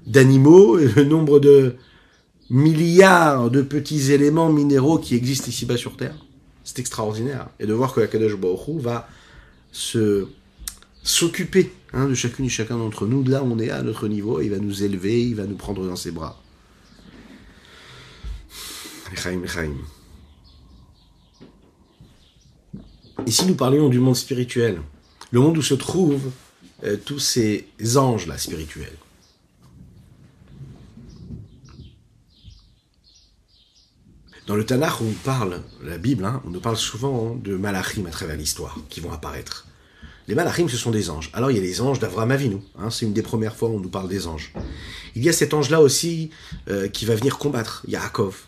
d'animaux 0.06 0.78
et 0.80 0.88
le 0.88 1.06
nombre 1.06 1.40
de 1.40 1.76
milliards 2.50 3.50
de 3.50 3.62
petits 3.62 4.12
éléments 4.12 4.52
minéraux 4.52 5.00
qui 5.00 5.16
existent 5.16 5.48
ici-bas 5.48 5.78
sur 5.78 5.98
Terre. 5.98 6.16
C'est 6.64 6.80
extraordinaire. 6.80 7.50
Et 7.60 7.66
de 7.66 7.74
voir 7.74 7.94
que 7.94 8.02
la 8.02 8.08
Kadosh 8.08 8.36
Baruch 8.36 8.80
va 8.80 9.08
s'occuper 11.04 11.72
hein, 11.94 12.08
de 12.08 12.14
chacune 12.14 12.46
et 12.46 12.50
chacun 12.50 12.78
d'entre 12.78 13.08
nous, 13.08 13.24
là 13.24 13.44
on 13.44 13.60
est 13.60 13.70
à 13.70 13.82
notre 13.82 14.08
niveau, 14.08 14.40
il 14.40 14.50
va 14.50 14.60
nous 14.60 14.84
élever, 14.84 15.22
il 15.22 15.36
va 15.36 15.46
nous 15.46 15.56
prendre 15.56 15.86
dans 15.86 15.96
ses 15.96 16.12
bras. 16.12 16.40
Ici, 23.26 23.46
nous 23.46 23.56
parlions 23.56 23.90
du 23.90 24.00
monde 24.00 24.16
spirituel, 24.16 24.82
le 25.34 25.40
monde 25.40 25.58
où 25.58 25.64
se 25.64 25.74
trouvent 25.74 26.30
euh, 26.84 26.96
tous 26.96 27.18
ces 27.18 27.66
anges 27.98 28.28
là 28.28 28.38
spirituels. 28.38 28.96
Dans 34.46 34.56
le 34.56 34.64
Tanakh, 34.64 35.02
on 35.02 35.12
parle, 35.24 35.62
la 35.82 35.98
Bible, 35.98 36.24
hein, 36.26 36.44
on 36.46 36.52
nous 36.52 36.60
parle 36.60 36.78
souvent 36.78 37.34
de 37.34 37.56
malachim 37.56 38.06
à 38.06 38.12
travers 38.12 38.38
l'histoire, 38.38 38.78
qui 38.90 39.00
vont 39.00 39.12
apparaître. 39.12 39.66
Les 40.28 40.36
malachim, 40.36 40.68
ce 40.70 40.78
sont 40.78 40.92
des 40.92 41.10
anges. 41.10 41.32
Alors 41.34 41.50
il 41.50 41.58
y 41.58 41.60
a 41.60 41.64
les 41.64 41.82
anges 41.82 41.98
d'Avram 41.98 42.30
Avinu, 42.30 42.58
hein, 42.78 42.92
c'est 42.92 43.08
une 43.08 43.14
des 43.14 43.24
premières 43.24 43.56
fois 43.56 43.70
où 43.70 43.78
on 43.78 43.80
nous 43.80 43.90
parle 43.90 44.10
des 44.10 44.28
anges. 44.28 44.54
Il 45.16 45.24
y 45.24 45.30
a 45.30 45.34
cet 45.34 45.56
ange-là 45.56 45.82
aussi 45.82 46.30
euh, 46.70 46.88
qui 46.88 47.06
va 47.06 47.16
venir 47.16 47.40
combattre 47.40 47.84
Yaakov. 47.88 48.44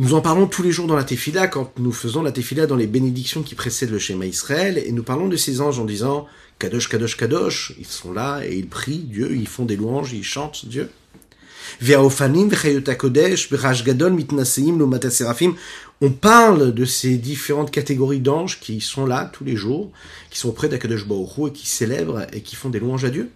Nous 0.00 0.14
en 0.14 0.22
parlons 0.22 0.46
tous 0.46 0.62
les 0.62 0.72
jours 0.72 0.86
dans 0.86 0.96
la 0.96 1.04
Tefila 1.04 1.46
quand 1.46 1.78
nous 1.78 1.92
faisons 1.92 2.22
la 2.22 2.32
Tefila 2.32 2.66
dans 2.66 2.76
les 2.76 2.86
bénédictions 2.86 3.42
qui 3.42 3.54
précèdent 3.54 3.90
le 3.90 3.98
schéma 3.98 4.24
Israël 4.24 4.78
et 4.78 4.92
nous 4.92 5.02
parlons 5.02 5.28
de 5.28 5.36
ces 5.36 5.60
anges 5.60 5.78
en 5.78 5.84
disant 5.84 6.26
Kadosh, 6.58 6.88
Kadosh, 6.88 7.18
Kadosh. 7.18 7.74
Ils 7.78 7.84
sont 7.84 8.10
là 8.10 8.40
et 8.42 8.56
ils 8.56 8.66
prient 8.66 9.00
Dieu, 9.00 9.36
ils 9.36 9.46
font 9.46 9.66
des 9.66 9.76
louanges, 9.76 10.14
ils 10.14 10.24
chantent 10.24 10.64
Dieu. 10.64 10.88
On 16.00 16.10
parle 16.10 16.72
de 16.72 16.84
ces 16.86 17.16
différentes 17.18 17.70
catégories 17.70 18.20
d'anges 18.20 18.58
qui 18.58 18.80
sont 18.80 19.04
là 19.04 19.30
tous 19.30 19.44
les 19.44 19.56
jours, 19.56 19.92
qui 20.30 20.38
sont 20.38 20.48
auprès 20.48 20.70
d'Akadosh 20.70 21.06
Baruch 21.06 21.48
et 21.48 21.52
qui 21.52 21.66
célèbrent 21.66 22.26
et 22.32 22.40
qui 22.40 22.56
font 22.56 22.70
des 22.70 22.80
louanges 22.80 23.04
à 23.04 23.10
Dieu. 23.10 23.28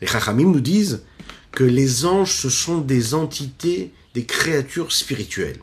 Les 0.00 0.06
Chachamim 0.06 0.52
nous 0.52 0.60
disent 0.60 1.02
que 1.50 1.64
les 1.64 2.04
anges, 2.04 2.36
ce 2.36 2.50
sont 2.50 2.78
des 2.78 3.14
entités, 3.14 3.90
des 4.14 4.24
créatures 4.24 4.92
spirituelles, 4.92 5.58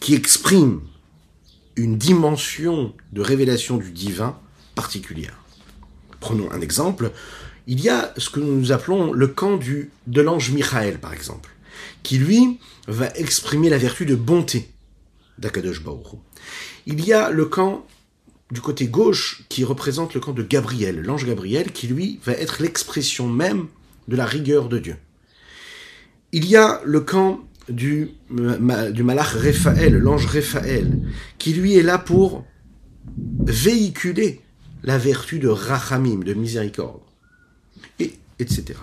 qui 0.00 0.14
expriment 0.14 0.80
une 1.76 1.98
dimension 1.98 2.94
de 3.12 3.20
révélation 3.20 3.76
du 3.76 3.90
divin 3.90 4.38
particulière. 4.74 5.38
Prenons 6.20 6.50
un 6.52 6.60
exemple. 6.60 7.12
Il 7.66 7.80
y 7.80 7.88
a 7.88 8.12
ce 8.16 8.30
que 8.30 8.40
nous 8.40 8.72
appelons 8.72 9.12
le 9.12 9.26
camp 9.28 9.56
du, 9.56 9.90
de 10.06 10.20
l'ange 10.20 10.52
Michael, 10.52 10.98
par 10.98 11.12
exemple, 11.12 11.50
qui 12.02 12.18
lui 12.18 12.58
va 12.86 13.10
exprimer 13.14 13.70
la 13.70 13.78
vertu 13.78 14.06
de 14.06 14.14
bonté 14.14 14.68
d'Akadosh 15.38 15.82
Baruch. 15.82 16.18
Il 16.86 17.04
y 17.04 17.12
a 17.12 17.30
le 17.30 17.46
camp 17.46 17.86
du 18.50 18.60
côté 18.60 18.86
gauche 18.86 19.42
qui 19.48 19.64
représente 19.64 20.14
le 20.14 20.20
camp 20.20 20.32
de 20.32 20.42
Gabriel, 20.42 21.02
l'ange 21.02 21.26
Gabriel, 21.26 21.72
qui 21.72 21.86
lui 21.86 22.20
va 22.24 22.32
être 22.32 22.62
l'expression 22.62 23.26
même 23.26 23.66
de 24.06 24.16
la 24.16 24.26
rigueur 24.26 24.68
de 24.68 24.78
Dieu. 24.78 24.96
Il 26.32 26.46
y 26.46 26.56
a 26.56 26.80
le 26.84 27.00
camp 27.00 27.40
du, 27.68 28.10
du 28.30 29.02
malach 29.02 29.34
Raphaël, 29.34 29.94
l'ange 29.96 30.26
Raphaël, 30.26 31.00
qui 31.38 31.54
lui 31.54 31.76
est 31.76 31.82
là 31.82 31.98
pour 31.98 32.44
véhiculer 33.44 34.40
la 34.82 34.98
vertu 34.98 35.38
de 35.38 35.48
Rachamim, 35.48 36.20
de 36.20 36.34
miséricorde, 36.34 37.00
et 37.98 38.14
etc. 38.38 38.74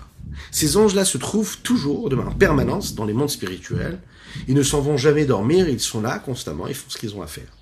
Ces 0.50 0.76
anges-là 0.76 1.04
se 1.04 1.18
trouvent 1.18 1.58
toujours, 1.58 2.08
de 2.08 2.16
en 2.16 2.32
permanence, 2.32 2.94
dans 2.94 3.04
les 3.04 3.12
mondes 3.12 3.30
spirituels. 3.30 4.00
Ils 4.48 4.54
ne 4.54 4.62
s'en 4.62 4.80
vont 4.80 4.96
jamais 4.96 5.26
dormir, 5.26 5.68
ils 5.68 5.80
sont 5.80 6.00
là 6.00 6.18
constamment, 6.18 6.66
ils 6.66 6.74
font 6.74 6.88
ce 6.88 6.98
qu'ils 6.98 7.14
ont 7.14 7.22
à 7.22 7.26
faire. 7.26 7.52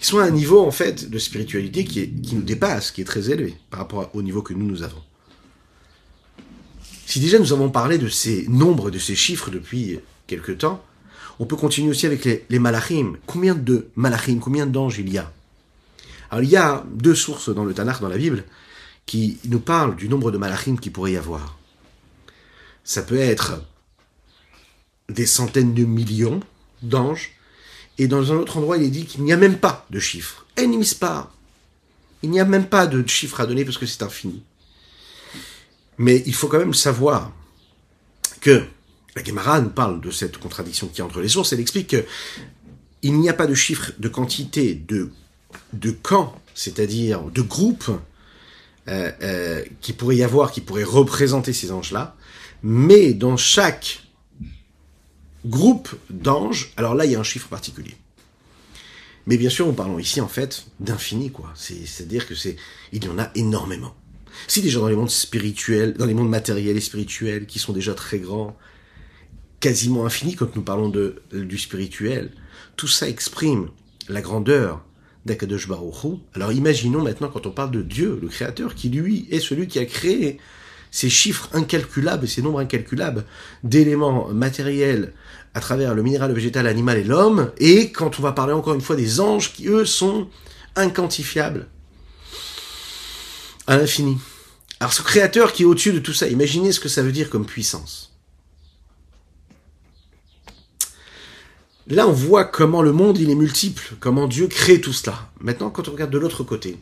Ils 0.00 0.04
sont 0.04 0.18
à 0.18 0.24
un 0.24 0.30
niveau, 0.30 0.60
en 0.60 0.70
fait, 0.70 1.08
de 1.10 1.18
spiritualité 1.18 1.84
qui, 1.84 2.00
est, 2.00 2.08
qui 2.08 2.34
nous 2.36 2.42
dépasse, 2.42 2.90
qui 2.90 3.00
est 3.00 3.04
très 3.04 3.30
élevé 3.30 3.56
par 3.70 3.80
rapport 3.80 4.10
au 4.14 4.22
niveau 4.22 4.42
que 4.42 4.54
nous, 4.54 4.66
nous 4.66 4.82
avons. 4.82 5.02
Si 7.06 7.20
déjà 7.20 7.38
nous 7.38 7.52
avons 7.52 7.70
parlé 7.70 7.98
de 7.98 8.08
ces 8.08 8.46
nombres, 8.48 8.90
de 8.90 8.98
ces 8.98 9.14
chiffres 9.14 9.50
depuis 9.50 10.00
quelque 10.26 10.52
temps, 10.52 10.84
on 11.38 11.46
peut 11.46 11.56
continuer 11.56 11.90
aussi 11.90 12.06
avec 12.06 12.24
les, 12.24 12.58
malachim. 12.58 13.16
Combien 13.26 13.54
de 13.54 13.88
malachim, 13.96 14.38
combien 14.38 14.66
d'anges 14.66 14.98
il 14.98 15.10
y 15.12 15.18
a? 15.18 15.32
Alors 16.30 16.44
il 16.44 16.50
y 16.50 16.56
a 16.56 16.84
deux 16.90 17.14
sources 17.14 17.48
dans 17.48 17.64
le 17.64 17.74
Tanakh, 17.74 18.00
dans 18.00 18.08
la 18.08 18.16
Bible, 18.16 18.44
qui 19.06 19.38
nous 19.44 19.60
parlent 19.60 19.96
du 19.96 20.08
nombre 20.08 20.30
de 20.30 20.38
malachim 20.38 20.76
qu'il 20.76 20.92
pourrait 20.92 21.12
y 21.12 21.16
avoir. 21.16 21.58
Ça 22.84 23.02
peut 23.02 23.18
être 23.18 23.62
des 25.08 25.26
centaines 25.26 25.74
de 25.74 25.84
millions 25.84 26.40
d'anges, 26.82 27.32
et 27.98 28.08
dans 28.08 28.32
un 28.32 28.36
autre 28.36 28.56
endroit, 28.56 28.76
il 28.76 28.84
est 28.84 28.90
dit 28.90 29.06
qu'il 29.06 29.22
n'y 29.22 29.32
a 29.32 29.36
même 29.36 29.58
pas 29.58 29.86
de 29.90 30.00
chiffre. 30.00 30.46
pas. 31.00 31.32
Il 32.22 32.30
n'y 32.30 32.40
a 32.40 32.44
même 32.44 32.66
pas 32.66 32.86
de 32.86 33.06
chiffre 33.06 33.40
à 33.40 33.46
donner 33.46 33.64
parce 33.64 33.78
que 33.78 33.86
c'est 33.86 34.02
infini. 34.02 34.42
Mais 35.98 36.22
il 36.26 36.34
faut 36.34 36.48
quand 36.48 36.58
même 36.58 36.74
savoir 36.74 37.32
que 38.40 38.64
la 39.16 39.24
Gemara 39.24 39.60
parle 39.62 40.00
de 40.00 40.10
cette 40.10 40.38
contradiction 40.38 40.88
qui 40.88 41.00
est 41.00 41.04
entre 41.04 41.20
les 41.20 41.28
sources. 41.28 41.52
Elle 41.52 41.60
explique 41.60 41.88
que 41.88 42.04
il 43.02 43.18
n'y 43.20 43.28
a 43.28 43.34
pas 43.34 43.46
de 43.46 43.54
chiffre 43.54 43.92
de 43.98 44.08
quantité 44.08 44.74
de, 44.74 45.10
de 45.74 45.90
camps, 45.90 46.40
c'est-à-dire 46.54 47.22
de 47.22 47.42
groupes 47.42 47.90
euh, 48.88 49.12
euh, 49.22 49.64
qui 49.80 49.92
pourrait 49.92 50.16
y 50.16 50.22
avoir, 50.22 50.52
qui 50.52 50.62
pourraient 50.62 50.84
représenter 50.84 51.52
ces 51.52 51.70
anges-là, 51.70 52.16
mais 52.62 53.12
dans 53.12 53.36
chaque 53.36 54.02
groupe 55.44 55.94
d'anges, 56.08 56.72
alors 56.76 56.94
là, 56.94 57.04
il 57.04 57.12
y 57.12 57.14
a 57.14 57.20
un 57.20 57.24
chiffre 57.24 57.48
particulier. 57.48 57.94
Mais 59.26 59.36
bien 59.36 59.50
sûr, 59.50 59.66
nous 59.66 59.72
parlons 59.72 59.98
ici, 59.98 60.20
en 60.20 60.28
fait, 60.28 60.66
d'infini, 60.80 61.30
quoi. 61.30 61.52
C'est-à-dire 61.54 62.26
que 62.26 62.34
c'est, 62.34 62.56
il 62.92 63.04
y 63.04 63.08
en 63.08 63.18
a 63.18 63.30
énormément. 63.34 63.94
Si 64.48 64.60
déjà 64.60 64.80
dans 64.80 64.88
les 64.88 64.96
mondes 64.96 65.10
spirituels, 65.10 65.94
dans 65.94 66.06
les 66.06 66.14
mondes 66.14 66.28
matériels 66.28 66.76
et 66.76 66.80
spirituels, 66.80 67.46
qui 67.46 67.58
sont 67.58 67.72
déjà 67.72 67.94
très 67.94 68.18
grands, 68.18 68.56
quasiment 69.64 70.04
infinis 70.04 70.34
quand 70.34 70.56
nous 70.56 70.62
parlons 70.62 70.90
de, 70.90 71.22
du 71.32 71.56
spirituel, 71.56 72.32
tout 72.76 72.86
ça 72.86 73.08
exprime 73.08 73.70
la 74.10 74.20
grandeur 74.20 74.84
d'Akadosh 75.24 75.68
Baruch 75.68 76.18
Alors 76.34 76.52
imaginons 76.52 77.00
maintenant 77.00 77.30
quand 77.32 77.46
on 77.46 77.50
parle 77.50 77.70
de 77.70 77.80
Dieu, 77.80 78.18
le 78.20 78.28
Créateur, 78.28 78.74
qui 78.74 78.90
lui 78.90 79.26
est 79.30 79.40
celui 79.40 79.66
qui 79.66 79.78
a 79.78 79.86
créé 79.86 80.38
ces 80.90 81.08
chiffres 81.08 81.48
incalculables, 81.54 82.28
ces 82.28 82.42
nombres 82.42 82.60
incalculables 82.60 83.24
d'éléments 83.62 84.28
matériels 84.28 85.14
à 85.54 85.60
travers 85.60 85.94
le 85.94 86.02
minéral, 86.02 86.28
le 86.28 86.34
végétal, 86.34 86.66
l'animal 86.66 86.98
et 86.98 87.04
l'homme, 87.04 87.50
et 87.56 87.90
quand 87.90 88.18
on 88.18 88.22
va 88.22 88.32
parler 88.32 88.52
encore 88.52 88.74
une 88.74 88.82
fois 88.82 88.96
des 88.96 89.18
anges 89.18 89.54
qui, 89.54 89.68
eux, 89.68 89.86
sont 89.86 90.28
inquantifiables 90.76 91.68
à 93.66 93.78
l'infini. 93.78 94.18
Alors 94.80 94.92
ce 94.92 95.00
créateur 95.00 95.54
qui 95.54 95.62
est 95.62 95.66
au-dessus 95.66 95.94
de 95.94 96.00
tout 96.00 96.12
ça, 96.12 96.28
imaginez 96.28 96.70
ce 96.70 96.80
que 96.80 96.90
ça 96.90 97.00
veut 97.02 97.12
dire 97.12 97.30
comme 97.30 97.46
puissance. 97.46 98.13
Là, 101.88 102.08
on 102.08 102.12
voit 102.12 102.44
comment 102.44 102.80
le 102.80 102.92
monde, 102.92 103.18
il 103.18 103.30
est 103.30 103.34
multiple, 103.34 103.94
comment 104.00 104.26
Dieu 104.26 104.46
crée 104.46 104.80
tout 104.80 104.92
cela. 104.92 105.30
Maintenant, 105.40 105.70
quand 105.70 105.88
on 105.88 105.92
regarde 105.92 106.10
de 106.10 106.18
l'autre 106.18 106.42
côté, 106.42 106.78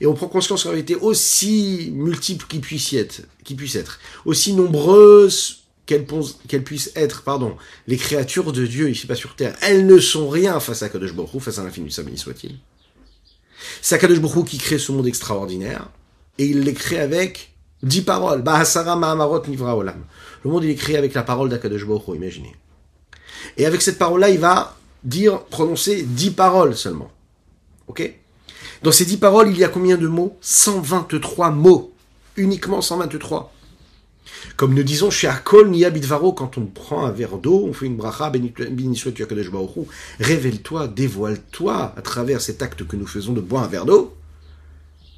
et 0.00 0.06
on 0.06 0.14
prend 0.14 0.28
conscience 0.28 0.64
qu'en 0.64 0.70
réalité, 0.70 0.96
aussi 0.96 1.92
multiples 1.94 2.46
qu'ils 2.48 2.60
puissent 2.60 2.92
être, 2.94 3.22
puissent 3.56 3.76
être, 3.76 4.00
aussi 4.24 4.54
nombreuses 4.54 5.64
qu'elles 5.86 6.64
puissent 6.64 6.92
être, 6.96 7.22
pardon, 7.22 7.56
les 7.86 7.96
créatures 7.96 8.52
de 8.52 8.66
Dieu 8.66 8.88
ici 8.88 9.06
pas 9.06 9.14
sur 9.14 9.36
terre, 9.36 9.56
elles 9.60 9.86
ne 9.86 9.98
sont 9.98 10.28
rien 10.28 10.58
face 10.58 10.82
à 10.82 10.88
Kadosh 10.88 11.12
Baruch 11.14 11.40
face 11.40 11.58
à 11.58 11.64
l'infini 11.64 11.88
du 11.88 12.16
soit-il. 12.16 12.58
C'est 13.82 13.98
Kadosh 13.98 14.20
Baruch 14.20 14.46
qui 14.46 14.58
crée 14.58 14.78
ce 14.78 14.90
monde 14.90 15.06
extraordinaire, 15.06 15.90
et 16.38 16.46
il 16.46 16.60
les 16.60 16.74
crée 16.74 16.98
avec 16.98 17.52
dix 17.82 18.02
paroles. 18.02 18.42
Bahasara 18.42 18.96
Mahamarot 18.96 19.46
Nivra 19.48 19.76
Olam. 19.76 20.02
Le 20.44 20.50
monde, 20.50 20.64
il 20.64 20.70
est 20.70 20.76
créé 20.76 20.96
avec 20.96 21.14
la 21.14 21.22
parole 21.22 21.48
d'Akadosh 21.50 21.86
Baruch 21.86 22.16
imaginez. 22.16 22.56
Et 23.56 23.66
avec 23.66 23.82
cette 23.82 23.98
parole-là, 23.98 24.30
il 24.30 24.38
va 24.38 24.76
dire, 25.04 25.44
prononcer 25.44 26.02
dix 26.02 26.30
paroles 26.30 26.76
seulement. 26.76 27.10
Ok? 27.88 28.12
Dans 28.82 28.92
ces 28.92 29.04
dix 29.04 29.16
paroles, 29.16 29.50
il 29.50 29.58
y 29.58 29.64
a 29.64 29.68
combien 29.68 29.96
de 29.96 30.06
mots? 30.06 30.36
123 30.40 31.50
mots. 31.50 31.92
Uniquement 32.36 32.80
123. 32.80 33.52
Comme 34.56 34.74
nous 34.74 34.82
disons 34.82 35.10
chez 35.10 35.28
Akol 35.28 35.70
Nia 35.70 35.90
Bidvaro, 35.90 36.32
quand 36.32 36.58
on 36.58 36.66
prend 36.66 37.04
un 37.04 37.10
verre 37.10 37.38
d'eau, 37.38 37.66
on 37.68 37.72
fait 37.72 37.86
une 37.86 37.96
bracha, 37.96 38.32
révèle-toi, 40.20 40.88
dévoile-toi 40.88 41.94
à 41.96 42.02
travers 42.02 42.40
cet 42.40 42.62
acte 42.62 42.86
que 42.86 42.96
nous 42.96 43.06
faisons 43.06 43.32
de 43.32 43.40
boire 43.40 43.64
un 43.64 43.68
verre 43.68 43.84
d'eau. 43.84 44.14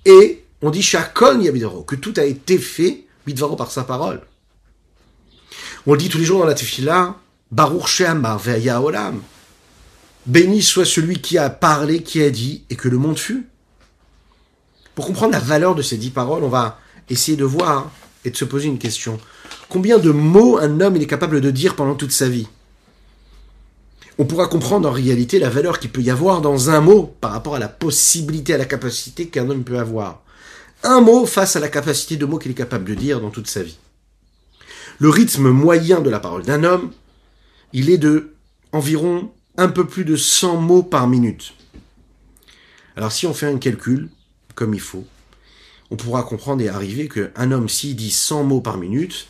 Et 0.05 0.44
on 0.62 0.70
dit 0.70 0.83
chez 0.83 0.98
Akol 0.98 1.38
Nia 1.38 1.53
Bidvaro, 1.53 1.83
que 1.83 1.96
tout 1.96 2.14
a 2.16 2.24
été 2.24 2.59
fait, 2.59 3.05
Bidvaro 3.27 3.57
par 3.57 3.70
sa 3.70 3.85
parole. 3.85 4.20
On 5.87 5.92
le 5.92 5.98
dit 5.98 6.09
tous 6.09 6.18
les 6.18 6.24
jours 6.24 6.40
dans 6.40 6.46
la 6.46 6.55
tefila, 6.55 7.16
Baruch 7.50 8.02
Olam. 8.02 9.22
Béni 10.27 10.62
soit 10.62 10.87
celui 10.87 11.21
qui 11.21 11.37
a 11.37 11.50
parlé, 11.50 12.02
qui 12.02 12.23
a 12.23 12.31
dit, 12.31 12.64
et 12.71 12.77
que 12.77 12.88
le 12.88 12.98
monde 12.98 13.19
fut. 13.19 13.46
Pour 14.94 15.06
comprendre 15.06 15.33
la 15.33 15.40
valeur 15.40 15.75
de 15.75 15.83
ces 15.83 15.96
dix 15.96 16.10
paroles, 16.10 16.44
on 16.44 16.48
va 16.48 16.79
essayer 17.10 17.37
de 17.37 17.44
voir 17.44 17.90
et 18.25 18.31
de 18.31 18.37
se 18.37 18.44
poser 18.44 18.69
une 18.69 18.79
question. 18.79 19.19
Combien 19.69 19.98
de 19.98 20.10
mots 20.10 20.58
un 20.58 20.81
homme 20.81 20.96
est 20.96 21.06
capable 21.06 21.40
de 21.40 21.50
dire 21.50 21.77
pendant 21.77 21.94
toute 21.94 22.12
sa 22.12 22.29
vie? 22.29 22.46
On 24.19 24.25
pourra 24.25 24.46
comprendre 24.46 24.88
en 24.88 24.92
réalité 24.92 25.40
la 25.40 25.50
valeur 25.50 25.81
qu'il 25.81 25.90
peut 25.90 26.00
y 26.00 26.10
avoir 26.10 26.40
dans 26.40 26.71
un 26.71 26.81
mot 26.81 27.14
par 27.21 27.33
rapport 27.33 27.56
à 27.56 27.58
la 27.58 27.69
possibilité, 27.69 28.54
à 28.54 28.58
la 28.58 28.64
capacité 28.64 29.27
qu'un 29.27 29.50
homme 29.50 29.64
peut 29.64 29.79
avoir. 29.79 30.23
Un 30.85 31.00
mot 31.00 31.27
face 31.27 31.56
à 31.56 31.60
la 31.60 31.69
capacité 31.69 32.16
de 32.16 32.25
mots 32.25 32.38
qu'il 32.38 32.52
est 32.52 32.54
capable 32.54 32.85
de 32.85 32.94
dire 32.94 33.21
dans 33.21 33.31
toute 33.31 33.48
sa 33.48 33.62
vie. 33.62 33.79
Le 34.98 35.08
rythme 35.08 35.48
moyen 35.48 36.00
de 36.00 36.10
la 36.10 36.21
parole 36.21 36.44
d'un 36.44 36.62
homme, 36.62 36.92
il 37.75 37.90
est 37.90 37.98
de 37.98 38.35
environ 38.72 39.31
un 39.58 39.68
peu 39.68 39.87
plus 39.87 40.06
de 40.06 40.16
100 40.16 40.56
mots 40.56 40.83
par 40.83 41.06
minute. 41.06 41.52
Alors 42.96 43.12
si 43.12 43.27
on 43.27 43.35
fait 43.35 43.46
un 43.46 43.58
calcul, 43.58 44.08
comme 44.54 44.72
il 44.72 44.81
faut, 44.81 45.04
on 45.90 45.96
pourra 45.96 46.22
comprendre 46.22 46.62
et 46.62 46.68
arriver 46.68 47.08
qu'un 47.08 47.52
homme, 47.52 47.68
s'il 47.68 47.96
dit 47.96 48.10
100 48.10 48.44
mots 48.44 48.60
par 48.60 48.79
minute, 48.79 49.27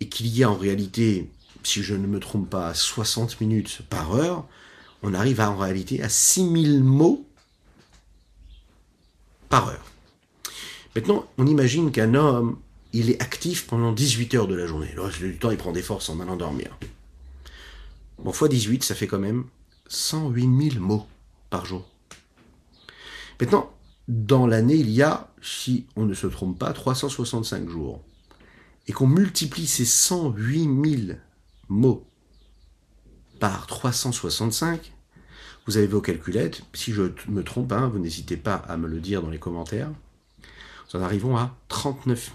et 0.00 0.08
qu'il 0.08 0.28
y 0.28 0.44
a 0.44 0.50
en 0.50 0.54
réalité 0.54 1.28
si 1.62 1.82
je 1.82 1.94
ne 1.94 2.06
me 2.06 2.20
trompe 2.20 2.48
pas, 2.48 2.68
à 2.68 2.74
60 2.74 3.40
minutes 3.40 3.80
par 3.90 4.14
heure, 4.14 4.46
on 5.02 5.14
arrive 5.14 5.40
en 5.40 5.56
réalité 5.56 6.02
à 6.02 6.08
6000 6.08 6.84
mots 6.84 7.26
par 9.48 9.68
heure. 9.68 9.84
Maintenant, 10.94 11.26
on 11.38 11.46
imagine 11.46 11.90
qu'un 11.90 12.14
homme, 12.14 12.58
il 12.92 13.10
est 13.10 13.20
actif 13.20 13.66
pendant 13.66 13.92
18 13.92 14.34
heures 14.34 14.46
de 14.46 14.54
la 14.54 14.66
journée. 14.66 14.90
Le 14.94 15.02
reste 15.02 15.18
du 15.18 15.38
temps, 15.38 15.50
il 15.50 15.56
prend 15.56 15.72
des 15.72 15.82
forces 15.82 16.08
en 16.08 16.20
allant 16.20 16.36
dormir. 16.36 16.78
Bon, 18.18 18.32
fois 18.32 18.48
18, 18.48 18.82
ça 18.84 18.94
fait 18.94 19.06
quand 19.06 19.18
même 19.18 19.44
108 19.88 20.70
000 20.72 20.84
mots 20.84 21.06
par 21.50 21.64
jour. 21.64 21.84
Maintenant, 23.40 23.72
dans 24.08 24.46
l'année, 24.46 24.76
il 24.76 24.90
y 24.90 25.02
a, 25.02 25.32
si 25.42 25.86
on 25.96 26.04
ne 26.04 26.14
se 26.14 26.26
trompe 26.26 26.58
pas, 26.58 26.72
365 26.72 27.68
jours. 27.68 28.02
Et 28.86 28.92
qu'on 28.92 29.06
multiplie 29.06 29.66
ces 29.66 29.84
108 29.84 31.06
000 31.06 31.18
mots 31.68 32.06
par 33.40 33.66
365, 33.66 34.92
vous 35.66 35.76
avez 35.76 35.86
vos 35.86 36.00
calculettes. 36.00 36.62
Si 36.72 36.92
je 36.92 37.02
me 37.28 37.42
trompe, 37.42 37.72
hein, 37.72 37.88
vous 37.88 37.98
n'hésitez 37.98 38.36
pas 38.36 38.54
à 38.54 38.76
me 38.76 38.86
le 38.86 39.00
dire 39.00 39.22
dans 39.22 39.30
les 39.30 39.38
commentaires. 39.38 39.90
Nous 40.86 41.00
en 41.00 41.02
arrivons 41.02 41.36
à 41.36 41.56
39 41.68 42.32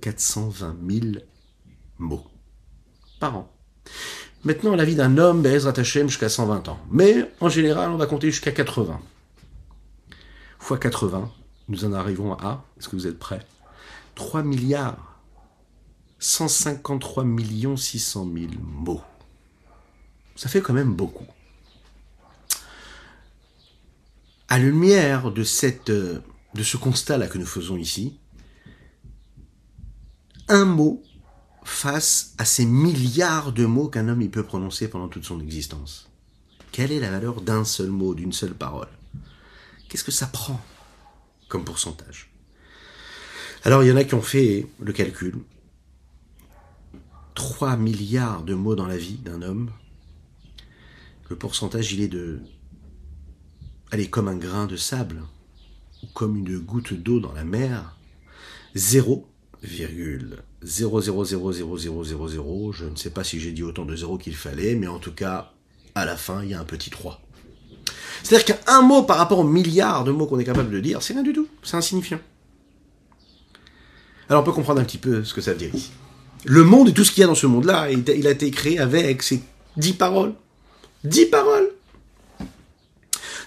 420 0.00 0.76
000 0.88 1.06
mots 1.98 2.26
par 3.20 3.36
an. 3.36 3.52
Maintenant, 4.46 4.76
la 4.76 4.84
vie 4.84 4.94
d'un 4.94 5.18
homme, 5.18 5.42
Bezrat 5.42 5.72
Hashem, 5.76 6.08
jusqu'à 6.08 6.28
120 6.28 6.68
ans. 6.68 6.78
Mais, 6.88 7.28
en 7.40 7.48
général, 7.48 7.90
on 7.90 7.96
va 7.96 8.06
compter 8.06 8.30
jusqu'à 8.30 8.52
80. 8.52 9.00
Fois 10.60 10.78
80, 10.78 11.32
nous 11.68 11.84
en 11.84 11.92
arrivons 11.92 12.32
à, 12.34 12.64
est-ce 12.78 12.88
que 12.88 12.94
vous 12.94 13.08
êtes 13.08 13.18
prêts? 13.18 13.44
3 14.14 14.44
milliards 14.44 15.20
153 16.20 17.24
600 17.76 18.30
000 18.32 18.46
mots. 18.60 19.02
Ça 20.36 20.48
fait 20.48 20.60
quand 20.60 20.74
même 20.74 20.94
beaucoup. 20.94 21.26
À 24.46 24.58
la 24.58 24.64
lumière 24.64 25.32
de, 25.32 25.42
de 26.54 26.62
ce 26.62 26.76
constat-là 26.76 27.26
que 27.26 27.38
nous 27.38 27.46
faisons 27.46 27.76
ici, 27.76 28.16
un 30.46 30.64
mot 30.64 31.02
face 31.66 32.32
à 32.38 32.44
ces 32.44 32.64
milliards 32.64 33.52
de 33.52 33.66
mots 33.66 33.88
qu'un 33.88 34.08
homme 34.08 34.26
peut 34.30 34.44
prononcer 34.44 34.88
pendant 34.88 35.08
toute 35.08 35.24
son 35.24 35.40
existence. 35.40 36.08
Quelle 36.70 36.92
est 36.92 37.00
la 37.00 37.10
valeur 37.10 37.40
d'un 37.40 37.64
seul 37.64 37.90
mot, 37.90 38.14
d'une 38.14 38.32
seule 38.32 38.54
parole? 38.54 38.88
Qu'est-ce 39.88 40.04
que 40.04 40.12
ça 40.12 40.28
prend 40.28 40.60
comme 41.48 41.64
pourcentage? 41.64 42.30
Alors 43.64 43.82
il 43.82 43.88
y 43.88 43.92
en 43.92 43.96
a 43.96 44.04
qui 44.04 44.14
ont 44.14 44.22
fait 44.22 44.68
le 44.78 44.92
calcul. 44.92 45.34
3 47.34 47.76
milliards 47.76 48.44
de 48.44 48.54
mots 48.54 48.76
dans 48.76 48.86
la 48.86 48.96
vie 48.96 49.16
d'un 49.16 49.42
homme. 49.42 49.70
Le 51.28 51.36
pourcentage, 51.36 51.92
il 51.92 52.00
est 52.00 52.08
de... 52.08 52.40
Allez, 53.90 54.08
comme 54.08 54.28
un 54.28 54.36
grain 54.36 54.66
de 54.66 54.76
sable, 54.76 55.22
ou 56.02 56.06
comme 56.14 56.36
une 56.36 56.58
goutte 56.58 56.94
d'eau 56.94 57.18
dans 57.18 57.32
la 57.32 57.44
mer. 57.44 57.96
0,0000000. 60.66 62.72
Je 62.72 62.84
ne 62.84 62.96
sais 62.96 63.10
pas 63.10 63.24
si 63.24 63.40
j'ai 63.40 63.52
dit 63.52 63.62
autant 63.62 63.84
de 63.84 63.94
zéros 63.94 64.18
qu'il 64.18 64.34
fallait, 64.34 64.74
mais 64.74 64.88
en 64.88 64.98
tout 64.98 65.12
cas, 65.12 65.52
à 65.94 66.04
la 66.04 66.16
fin, 66.16 66.42
il 66.42 66.50
y 66.50 66.54
a 66.54 66.60
un 66.60 66.64
petit 66.64 66.90
3. 66.90 67.20
C'est-à-dire 68.22 68.56
qu'un 68.56 68.82
mot 68.82 69.04
par 69.04 69.18
rapport 69.18 69.38
aux 69.38 69.44
milliards 69.44 70.04
de 70.04 70.10
mots 70.10 70.26
qu'on 70.26 70.38
est 70.38 70.44
capable 70.44 70.70
de 70.70 70.80
dire, 70.80 71.02
c'est 71.02 71.12
rien 71.12 71.22
du 71.22 71.32
tout. 71.32 71.46
C'est 71.62 71.76
insignifiant. 71.76 72.18
Alors 74.28 74.42
on 74.42 74.44
peut 74.44 74.52
comprendre 74.52 74.80
un 74.80 74.84
petit 74.84 74.98
peu 74.98 75.22
ce 75.22 75.32
que 75.32 75.40
ça 75.40 75.52
veut 75.52 75.58
dire 75.58 75.72
ici. 75.72 75.92
Le 76.44 76.64
monde 76.64 76.88
et 76.88 76.92
tout 76.92 77.04
ce 77.04 77.12
qu'il 77.12 77.20
y 77.20 77.24
a 77.24 77.28
dans 77.28 77.36
ce 77.36 77.46
monde-là, 77.46 77.90
il 77.90 78.26
a 78.26 78.30
été 78.30 78.50
créé 78.50 78.78
avec 78.78 79.22
ces 79.22 79.40
dix 79.76 79.92
paroles. 79.92 80.34
Dix 81.04 81.26
paroles. 81.26 81.70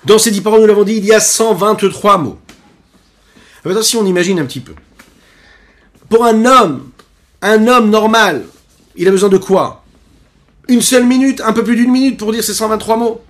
Dans 0.05 0.17
ces 0.17 0.31
dix 0.31 0.39
paroles, 0.39 0.61
nous 0.61 0.67
l'avons 0.67 0.85
dit, 0.85 0.95
il 0.95 1.05
y 1.05 1.11
a 1.11 1.19
123 1.19 2.19
mots. 2.19 2.39
Maintenant, 3.65 3.81
si 3.81 3.97
on 3.97 4.05
imagine 4.05 4.39
un 4.39 4.45
petit 4.45 4.61
peu. 4.61 4.73
Pour 6.07 6.23
un 6.23 6.45
homme, 6.45 6.91
un 7.41 7.67
homme 7.67 7.89
normal, 7.89 8.45
il 8.95 9.07
a 9.07 9.11
besoin 9.11 9.29
de 9.29 9.37
quoi? 9.37 9.83
Une 10.67 10.81
seule 10.81 11.05
minute, 11.05 11.41
un 11.41 11.53
peu 11.53 11.63
plus 11.63 11.75
d'une 11.75 11.91
minute 11.91 12.17
pour 12.17 12.31
dire 12.31 12.43
ces 12.43 12.53
123 12.53 12.97
mots? 12.97 13.21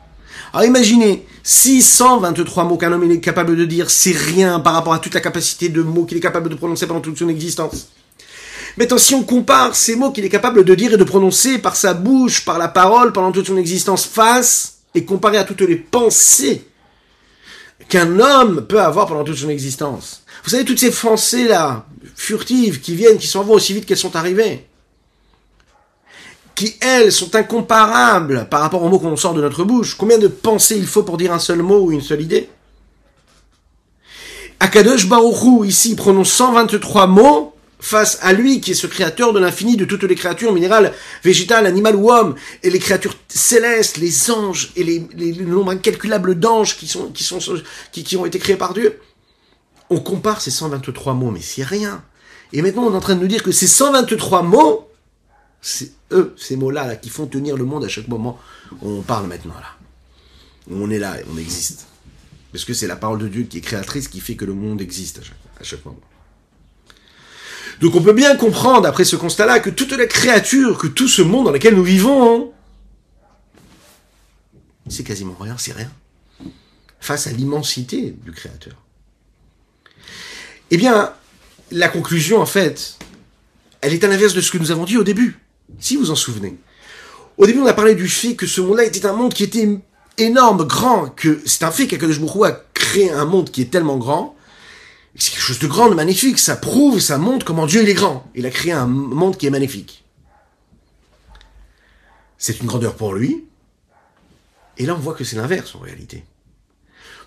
Alors 0.53 0.65
imaginez, 0.65 1.25
623 1.43 2.63
mots 2.63 2.77
qu'un 2.77 2.91
homme 2.91 3.09
est 3.09 3.19
capable 3.19 3.55
de 3.55 3.65
dire, 3.65 3.89
c'est 3.89 4.15
rien 4.15 4.59
par 4.59 4.73
rapport 4.73 4.93
à 4.93 4.99
toute 4.99 5.13
la 5.13 5.21
capacité 5.21 5.69
de 5.69 5.81
mots 5.81 6.05
qu'il 6.05 6.17
est 6.17 6.21
capable 6.21 6.49
de 6.49 6.55
prononcer 6.55 6.87
pendant 6.87 7.01
toute 7.01 7.17
son 7.17 7.29
existence. 7.29 7.89
Maintenant, 8.77 8.97
si 8.97 9.13
on 9.13 9.23
compare 9.23 9.75
ces 9.75 9.95
mots 9.95 10.11
qu'il 10.11 10.25
est 10.25 10.29
capable 10.29 10.63
de 10.63 10.75
dire 10.75 10.93
et 10.93 10.97
de 10.97 11.03
prononcer 11.03 11.57
par 11.57 11.75
sa 11.75 11.93
bouche, 11.93 12.45
par 12.45 12.57
la 12.57 12.67
parole, 12.67 13.13
pendant 13.13 13.31
toute 13.31 13.47
son 13.47 13.57
existence, 13.57 14.05
face, 14.05 14.75
et 14.95 15.05
comparé 15.05 15.37
à 15.37 15.43
toutes 15.43 15.61
les 15.61 15.75
pensées 15.75 16.65
qu'un 17.89 18.19
homme 18.19 18.65
peut 18.67 18.81
avoir 18.81 19.07
pendant 19.07 19.23
toute 19.23 19.37
son 19.37 19.49
existence. 19.49 20.23
Vous 20.43 20.49
savez, 20.51 20.65
toutes 20.65 20.79
ces 20.79 20.91
pensées-là, 20.91 21.85
furtives, 22.19 22.81
qui 22.81 22.95
viennent, 22.95 23.17
qui 23.17 23.27
s'en 23.27 23.43
vont 23.43 23.53
aussi 23.53 23.73
vite 23.73 23.85
qu'elles 23.85 23.97
sont 23.97 24.15
arrivées, 24.15 24.65
qui, 26.53 26.75
elles, 26.81 27.13
sont 27.13 27.33
incomparables 27.33 28.47
par 28.49 28.59
rapport 28.59 28.83
aux 28.83 28.89
mots 28.89 28.99
qu'on 28.99 29.15
sort 29.15 29.33
de 29.33 29.41
notre 29.41 29.63
bouche. 29.63 29.95
Combien 29.95 30.17
de 30.17 30.27
pensées 30.27 30.77
il 30.77 30.85
faut 30.85 31.03
pour 31.03 31.17
dire 31.17 31.31
un 31.31 31.39
seul 31.39 31.59
mot 31.63 31.79
ou 31.79 31.91
une 31.93 32.01
seule 32.01 32.21
idée? 32.21 32.49
Akadosh 34.59 35.07
Baruchou, 35.07 35.63
ici, 35.63 35.95
prononce 35.95 36.31
123 36.31 37.07
mots 37.07 37.55
face 37.79 38.19
à 38.21 38.33
lui 38.33 38.59
qui 38.59 38.71
est 38.71 38.75
ce 38.75 38.87
créateur 38.87 39.31
de 39.31 39.39
l'infini 39.39 39.77
de 39.77 39.85
toutes 39.85 40.03
les 40.03 40.15
créatures 40.15 40.51
minérales, 40.51 40.93
végétales, 41.23 41.65
animales 41.65 41.95
ou 41.95 42.11
hommes, 42.11 42.35
et 42.63 42.69
les 42.69 42.79
créatures 42.79 43.15
célestes, 43.29 43.95
les 43.95 44.29
anges, 44.29 44.73
et 44.75 44.83
les, 44.83 45.07
le 45.15 45.45
nombre 45.45 45.71
incalculable 45.71 46.37
d'anges 46.37 46.75
qui, 46.75 46.87
sont, 46.87 47.07
qui, 47.11 47.23
sont, 47.23 47.39
qui, 47.93 48.03
qui 48.03 48.17
ont 48.17 48.25
été 48.25 48.39
créés 48.39 48.57
par 48.57 48.73
Dieu. 48.73 48.99
On 49.89 50.01
compare 50.01 50.41
ces 50.41 50.51
123 50.51 51.13
mots, 51.13 51.31
mais 51.31 51.39
c'est 51.41 51.63
rien. 51.63 52.03
Et 52.53 52.61
maintenant, 52.61 52.83
on 52.83 52.93
est 52.93 52.95
en 52.95 53.01
train 53.01 53.15
de 53.15 53.21
nous 53.21 53.27
dire 53.27 53.43
que 53.43 53.51
ces 53.51 53.67
123 53.67 54.43
mots, 54.43 54.89
c'est 55.61 55.91
eux, 56.11 56.33
ces 56.37 56.55
mots-là, 56.55 56.87
là, 56.87 56.95
qui 56.95 57.09
font 57.09 57.27
tenir 57.27 57.57
le 57.57 57.65
monde 57.65 57.85
à 57.85 57.87
chaque 57.87 58.07
moment 58.07 58.39
on 58.81 59.01
parle 59.01 59.27
maintenant, 59.27 59.55
là. 59.55 59.75
On 60.71 60.89
est 60.91 60.99
là, 60.99 61.17
on 61.33 61.37
existe. 61.37 61.87
Parce 62.51 62.65
que 62.65 62.73
c'est 62.73 62.87
la 62.87 62.95
parole 62.95 63.19
de 63.19 63.27
Dieu 63.27 63.43
qui 63.43 63.57
est 63.57 63.61
créatrice 63.61 64.07
qui 64.07 64.19
fait 64.19 64.35
que 64.35 64.45
le 64.45 64.53
monde 64.53 64.81
existe 64.81 65.19
à 65.19 65.23
chaque, 65.23 65.37
à 65.59 65.63
chaque 65.63 65.85
moment. 65.85 65.99
Donc 67.81 67.95
on 67.95 68.01
peut 68.01 68.13
bien 68.13 68.35
comprendre, 68.35 68.87
après 68.87 69.05
ce 69.05 69.15
constat-là, 69.15 69.59
que 69.59 69.69
toute 69.69 69.91
la 69.93 70.05
créature, 70.05 70.77
que 70.77 70.87
tout 70.87 71.07
ce 71.07 71.21
monde 71.21 71.45
dans 71.45 71.51
lequel 71.51 71.75
nous 71.75 71.83
vivons, 71.83 72.53
c'est 74.89 75.03
quasiment 75.03 75.35
rien, 75.39 75.57
c'est 75.57 75.73
rien. 75.73 75.91
Face 76.99 77.27
à 77.27 77.31
l'immensité 77.31 78.11
du 78.23 78.31
Créateur. 78.31 78.73
Eh 80.71 80.77
bien, 80.77 81.13
la 81.71 81.89
conclusion, 81.89 82.39
en 82.41 82.45
fait, 82.45 82.97
elle 83.81 83.93
est 83.93 84.03
à 84.03 84.07
l'inverse 84.07 84.33
de 84.33 84.41
ce 84.41 84.51
que 84.51 84.57
nous 84.57 84.71
avons 84.71 84.85
dit 84.85 84.97
au 84.97 85.03
début, 85.03 85.39
si 85.79 85.95
vous 85.95 86.11
en 86.11 86.15
souvenez. 86.15 86.57
Au 87.37 87.45
début, 87.45 87.59
on 87.59 87.65
a 87.65 87.73
parlé 87.73 87.95
du 87.95 88.07
fait 88.07 88.35
que 88.35 88.47
ce 88.47 88.61
monde-là 88.61 88.83
était 88.83 89.05
un 89.05 89.13
monde 89.13 89.33
qui 89.33 89.43
était 89.43 89.67
énorme, 90.17 90.65
grand, 90.65 91.09
que 91.09 91.41
c'est 91.45 91.63
un 91.63 91.71
fait 91.71 91.87
qu'Akadosh 91.87 92.19
Baruch 92.19 92.51
a 92.51 92.63
créé 92.73 93.11
un 93.11 93.25
monde 93.25 93.49
qui 93.49 93.61
est 93.61 93.71
tellement 93.71 93.97
grand, 93.97 94.35
c'est 95.15 95.31
quelque 95.31 95.41
chose 95.41 95.59
de 95.59 95.67
grand, 95.67 95.89
de 95.89 95.95
magnifique. 95.95 96.39
Ça 96.39 96.55
prouve, 96.55 96.99
ça 96.99 97.17
montre 97.17 97.45
comment 97.45 97.65
Dieu 97.65 97.81
il 97.81 97.89
est 97.89 97.93
grand. 97.93 98.25
Il 98.35 98.45
a 98.45 98.49
créé 98.49 98.71
un 98.71 98.87
monde 98.87 99.37
qui 99.37 99.47
est 99.47 99.49
magnifique. 99.49 100.03
C'est 102.37 102.59
une 102.61 102.67
grandeur 102.67 102.95
pour 102.95 103.13
lui. 103.13 103.43
Et 104.77 104.85
là, 104.85 104.95
on 104.95 104.99
voit 104.99 105.13
que 105.13 105.25
c'est 105.25 105.35
l'inverse 105.35 105.75
en 105.75 105.79
réalité. 105.79 106.23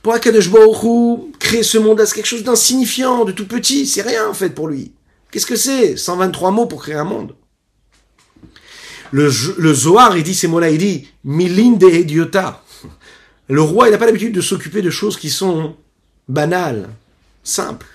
Pour 0.03 0.15
Akadosh 0.15 0.51
Baruch 0.51 1.39
créer 1.39 1.63
ce 1.63 1.79
monde-là, 1.79 2.07
c'est 2.07 2.17
quelque 2.17 2.27
chose 2.27 2.43
d'insignifiant, 2.43 3.25
de 3.25 3.33
tout 3.33 3.47
petit. 3.47 3.87
C'est 3.87 4.03
rien 4.03 4.29
en 4.29 4.35
fait 4.35 4.51
pour 4.51 4.69
lui. 4.69 4.93
Qu'est-ce 5.31 5.47
que 5.47 5.57
c'est 5.57 5.97
123 5.97 6.51
mots 6.51 6.67
pour 6.67 6.83
créer 6.83 6.97
un 6.97 7.05
monde? 7.05 7.35
Le, 9.13 9.31
le 9.59 9.75
Zohar, 9.75 10.17
il 10.17 10.25
dit 10.25 10.35
ces 10.35 10.49
mots-là, 10.49 10.71
il 10.71 10.79
dit 10.79 11.09
Milinde 11.25 11.83
idiota. 11.83 12.63
Le 13.49 13.63
roi, 13.63 13.89
il 13.89 13.91
n'a 13.93 13.99
pas 13.99 14.07
l'habitude 14.07 14.35
de 14.35 14.41
s'occuper 14.41 14.83
de 14.83 14.91
choses 14.91 15.17
qui 15.17 15.31
sont 15.31 15.77
banales, 16.29 16.89
Simple. 17.45 17.87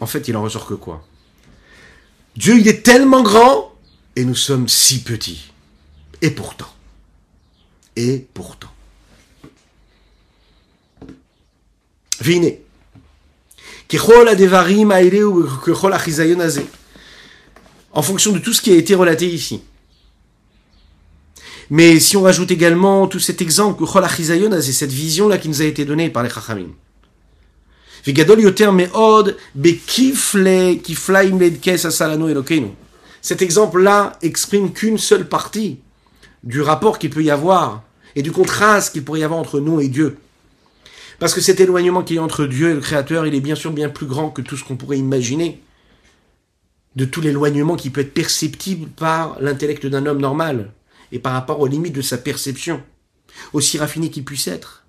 En 0.00 0.06
fait, 0.06 0.26
il 0.28 0.36
en 0.36 0.42
ressort 0.42 0.66
que 0.66 0.74
quoi? 0.74 1.06
Dieu, 2.36 2.58
il 2.58 2.66
est 2.68 2.82
tellement 2.82 3.22
grand 3.22 3.72
et 4.16 4.24
nous 4.24 4.34
sommes 4.34 4.68
si 4.68 5.02
petits. 5.02 5.52
Et 6.22 6.30
pourtant. 6.30 6.72
Et 7.96 8.26
pourtant. 8.34 8.70
Vine. 12.21 12.53
En 17.93 18.01
fonction 18.01 18.31
de 18.31 18.39
tout 18.39 18.53
ce 18.53 18.61
qui 18.61 18.71
a 18.71 18.75
été 18.75 18.95
relaté 18.95 19.27
ici. 19.27 19.61
Mais 21.69 21.99
si 21.99 22.15
on 22.17 22.21
rajoute 22.23 22.51
également 22.51 23.07
tout 23.07 23.19
cet 23.19 23.41
exemple, 23.41 23.83
c'est 23.87 24.73
cette 24.73 24.91
vision-là 24.91 25.37
qui 25.37 25.49
nous 25.49 25.61
a 25.61 25.65
été 25.65 25.85
donnée 25.85 26.09
par 26.09 26.23
les 26.23 26.29
Chachamim. 26.29 26.73
וגדול 28.07 28.39
יותר 28.39 28.71
מאוד 28.71 29.29
בכפלי, 29.55 30.79
כפליים 30.83 31.41
לדקס 31.41 31.85
עשה 31.85 32.07
לנו 32.07 32.29
אלוקינו. 32.29 32.73
cet 33.23 33.41
exemple-là 33.41 34.19
exprime 34.21 34.71
qu'une 34.71 34.99
seule 34.99 35.27
partie 35.27 35.79
du 36.43 36.61
rapport 36.61 36.99
qu'il 36.99 37.09
peut 37.09 37.23
y 37.23 37.31
avoir 37.31 37.81
et 38.15 38.21
du 38.21 38.31
contraste 38.31 38.93
qu'il 38.93 39.03
pourrait 39.03 39.21
y 39.21 39.23
avoir 39.23 39.39
entre 39.39 39.59
nous 39.59 39.81
et 39.81 39.87
Dieu. 39.87 40.17
Parce 41.20 41.34
que 41.34 41.42
cet 41.42 41.60
éloignement 41.60 42.02
qui 42.02 42.16
est 42.16 42.18
entre 42.18 42.46
Dieu 42.46 42.70
et 42.70 42.74
le 42.74 42.80
Créateur, 42.80 43.26
il 43.26 43.34
est 43.34 43.40
bien 43.40 43.54
sûr 43.54 43.72
bien 43.72 43.90
plus 43.90 44.06
grand 44.06 44.30
que 44.30 44.40
tout 44.40 44.56
ce 44.56 44.64
qu'on 44.64 44.76
pourrait 44.76 44.98
imaginer. 44.98 45.62
De 46.96 47.04
tout 47.04 47.20
l'éloignement 47.20 47.76
qui 47.76 47.90
peut 47.90 48.00
être 48.00 48.14
perceptible 48.14 48.88
par 48.88 49.38
l'intellect 49.40 49.86
d'un 49.86 50.06
homme 50.06 50.18
normal 50.18 50.72
et 51.12 51.18
par 51.18 51.34
rapport 51.34 51.60
aux 51.60 51.66
limites 51.66 51.94
de 51.94 52.00
sa 52.00 52.16
perception, 52.16 52.82
aussi 53.52 53.76
raffiné 53.76 54.10
qu'il 54.10 54.24
puisse 54.24 54.48
être. 54.48 54.86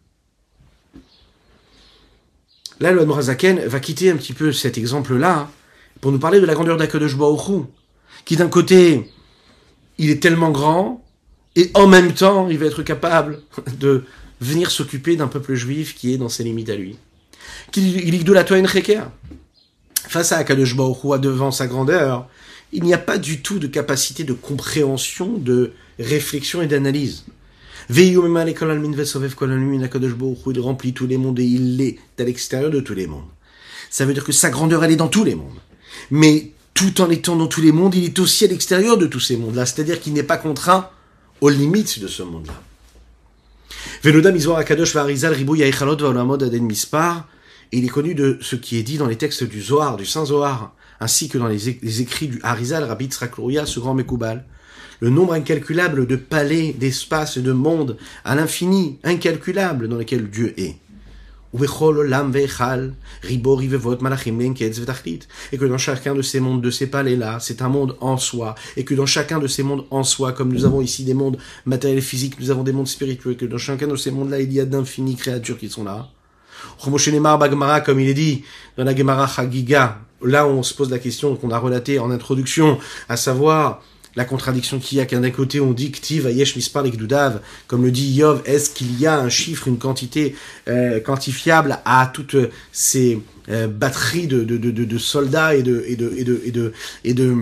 Là, 2.79 2.93
le 2.93 3.03
Nourazaken 3.03 3.67
va 3.67 3.79
quitter 3.81 4.09
un 4.09 4.15
petit 4.15 4.33
peu 4.33 4.53
cet 4.53 4.77
exemple-là 4.77 5.51
pour 5.99 6.11
nous 6.13 6.19
parler 6.19 6.39
de 6.39 6.45
la 6.45 6.53
grandeur 6.53 6.77
d'Akadosh 6.77 7.17
qui 8.23 8.37
d'un 8.37 8.47
côté, 8.47 9.11
il 9.97 10.09
est 10.09 10.23
tellement 10.23 10.51
grand, 10.51 11.05
et 11.57 11.69
en 11.73 11.87
même 11.87 12.13
temps, 12.13 12.47
il 12.47 12.57
va 12.57 12.67
être 12.67 12.83
capable 12.83 13.41
de 13.77 14.05
venir 14.41 14.71
s'occuper 14.71 15.15
d'un 15.15 15.27
peuple 15.27 15.53
juif 15.53 15.95
qui 15.95 16.13
est 16.13 16.17
dans 16.17 16.29
ses 16.29 16.43
limites 16.43 16.69
à 16.69 16.75
lui. 16.75 16.97
Qu'il 17.71 18.23
de 18.23 18.33
la 18.33 18.43
Face 20.07 20.31
à 20.31 20.37
Akadosh 20.37 20.75
Baruch 20.75 21.21
devant 21.21 21.51
sa 21.51 21.67
grandeur, 21.67 22.27
il 22.73 22.83
n'y 22.83 22.93
a 22.93 22.97
pas 22.97 23.17
du 23.17 23.41
tout 23.41 23.59
de 23.59 23.67
capacité 23.67 24.23
de 24.23 24.33
compréhension, 24.33 25.37
de 25.37 25.73
réflexion 25.99 26.61
et 26.61 26.67
d'analyse. 26.67 27.23
Il 27.89 28.17
remplit 30.59 30.93
tous 30.93 31.07
les 31.07 31.17
mondes 31.17 31.39
et 31.39 31.43
il 31.43 31.81
est 31.81 31.97
à 32.19 32.23
l'extérieur 32.23 32.71
de 32.71 32.79
tous 32.79 32.93
les 32.93 33.07
mondes. 33.07 33.23
Ça 33.89 34.05
veut 34.05 34.13
dire 34.13 34.23
que 34.23 34.31
sa 34.31 34.49
grandeur, 34.49 34.83
elle 34.83 34.91
est 34.91 34.97
dans 34.97 35.07
tous 35.07 35.23
les 35.23 35.35
mondes. 35.35 35.59
Mais 36.09 36.51
tout 36.73 37.01
en 37.01 37.09
étant 37.09 37.35
dans 37.35 37.47
tous 37.47 37.61
les 37.61 37.71
mondes, 37.71 37.95
il 37.95 38.05
est 38.05 38.19
aussi 38.19 38.45
à 38.45 38.47
l'extérieur 38.47 38.97
de 38.97 39.05
tous 39.05 39.19
ces 39.19 39.37
mondes-là. 39.37 39.65
C'est-à-dire 39.65 39.99
qu'il 39.99 40.13
n'est 40.13 40.23
pas 40.23 40.37
contraint 40.37 40.89
aux 41.41 41.49
limites 41.49 41.99
de 41.99 42.07
ce 42.07 42.23
monde-là. 42.23 42.61
Il 47.73 47.85
est 47.85 47.89
connu 47.89 48.15
de 48.15 48.37
ce 48.41 48.55
qui 48.57 48.77
est 48.77 48.83
dit 48.83 48.97
dans 48.97 49.07
les 49.07 49.15
textes 49.15 49.43
du 49.45 49.61
Zohar, 49.61 49.95
du 49.95 50.05
Saint 50.05 50.25
Zohar, 50.25 50.75
ainsi 50.99 51.29
que 51.29 51.37
dans 51.37 51.47
les, 51.47 52.01
écrits 52.01 52.27
du 52.27 52.39
Harizal, 52.43 52.83
Rabbi 52.83 53.07
Tzraklouria, 53.07 53.65
ce 53.65 53.79
grand 53.79 53.93
Mekoubal. 53.93 54.45
Le 54.99 55.09
nombre 55.09 55.33
incalculable 55.33 56.05
de 56.05 56.15
palais, 56.15 56.75
d'espaces 56.77 57.37
et 57.37 57.41
de 57.41 57.53
mondes, 57.53 57.97
à 58.23 58.35
l'infini, 58.35 58.99
incalculable, 59.03 59.87
dans 59.87 59.97
lesquels 59.97 60.29
Dieu 60.29 60.53
est. 60.59 60.75
Et 61.53 61.67
que 65.57 65.65
dans 65.65 65.77
chacun 65.77 66.15
de 66.15 66.21
ces 66.21 66.39
mondes, 66.39 66.61
de 66.61 66.71
ces 66.71 66.87
palais-là, 66.87 67.39
c'est 67.41 67.61
un 67.61 67.67
monde 67.67 67.97
en 67.99 68.17
soi. 68.17 68.55
Et 68.77 68.85
que 68.85 68.93
dans 68.93 69.05
chacun 69.05 69.39
de 69.39 69.47
ces 69.47 69.63
mondes 69.63 69.85
en 69.91 70.03
soi, 70.03 70.31
comme 70.31 70.53
nous 70.53 70.63
avons 70.63 70.79
ici 70.81 71.03
des 71.03 71.13
mondes 71.13 71.37
matériels 71.65 71.99
et 71.99 72.01
physiques, 72.01 72.39
nous 72.39 72.51
avons 72.51 72.63
des 72.63 72.71
mondes 72.71 72.87
spirituels, 72.87 73.35
que 73.35 73.45
dans 73.45 73.57
chacun 73.57 73.87
de 73.87 73.97
ces 73.97 74.11
mondes-là, 74.11 74.39
il 74.39 74.53
y 74.53 74.61
a 74.61 74.65
d'infinies 74.65 75.17
créatures 75.17 75.57
qui 75.57 75.69
sont 75.69 75.83
là. 75.83 76.07
Comme 76.83 77.99
il 77.99 78.07
est 78.07 78.13
dit 78.13 78.43
dans 78.77 78.83
la 78.83 78.95
Gemara 78.95 79.27
Chagiga, 79.27 79.99
là 80.23 80.47
on 80.47 80.63
se 80.63 80.73
pose 80.73 80.89
la 80.89 80.99
question 80.99 81.35
qu'on 81.35 81.51
a 81.51 81.57
relatée 81.57 81.99
en 81.99 82.11
introduction, 82.11 82.77
à 83.09 83.17
savoir, 83.17 83.81
la 84.15 84.25
contradiction 84.25 84.79
qu'il 84.79 84.97
y 84.97 85.01
a, 85.01 85.05
qu'un 85.05 85.29
côté 85.29 85.59
on 85.59 85.71
dit 85.71 85.91
Ktiv 85.91 86.27
Ayesh 86.27 86.55
Mispar 86.55 86.83
comme 87.67 87.83
le 87.83 87.91
dit 87.91 88.11
Yov, 88.11 88.41
est-ce 88.45 88.69
qu'il 88.69 88.99
y 88.99 89.07
a 89.07 89.19
un 89.19 89.29
chiffre, 89.29 89.67
une 89.67 89.77
quantité 89.77 90.35
euh, 90.67 90.99
quantifiable 90.99 91.79
à 91.85 92.11
toutes 92.13 92.35
ces 92.71 93.21
euh, 93.49 93.67
batteries 93.67 94.27
de, 94.27 94.43
de, 94.43 94.57
de, 94.57 94.71
de, 94.71 94.97
soldats 94.97 95.55
et 95.55 95.63
de 95.63 95.83
et 95.87 95.95
de 95.95 96.13
et 96.15 96.23
de 96.23 96.41
et 96.45 96.51
de 96.51 96.73
et 97.03 97.13
de 97.13 97.35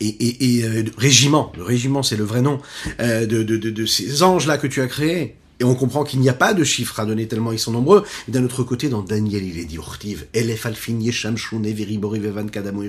et, 0.00 0.08
et, 0.08 0.58
et 0.58 0.64
euh, 0.64 0.82
le 0.82 1.62
régiment 1.62 2.02
c'est 2.02 2.16
le 2.16 2.24
vrai 2.24 2.42
nom, 2.42 2.60
euh, 3.00 3.26
de, 3.26 3.42
de, 3.42 3.56
de, 3.56 3.86
ces 3.86 4.22
anges-là 4.22 4.58
que 4.58 4.66
tu 4.66 4.80
as 4.80 4.86
créés. 4.86 5.36
Et 5.58 5.64
on 5.64 5.74
comprend 5.74 6.04
qu'il 6.04 6.20
n'y 6.20 6.28
a 6.30 6.34
pas 6.34 6.54
de 6.54 6.64
chiffres 6.64 7.00
à 7.00 7.04
donner 7.04 7.28
tellement 7.28 7.52
ils 7.52 7.58
sont 7.58 7.72
nombreux. 7.72 8.04
D'un 8.28 8.44
autre 8.44 8.62
côté, 8.62 8.88
dans 8.88 9.02
Daniel, 9.02 9.44
il 9.44 9.58
est 9.58 9.66
dit 9.66 9.76
Urtiv, 9.76 10.24
Elef 10.32 10.64
Alfin 10.64 10.98
Yesham 10.98 11.36
Shune 11.36 11.70
Veribori 11.70 12.18
Vevan 12.18 12.48
Kadamo 12.50 12.82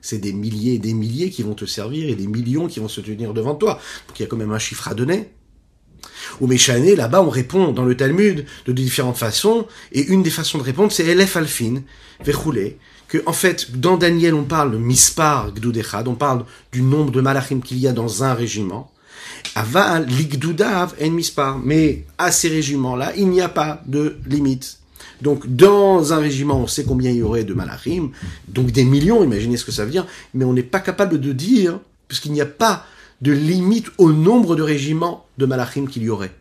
c'est 0.00 0.18
des 0.18 0.32
milliers 0.32 0.74
et 0.74 0.78
des 0.78 0.94
milliers 0.94 1.30
qui 1.30 1.42
vont 1.42 1.54
te 1.54 1.64
servir 1.64 2.08
et 2.08 2.14
des 2.14 2.26
millions 2.26 2.66
qui 2.66 2.80
vont 2.80 2.88
se 2.88 3.00
tenir 3.00 3.34
devant 3.34 3.54
toi. 3.54 3.80
Donc 4.08 4.18
il 4.18 4.22
y 4.22 4.24
a 4.24 4.28
quand 4.28 4.36
même 4.36 4.52
un 4.52 4.58
chiffre 4.58 4.88
à 4.88 4.94
donner. 4.94 5.30
Ou 6.40 6.46
Méchané, 6.46 6.94
là-bas, 6.94 7.22
on 7.22 7.30
répond 7.30 7.72
dans 7.72 7.84
le 7.84 7.96
Talmud 7.96 8.44
de 8.66 8.72
différentes 8.72 9.16
façons, 9.16 9.66
et 9.92 10.06
une 10.06 10.22
des 10.22 10.30
façons 10.30 10.58
de 10.58 10.62
répondre, 10.62 10.92
c'est 10.92 11.06
Elef 11.06 11.36
Alfin, 11.36 11.82
Verroulé, 12.24 12.78
que, 13.08 13.18
en 13.26 13.32
fait, 13.32 13.78
dans 13.80 13.96
Daniel, 13.96 14.34
on 14.34 14.44
parle 14.44 14.76
Mispar 14.76 15.52
Gdudechad, 15.52 16.06
on 16.06 16.14
parle 16.14 16.44
du 16.72 16.82
nombre 16.82 17.10
de 17.10 17.20
malachim 17.20 17.60
qu'il 17.60 17.78
y 17.78 17.88
a 17.88 17.92
dans 17.92 18.22
un 18.22 18.34
régiment. 18.34 18.92
Ava 19.54 20.00
Ligdudav 20.00 20.94
en 21.00 21.10
Mispar. 21.10 21.58
Mais 21.58 22.04
à 22.18 22.30
ces 22.30 22.48
régiments-là, 22.48 23.12
il 23.16 23.28
n'y 23.28 23.40
a 23.40 23.48
pas 23.48 23.82
de 23.86 24.18
limite. 24.26 24.78
Donc, 25.22 25.46
dans 25.46 26.12
un 26.12 26.18
régiment, 26.18 26.60
on 26.60 26.66
sait 26.66 26.84
combien 26.84 27.10
il 27.10 27.18
y 27.18 27.22
aurait 27.22 27.44
de 27.44 27.54
malachim, 27.54 28.10
donc 28.48 28.70
des 28.70 28.84
millions, 28.84 29.24
imaginez 29.24 29.56
ce 29.56 29.64
que 29.64 29.72
ça 29.72 29.84
veut 29.84 29.90
dire, 29.90 30.06
mais 30.34 30.44
on 30.44 30.52
n'est 30.52 30.62
pas 30.62 30.80
capable 30.80 31.20
de 31.20 31.32
dire, 31.32 31.80
puisqu'il 32.06 32.32
n'y 32.32 32.40
a 32.40 32.46
pas 32.46 32.84
de 33.20 33.32
limite 33.32 33.90
au 33.98 34.12
nombre 34.12 34.54
de 34.54 34.62
régiments 34.62 35.26
de 35.38 35.46
malachim 35.46 35.86
qu'il 35.86 36.04
y 36.04 36.10
aurait. 36.10 36.32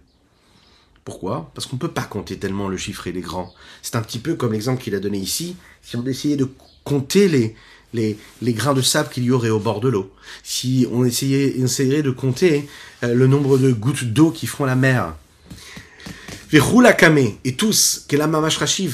Pourquoi? 1.03 1.51
Parce 1.55 1.65
qu'on 1.65 1.77
ne 1.77 1.81
peut 1.81 1.87
pas 1.87 2.03
compter 2.03 2.37
tellement 2.37 2.67
le 2.67 2.77
chiffre 2.77 3.07
et 3.07 3.11
les 3.11 3.21
grands. 3.21 3.53
C'est 3.81 3.95
un 3.95 4.01
petit 4.01 4.19
peu 4.19 4.35
comme 4.35 4.51
l'exemple 4.51 4.83
qu'il 4.83 4.93
a 4.93 4.99
donné 4.99 5.17
ici, 5.17 5.55
si 5.81 5.95
on 5.95 6.05
essayait 6.05 6.35
de 6.35 6.49
compter 6.83 7.27
les, 7.29 7.55
les, 7.93 8.17
les 8.41 8.53
grains 8.53 8.73
de 8.73 8.81
sable 8.81 9.09
qu'il 9.09 9.23
y 9.23 9.31
aurait 9.31 9.49
au 9.49 9.59
bord 9.59 9.79
de 9.79 9.87
l'eau, 9.87 10.11
si 10.43 10.85
on 10.91 11.05
essayait, 11.05 11.55
on 11.59 11.65
essayerait 11.65 12.03
de 12.03 12.11
compter 12.11 12.67
euh, 13.03 13.13
le 13.13 13.27
nombre 13.27 13.57
de 13.57 13.71
gouttes 13.71 14.03
d'eau 14.03 14.31
qui 14.31 14.47
font 14.47 14.65
la 14.65 14.75
mer, 14.75 15.15
et 16.53 17.55
tous, 17.55 18.05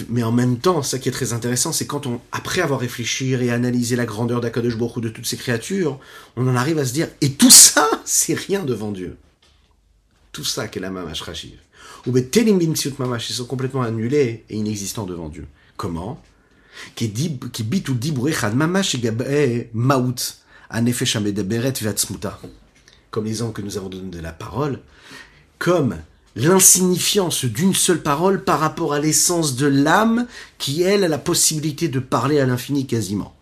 mais 0.09 0.23
en 0.23 0.31
même 0.31 0.57
temps, 0.57 0.81
ça 0.81 0.97
qui 0.97 1.09
est 1.09 1.11
très 1.11 1.33
intéressant, 1.33 1.71
c'est 1.71 1.85
quand 1.85 2.07
on, 2.07 2.19
après 2.31 2.61
avoir 2.61 2.79
réfléchi 2.79 3.33
et 3.33 3.51
analysé 3.51 3.95
la 3.95 4.05
grandeur 4.05 4.41
d'Akadosh 4.41 4.75
Baruch 4.75 5.03
de 5.03 5.09
toutes 5.09 5.27
ces 5.27 5.37
créatures, 5.37 5.99
on 6.35 6.47
en 6.47 6.55
arrive 6.55 6.79
à 6.79 6.85
se 6.85 6.93
dire, 6.93 7.09
et 7.21 7.33
tout 7.33 7.51
ça, 7.51 7.87
c'est 8.05 8.33
rien 8.33 8.63
devant 8.63 8.91
Dieu. 8.91 9.17
Tout 10.31 10.43
ça 10.43 10.67
qu'est 10.67 10.79
Mamash 10.79 11.21
Rashiv. 11.21 11.59
Ou 12.07 12.11
Mamash, 12.99 13.29
ils 13.29 13.33
sont 13.33 13.45
complètement 13.45 13.83
annulés 13.83 14.45
et 14.49 14.55
inexistants 14.55 15.05
devant 15.05 15.29
Dieu. 15.29 15.45
Comment? 15.77 16.19
Qui 16.95 17.07
bit 17.07 17.87
ou 17.89 17.97
mamash 18.55 18.97
maout, 19.73 20.15
Comme 23.11 23.25
les 23.25 23.37
que 23.53 23.61
nous 23.61 23.77
avons 23.77 23.89
donné 23.89 24.09
de 24.09 24.19
la 24.19 24.31
parole, 24.31 24.79
comme 25.59 25.97
l'insignifiance 26.35 27.45
d'une 27.45 27.73
seule 27.73 28.01
parole 28.01 28.43
par 28.43 28.59
rapport 28.59 28.93
à 28.93 28.99
l'essence 28.99 29.55
de 29.55 29.67
l'âme 29.67 30.27
qui, 30.57 30.81
elle, 30.81 31.03
a 31.03 31.07
la 31.07 31.17
possibilité 31.17 31.87
de 31.87 31.99
parler 31.99 32.39
à 32.39 32.45
l'infini 32.45 32.87
quasiment. 32.87 33.33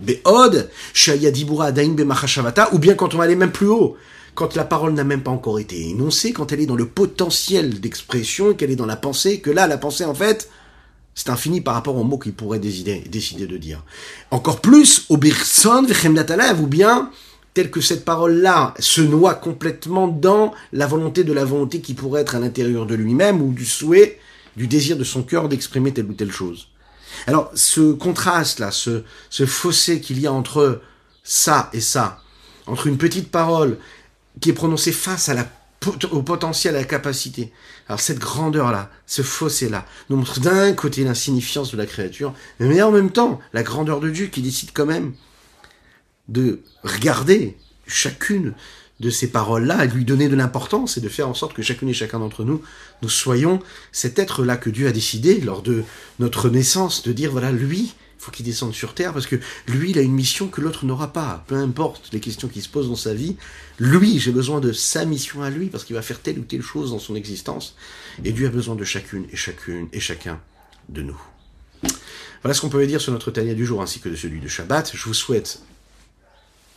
Be'od, 0.00 0.70
Shayadibura 0.92 1.66
Adain 1.66 1.96
ou 2.72 2.78
bien 2.78 2.94
quand 2.94 3.14
on 3.14 3.18
va 3.18 3.24
aller 3.24 3.36
même 3.36 3.52
plus 3.52 3.66
haut, 3.66 3.96
quand 4.34 4.54
la 4.54 4.64
parole 4.64 4.92
n'a 4.92 5.02
même 5.02 5.22
pas 5.22 5.32
encore 5.32 5.58
été 5.58 5.88
énoncée, 5.88 6.32
quand 6.32 6.52
elle 6.52 6.60
est 6.60 6.66
dans 6.66 6.76
le 6.76 6.86
potentiel 6.86 7.80
d'expression, 7.80 8.54
qu'elle 8.54 8.70
est 8.70 8.76
dans 8.76 8.86
la 8.86 8.94
pensée, 8.94 9.40
que 9.40 9.50
là, 9.50 9.66
la 9.66 9.78
pensée, 9.78 10.04
en 10.04 10.14
fait, 10.14 10.48
c'est 11.16 11.30
infini 11.30 11.60
par 11.60 11.74
rapport 11.74 11.96
aux 11.96 12.04
mots 12.04 12.18
qu'il 12.18 12.34
pourrait 12.34 12.60
décider, 12.60 13.00
décider 13.10 13.48
de 13.48 13.56
dire. 13.56 13.82
Encore 14.30 14.60
plus, 14.60 15.06
au 15.08 15.16
Birson, 15.16 15.84
ou 16.60 16.66
bien, 16.68 17.10
telle 17.54 17.70
que 17.70 17.80
cette 17.80 18.04
parole-là 18.04 18.74
se 18.78 19.00
noie 19.00 19.34
complètement 19.34 20.08
dans 20.08 20.52
la 20.72 20.86
volonté 20.86 21.24
de 21.24 21.32
la 21.32 21.44
volonté 21.44 21.80
qui 21.80 21.94
pourrait 21.94 22.22
être 22.22 22.34
à 22.34 22.38
l'intérieur 22.38 22.86
de 22.86 22.94
lui-même 22.94 23.42
ou 23.42 23.52
du 23.52 23.64
souhait, 23.64 24.18
du 24.56 24.66
désir 24.66 24.96
de 24.96 25.04
son 25.04 25.22
cœur 25.22 25.48
d'exprimer 25.48 25.92
telle 25.92 26.06
ou 26.06 26.14
telle 26.14 26.32
chose. 26.32 26.68
Alors, 27.26 27.50
ce 27.54 27.92
contraste-là, 27.92 28.70
ce, 28.70 29.02
ce 29.30 29.46
fossé 29.46 30.00
qu'il 30.00 30.20
y 30.20 30.26
a 30.26 30.32
entre 30.32 30.80
ça 31.24 31.70
et 31.72 31.80
ça, 31.80 32.22
entre 32.66 32.86
une 32.86 32.98
petite 32.98 33.30
parole 33.30 33.78
qui 34.40 34.50
est 34.50 34.54
prononcée 34.54 34.92
face 34.92 35.30
au 36.10 36.22
potentiel, 36.22 36.74
à 36.76 36.80
la 36.80 36.84
capacité. 36.84 37.52
Alors 37.88 38.00
cette 38.00 38.18
grandeur-là, 38.18 38.90
ce 39.06 39.22
fossé-là, 39.22 39.86
nous 40.10 40.16
montre 40.16 40.40
d'un 40.40 40.72
côté 40.72 41.04
l'insignifiance 41.04 41.72
de 41.72 41.76
la 41.76 41.86
créature, 41.86 42.34
mais 42.60 42.82
en 42.82 42.90
même 42.90 43.10
temps 43.10 43.40
la 43.52 43.62
grandeur 43.62 44.00
de 44.00 44.10
Dieu 44.10 44.26
qui 44.26 44.42
décide 44.42 44.70
quand 44.72 44.86
même 44.86 45.14
de 46.28 46.60
regarder 46.82 47.56
chacune 47.86 48.54
de 49.00 49.10
ces 49.10 49.28
paroles-là, 49.28 49.84
et 49.84 49.88
de 49.88 49.94
lui 49.94 50.04
donner 50.04 50.28
de 50.28 50.34
l'importance 50.34 50.96
et 50.96 51.00
de 51.00 51.08
faire 51.08 51.28
en 51.28 51.34
sorte 51.34 51.54
que 51.54 51.62
chacune 51.62 51.88
et 51.88 51.94
chacun 51.94 52.18
d'entre 52.18 52.44
nous, 52.44 52.62
nous 53.02 53.08
soyons 53.08 53.60
cet 53.92 54.18
être-là 54.18 54.56
que 54.56 54.70
Dieu 54.70 54.88
a 54.88 54.92
décidé 54.92 55.40
lors 55.40 55.62
de 55.62 55.84
notre 56.18 56.48
naissance, 56.48 57.04
de 57.04 57.12
dire 57.12 57.30
voilà, 57.30 57.52
lui, 57.52 57.94
il 58.18 58.24
faut 58.24 58.32
qu'il 58.32 58.44
descende 58.44 58.74
sur 58.74 58.94
terre 58.94 59.12
parce 59.12 59.28
que 59.28 59.36
lui, 59.68 59.90
il 59.90 59.98
a 59.98 60.02
une 60.02 60.12
mission 60.12 60.48
que 60.48 60.60
l'autre 60.60 60.84
n'aura 60.84 61.12
pas. 61.12 61.44
Peu 61.46 61.54
importe 61.54 62.08
les 62.12 62.18
questions 62.18 62.48
qui 62.48 62.60
se 62.60 62.68
posent 62.68 62.88
dans 62.88 62.96
sa 62.96 63.14
vie, 63.14 63.36
lui, 63.78 64.18
j'ai 64.18 64.32
besoin 64.32 64.58
de 64.58 64.72
sa 64.72 65.04
mission 65.04 65.42
à 65.42 65.50
lui 65.50 65.68
parce 65.68 65.84
qu'il 65.84 65.94
va 65.94 66.02
faire 66.02 66.20
telle 66.20 66.40
ou 66.40 66.42
telle 66.42 66.62
chose 66.62 66.90
dans 66.90 66.98
son 66.98 67.14
existence. 67.14 67.76
Et 68.24 68.32
Dieu 68.32 68.48
a 68.48 68.50
besoin 68.50 68.74
de 68.74 68.82
chacune 68.82 69.26
et 69.30 69.36
chacune 69.36 69.86
et 69.92 70.00
chacun 70.00 70.40
de 70.88 71.02
nous. 71.02 71.20
Voilà 72.42 72.54
ce 72.54 72.60
qu'on 72.60 72.68
peut 72.68 72.84
dire 72.86 73.00
sur 73.00 73.12
notre 73.12 73.30
tania 73.30 73.54
du 73.54 73.64
jour 73.64 73.80
ainsi 73.80 74.00
que 74.00 74.08
de 74.08 74.16
celui 74.16 74.40
de 74.40 74.48
Shabbat. 74.48 74.90
Je 74.94 75.04
vous 75.04 75.14
souhaite 75.14 75.60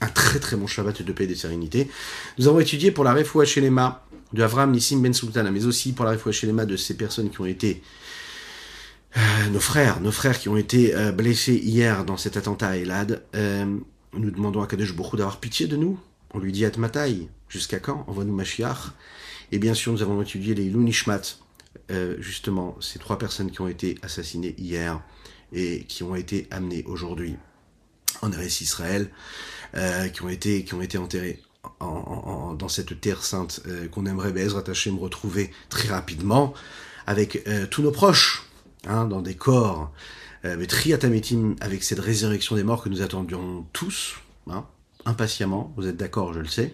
un 0.02 0.08
très 0.08 0.40
très 0.40 0.58
bon 0.58 0.68
Shabbat 0.68 1.02
de 1.02 1.14
paix 1.14 1.24
et 1.26 1.28
de 1.28 1.36
sérénité. 1.36 1.90
Nous 2.38 2.48
avons 2.48 2.60
étudié 2.60 2.92
pour 2.92 3.04
la 3.04 3.14
Refoua 3.14 3.46
Shelema 3.46 4.06
de 4.34 4.44
Avram 4.44 4.72
Nissim 4.72 5.00
Ben 5.00 5.14
Sultana, 5.14 5.52
mais 5.52 5.66
aussi 5.66 5.94
pour 5.94 6.06
la 6.06 6.12
Refoua 6.12 6.32
Shelema 6.32 6.66
de 6.66 6.76
ces 6.76 6.98
personnes 6.98 7.30
qui 7.30 7.40
ont 7.40 7.46
été 7.46 7.82
euh, 9.18 9.50
nos 9.52 9.60
frères, 9.60 10.02
nos 10.02 10.12
frères 10.12 10.40
qui 10.40 10.50
ont 10.50 10.58
été 10.58 10.96
euh, 10.96 11.12
blessés 11.12 11.56
hier 11.56 12.04
dans 12.04 12.18
cet 12.18 12.36
attentat 12.38 12.70
à 12.70 12.78
Elad. 12.78 13.24
Euh, 13.36 13.66
nous 14.14 14.32
demandons 14.32 14.62
à 14.62 14.68
Kadesh 14.68 14.94
beaucoup 14.94 15.18
d'avoir 15.18 15.40
pitié 15.40 15.68
de 15.68 15.78
nous. 15.78 16.00
On 16.34 16.40
lui 16.40 16.52
dit 16.52 16.66
Atmatai, 16.66 17.28
jusqu'à 17.48 17.80
quand? 17.80 18.04
Envoie-nous 18.08 18.34
Mashiach. 18.36 18.94
Et 19.52 19.60
bien 19.60 19.74
sûr, 19.74 19.92
nous 19.92 20.02
avons 20.02 20.22
étudié 20.22 20.56
les 20.56 20.70
Lunishmat, 20.70 21.22
justement, 22.20 22.78
ces 22.80 23.00
trois 23.00 23.18
personnes 23.18 23.52
qui 23.52 23.60
ont 23.60 23.68
été 23.68 23.98
assassinées 24.02 24.56
hier 24.58 25.02
et 25.52 25.84
qui 25.84 26.04
ont 26.04 26.16
été 26.16 26.48
amenées 26.52 26.86
aujourd'hui 26.88 27.36
en 28.22 28.32
Eretz 28.32 28.62
Israël, 28.62 29.10
qui 30.14 30.22
ont 30.22 30.30
été 30.30 30.64
qui 30.66 30.74
ont 30.74 30.82
été 30.82 30.98
enterrées 30.98 31.42
en, 31.80 32.54
dans 32.54 32.68
cette 32.68 33.00
terre 33.00 33.24
sainte 33.24 33.62
qu'on 33.92 34.06
aimerait 34.06 34.32
Bezrat 34.34 34.64
Hashem 34.68 34.98
retrouver 35.00 35.52
très 35.70 35.88
rapidement 35.88 36.54
avec 37.08 37.48
tous 37.70 37.82
nos 37.82 37.92
proches 37.92 38.44
Hein, 38.88 39.06
dans 39.06 39.22
des 39.22 39.36
corps, 39.36 39.92
euh, 40.44 40.66
triatamétim, 40.66 41.56
avec 41.62 41.84
cette 41.84 42.00
résurrection 42.00 42.56
des 42.56 42.64
morts 42.64 42.84
que 42.84 42.90
nous 42.90 43.04
attendions 43.04 43.64
tous, 43.74 44.16
hein, 44.50 44.66
impatiemment, 45.06 45.72
vous 45.78 45.86
êtes 45.86 45.98
d'accord, 45.98 46.34
je 46.34 46.40
le 46.40 46.48
sais. 46.48 46.74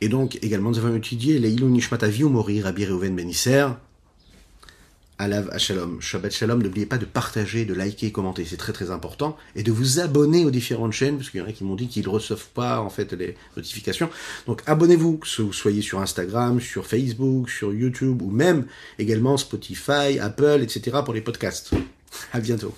Et 0.00 0.08
donc, 0.08 0.36
également, 0.42 0.70
nous 0.70 0.78
avons 0.78 0.96
étudié 0.96 1.38
les 1.38 1.52
Ilou 1.52 1.68
Nishmat 1.68 1.98
Avi 2.02 2.24
Mori, 2.24 2.60
Rabbi 2.60 2.86
Reuven 2.86 3.14
Benisser, 3.14 3.68
Alav 5.18 5.56
Shalom. 5.58 6.00
Shabbat 6.00 6.32
Shalom, 6.32 6.62
n'oubliez 6.62 6.86
pas 6.86 6.98
de 6.98 7.04
partager, 7.04 7.64
de 7.64 7.74
liker, 7.74 8.10
commenter, 8.12 8.44
c'est 8.44 8.56
très 8.56 8.72
très 8.72 8.90
important, 8.90 9.36
et 9.54 9.62
de 9.62 9.70
vous 9.70 10.00
abonner 10.00 10.44
aux 10.44 10.50
différentes 10.50 10.92
chaînes, 10.92 11.16
parce 11.16 11.30
qu'il 11.30 11.40
y 11.40 11.42
en 11.42 11.46
a 11.46 11.52
qui 11.52 11.64
m'ont 11.64 11.76
dit 11.76 11.88
qu'ils 11.88 12.04
ne 12.04 12.08
reçoivent 12.08 12.48
pas 12.54 12.80
en 12.80 12.90
fait 12.90 13.12
les 13.12 13.36
notifications. 13.56 14.10
Donc 14.46 14.62
abonnez-vous, 14.66 15.18
que 15.18 15.42
vous 15.42 15.52
soyez 15.52 15.82
sur 15.82 16.00
Instagram, 16.00 16.60
sur 16.60 16.86
Facebook, 16.86 17.50
sur 17.50 17.72
YouTube, 17.72 18.22
ou 18.22 18.30
même 18.30 18.66
également 18.98 19.36
Spotify, 19.36 20.18
Apple, 20.20 20.60
etc. 20.62 20.98
pour 21.04 21.14
les 21.14 21.20
podcasts. 21.20 21.70
À 22.32 22.40
bientôt. 22.40 22.74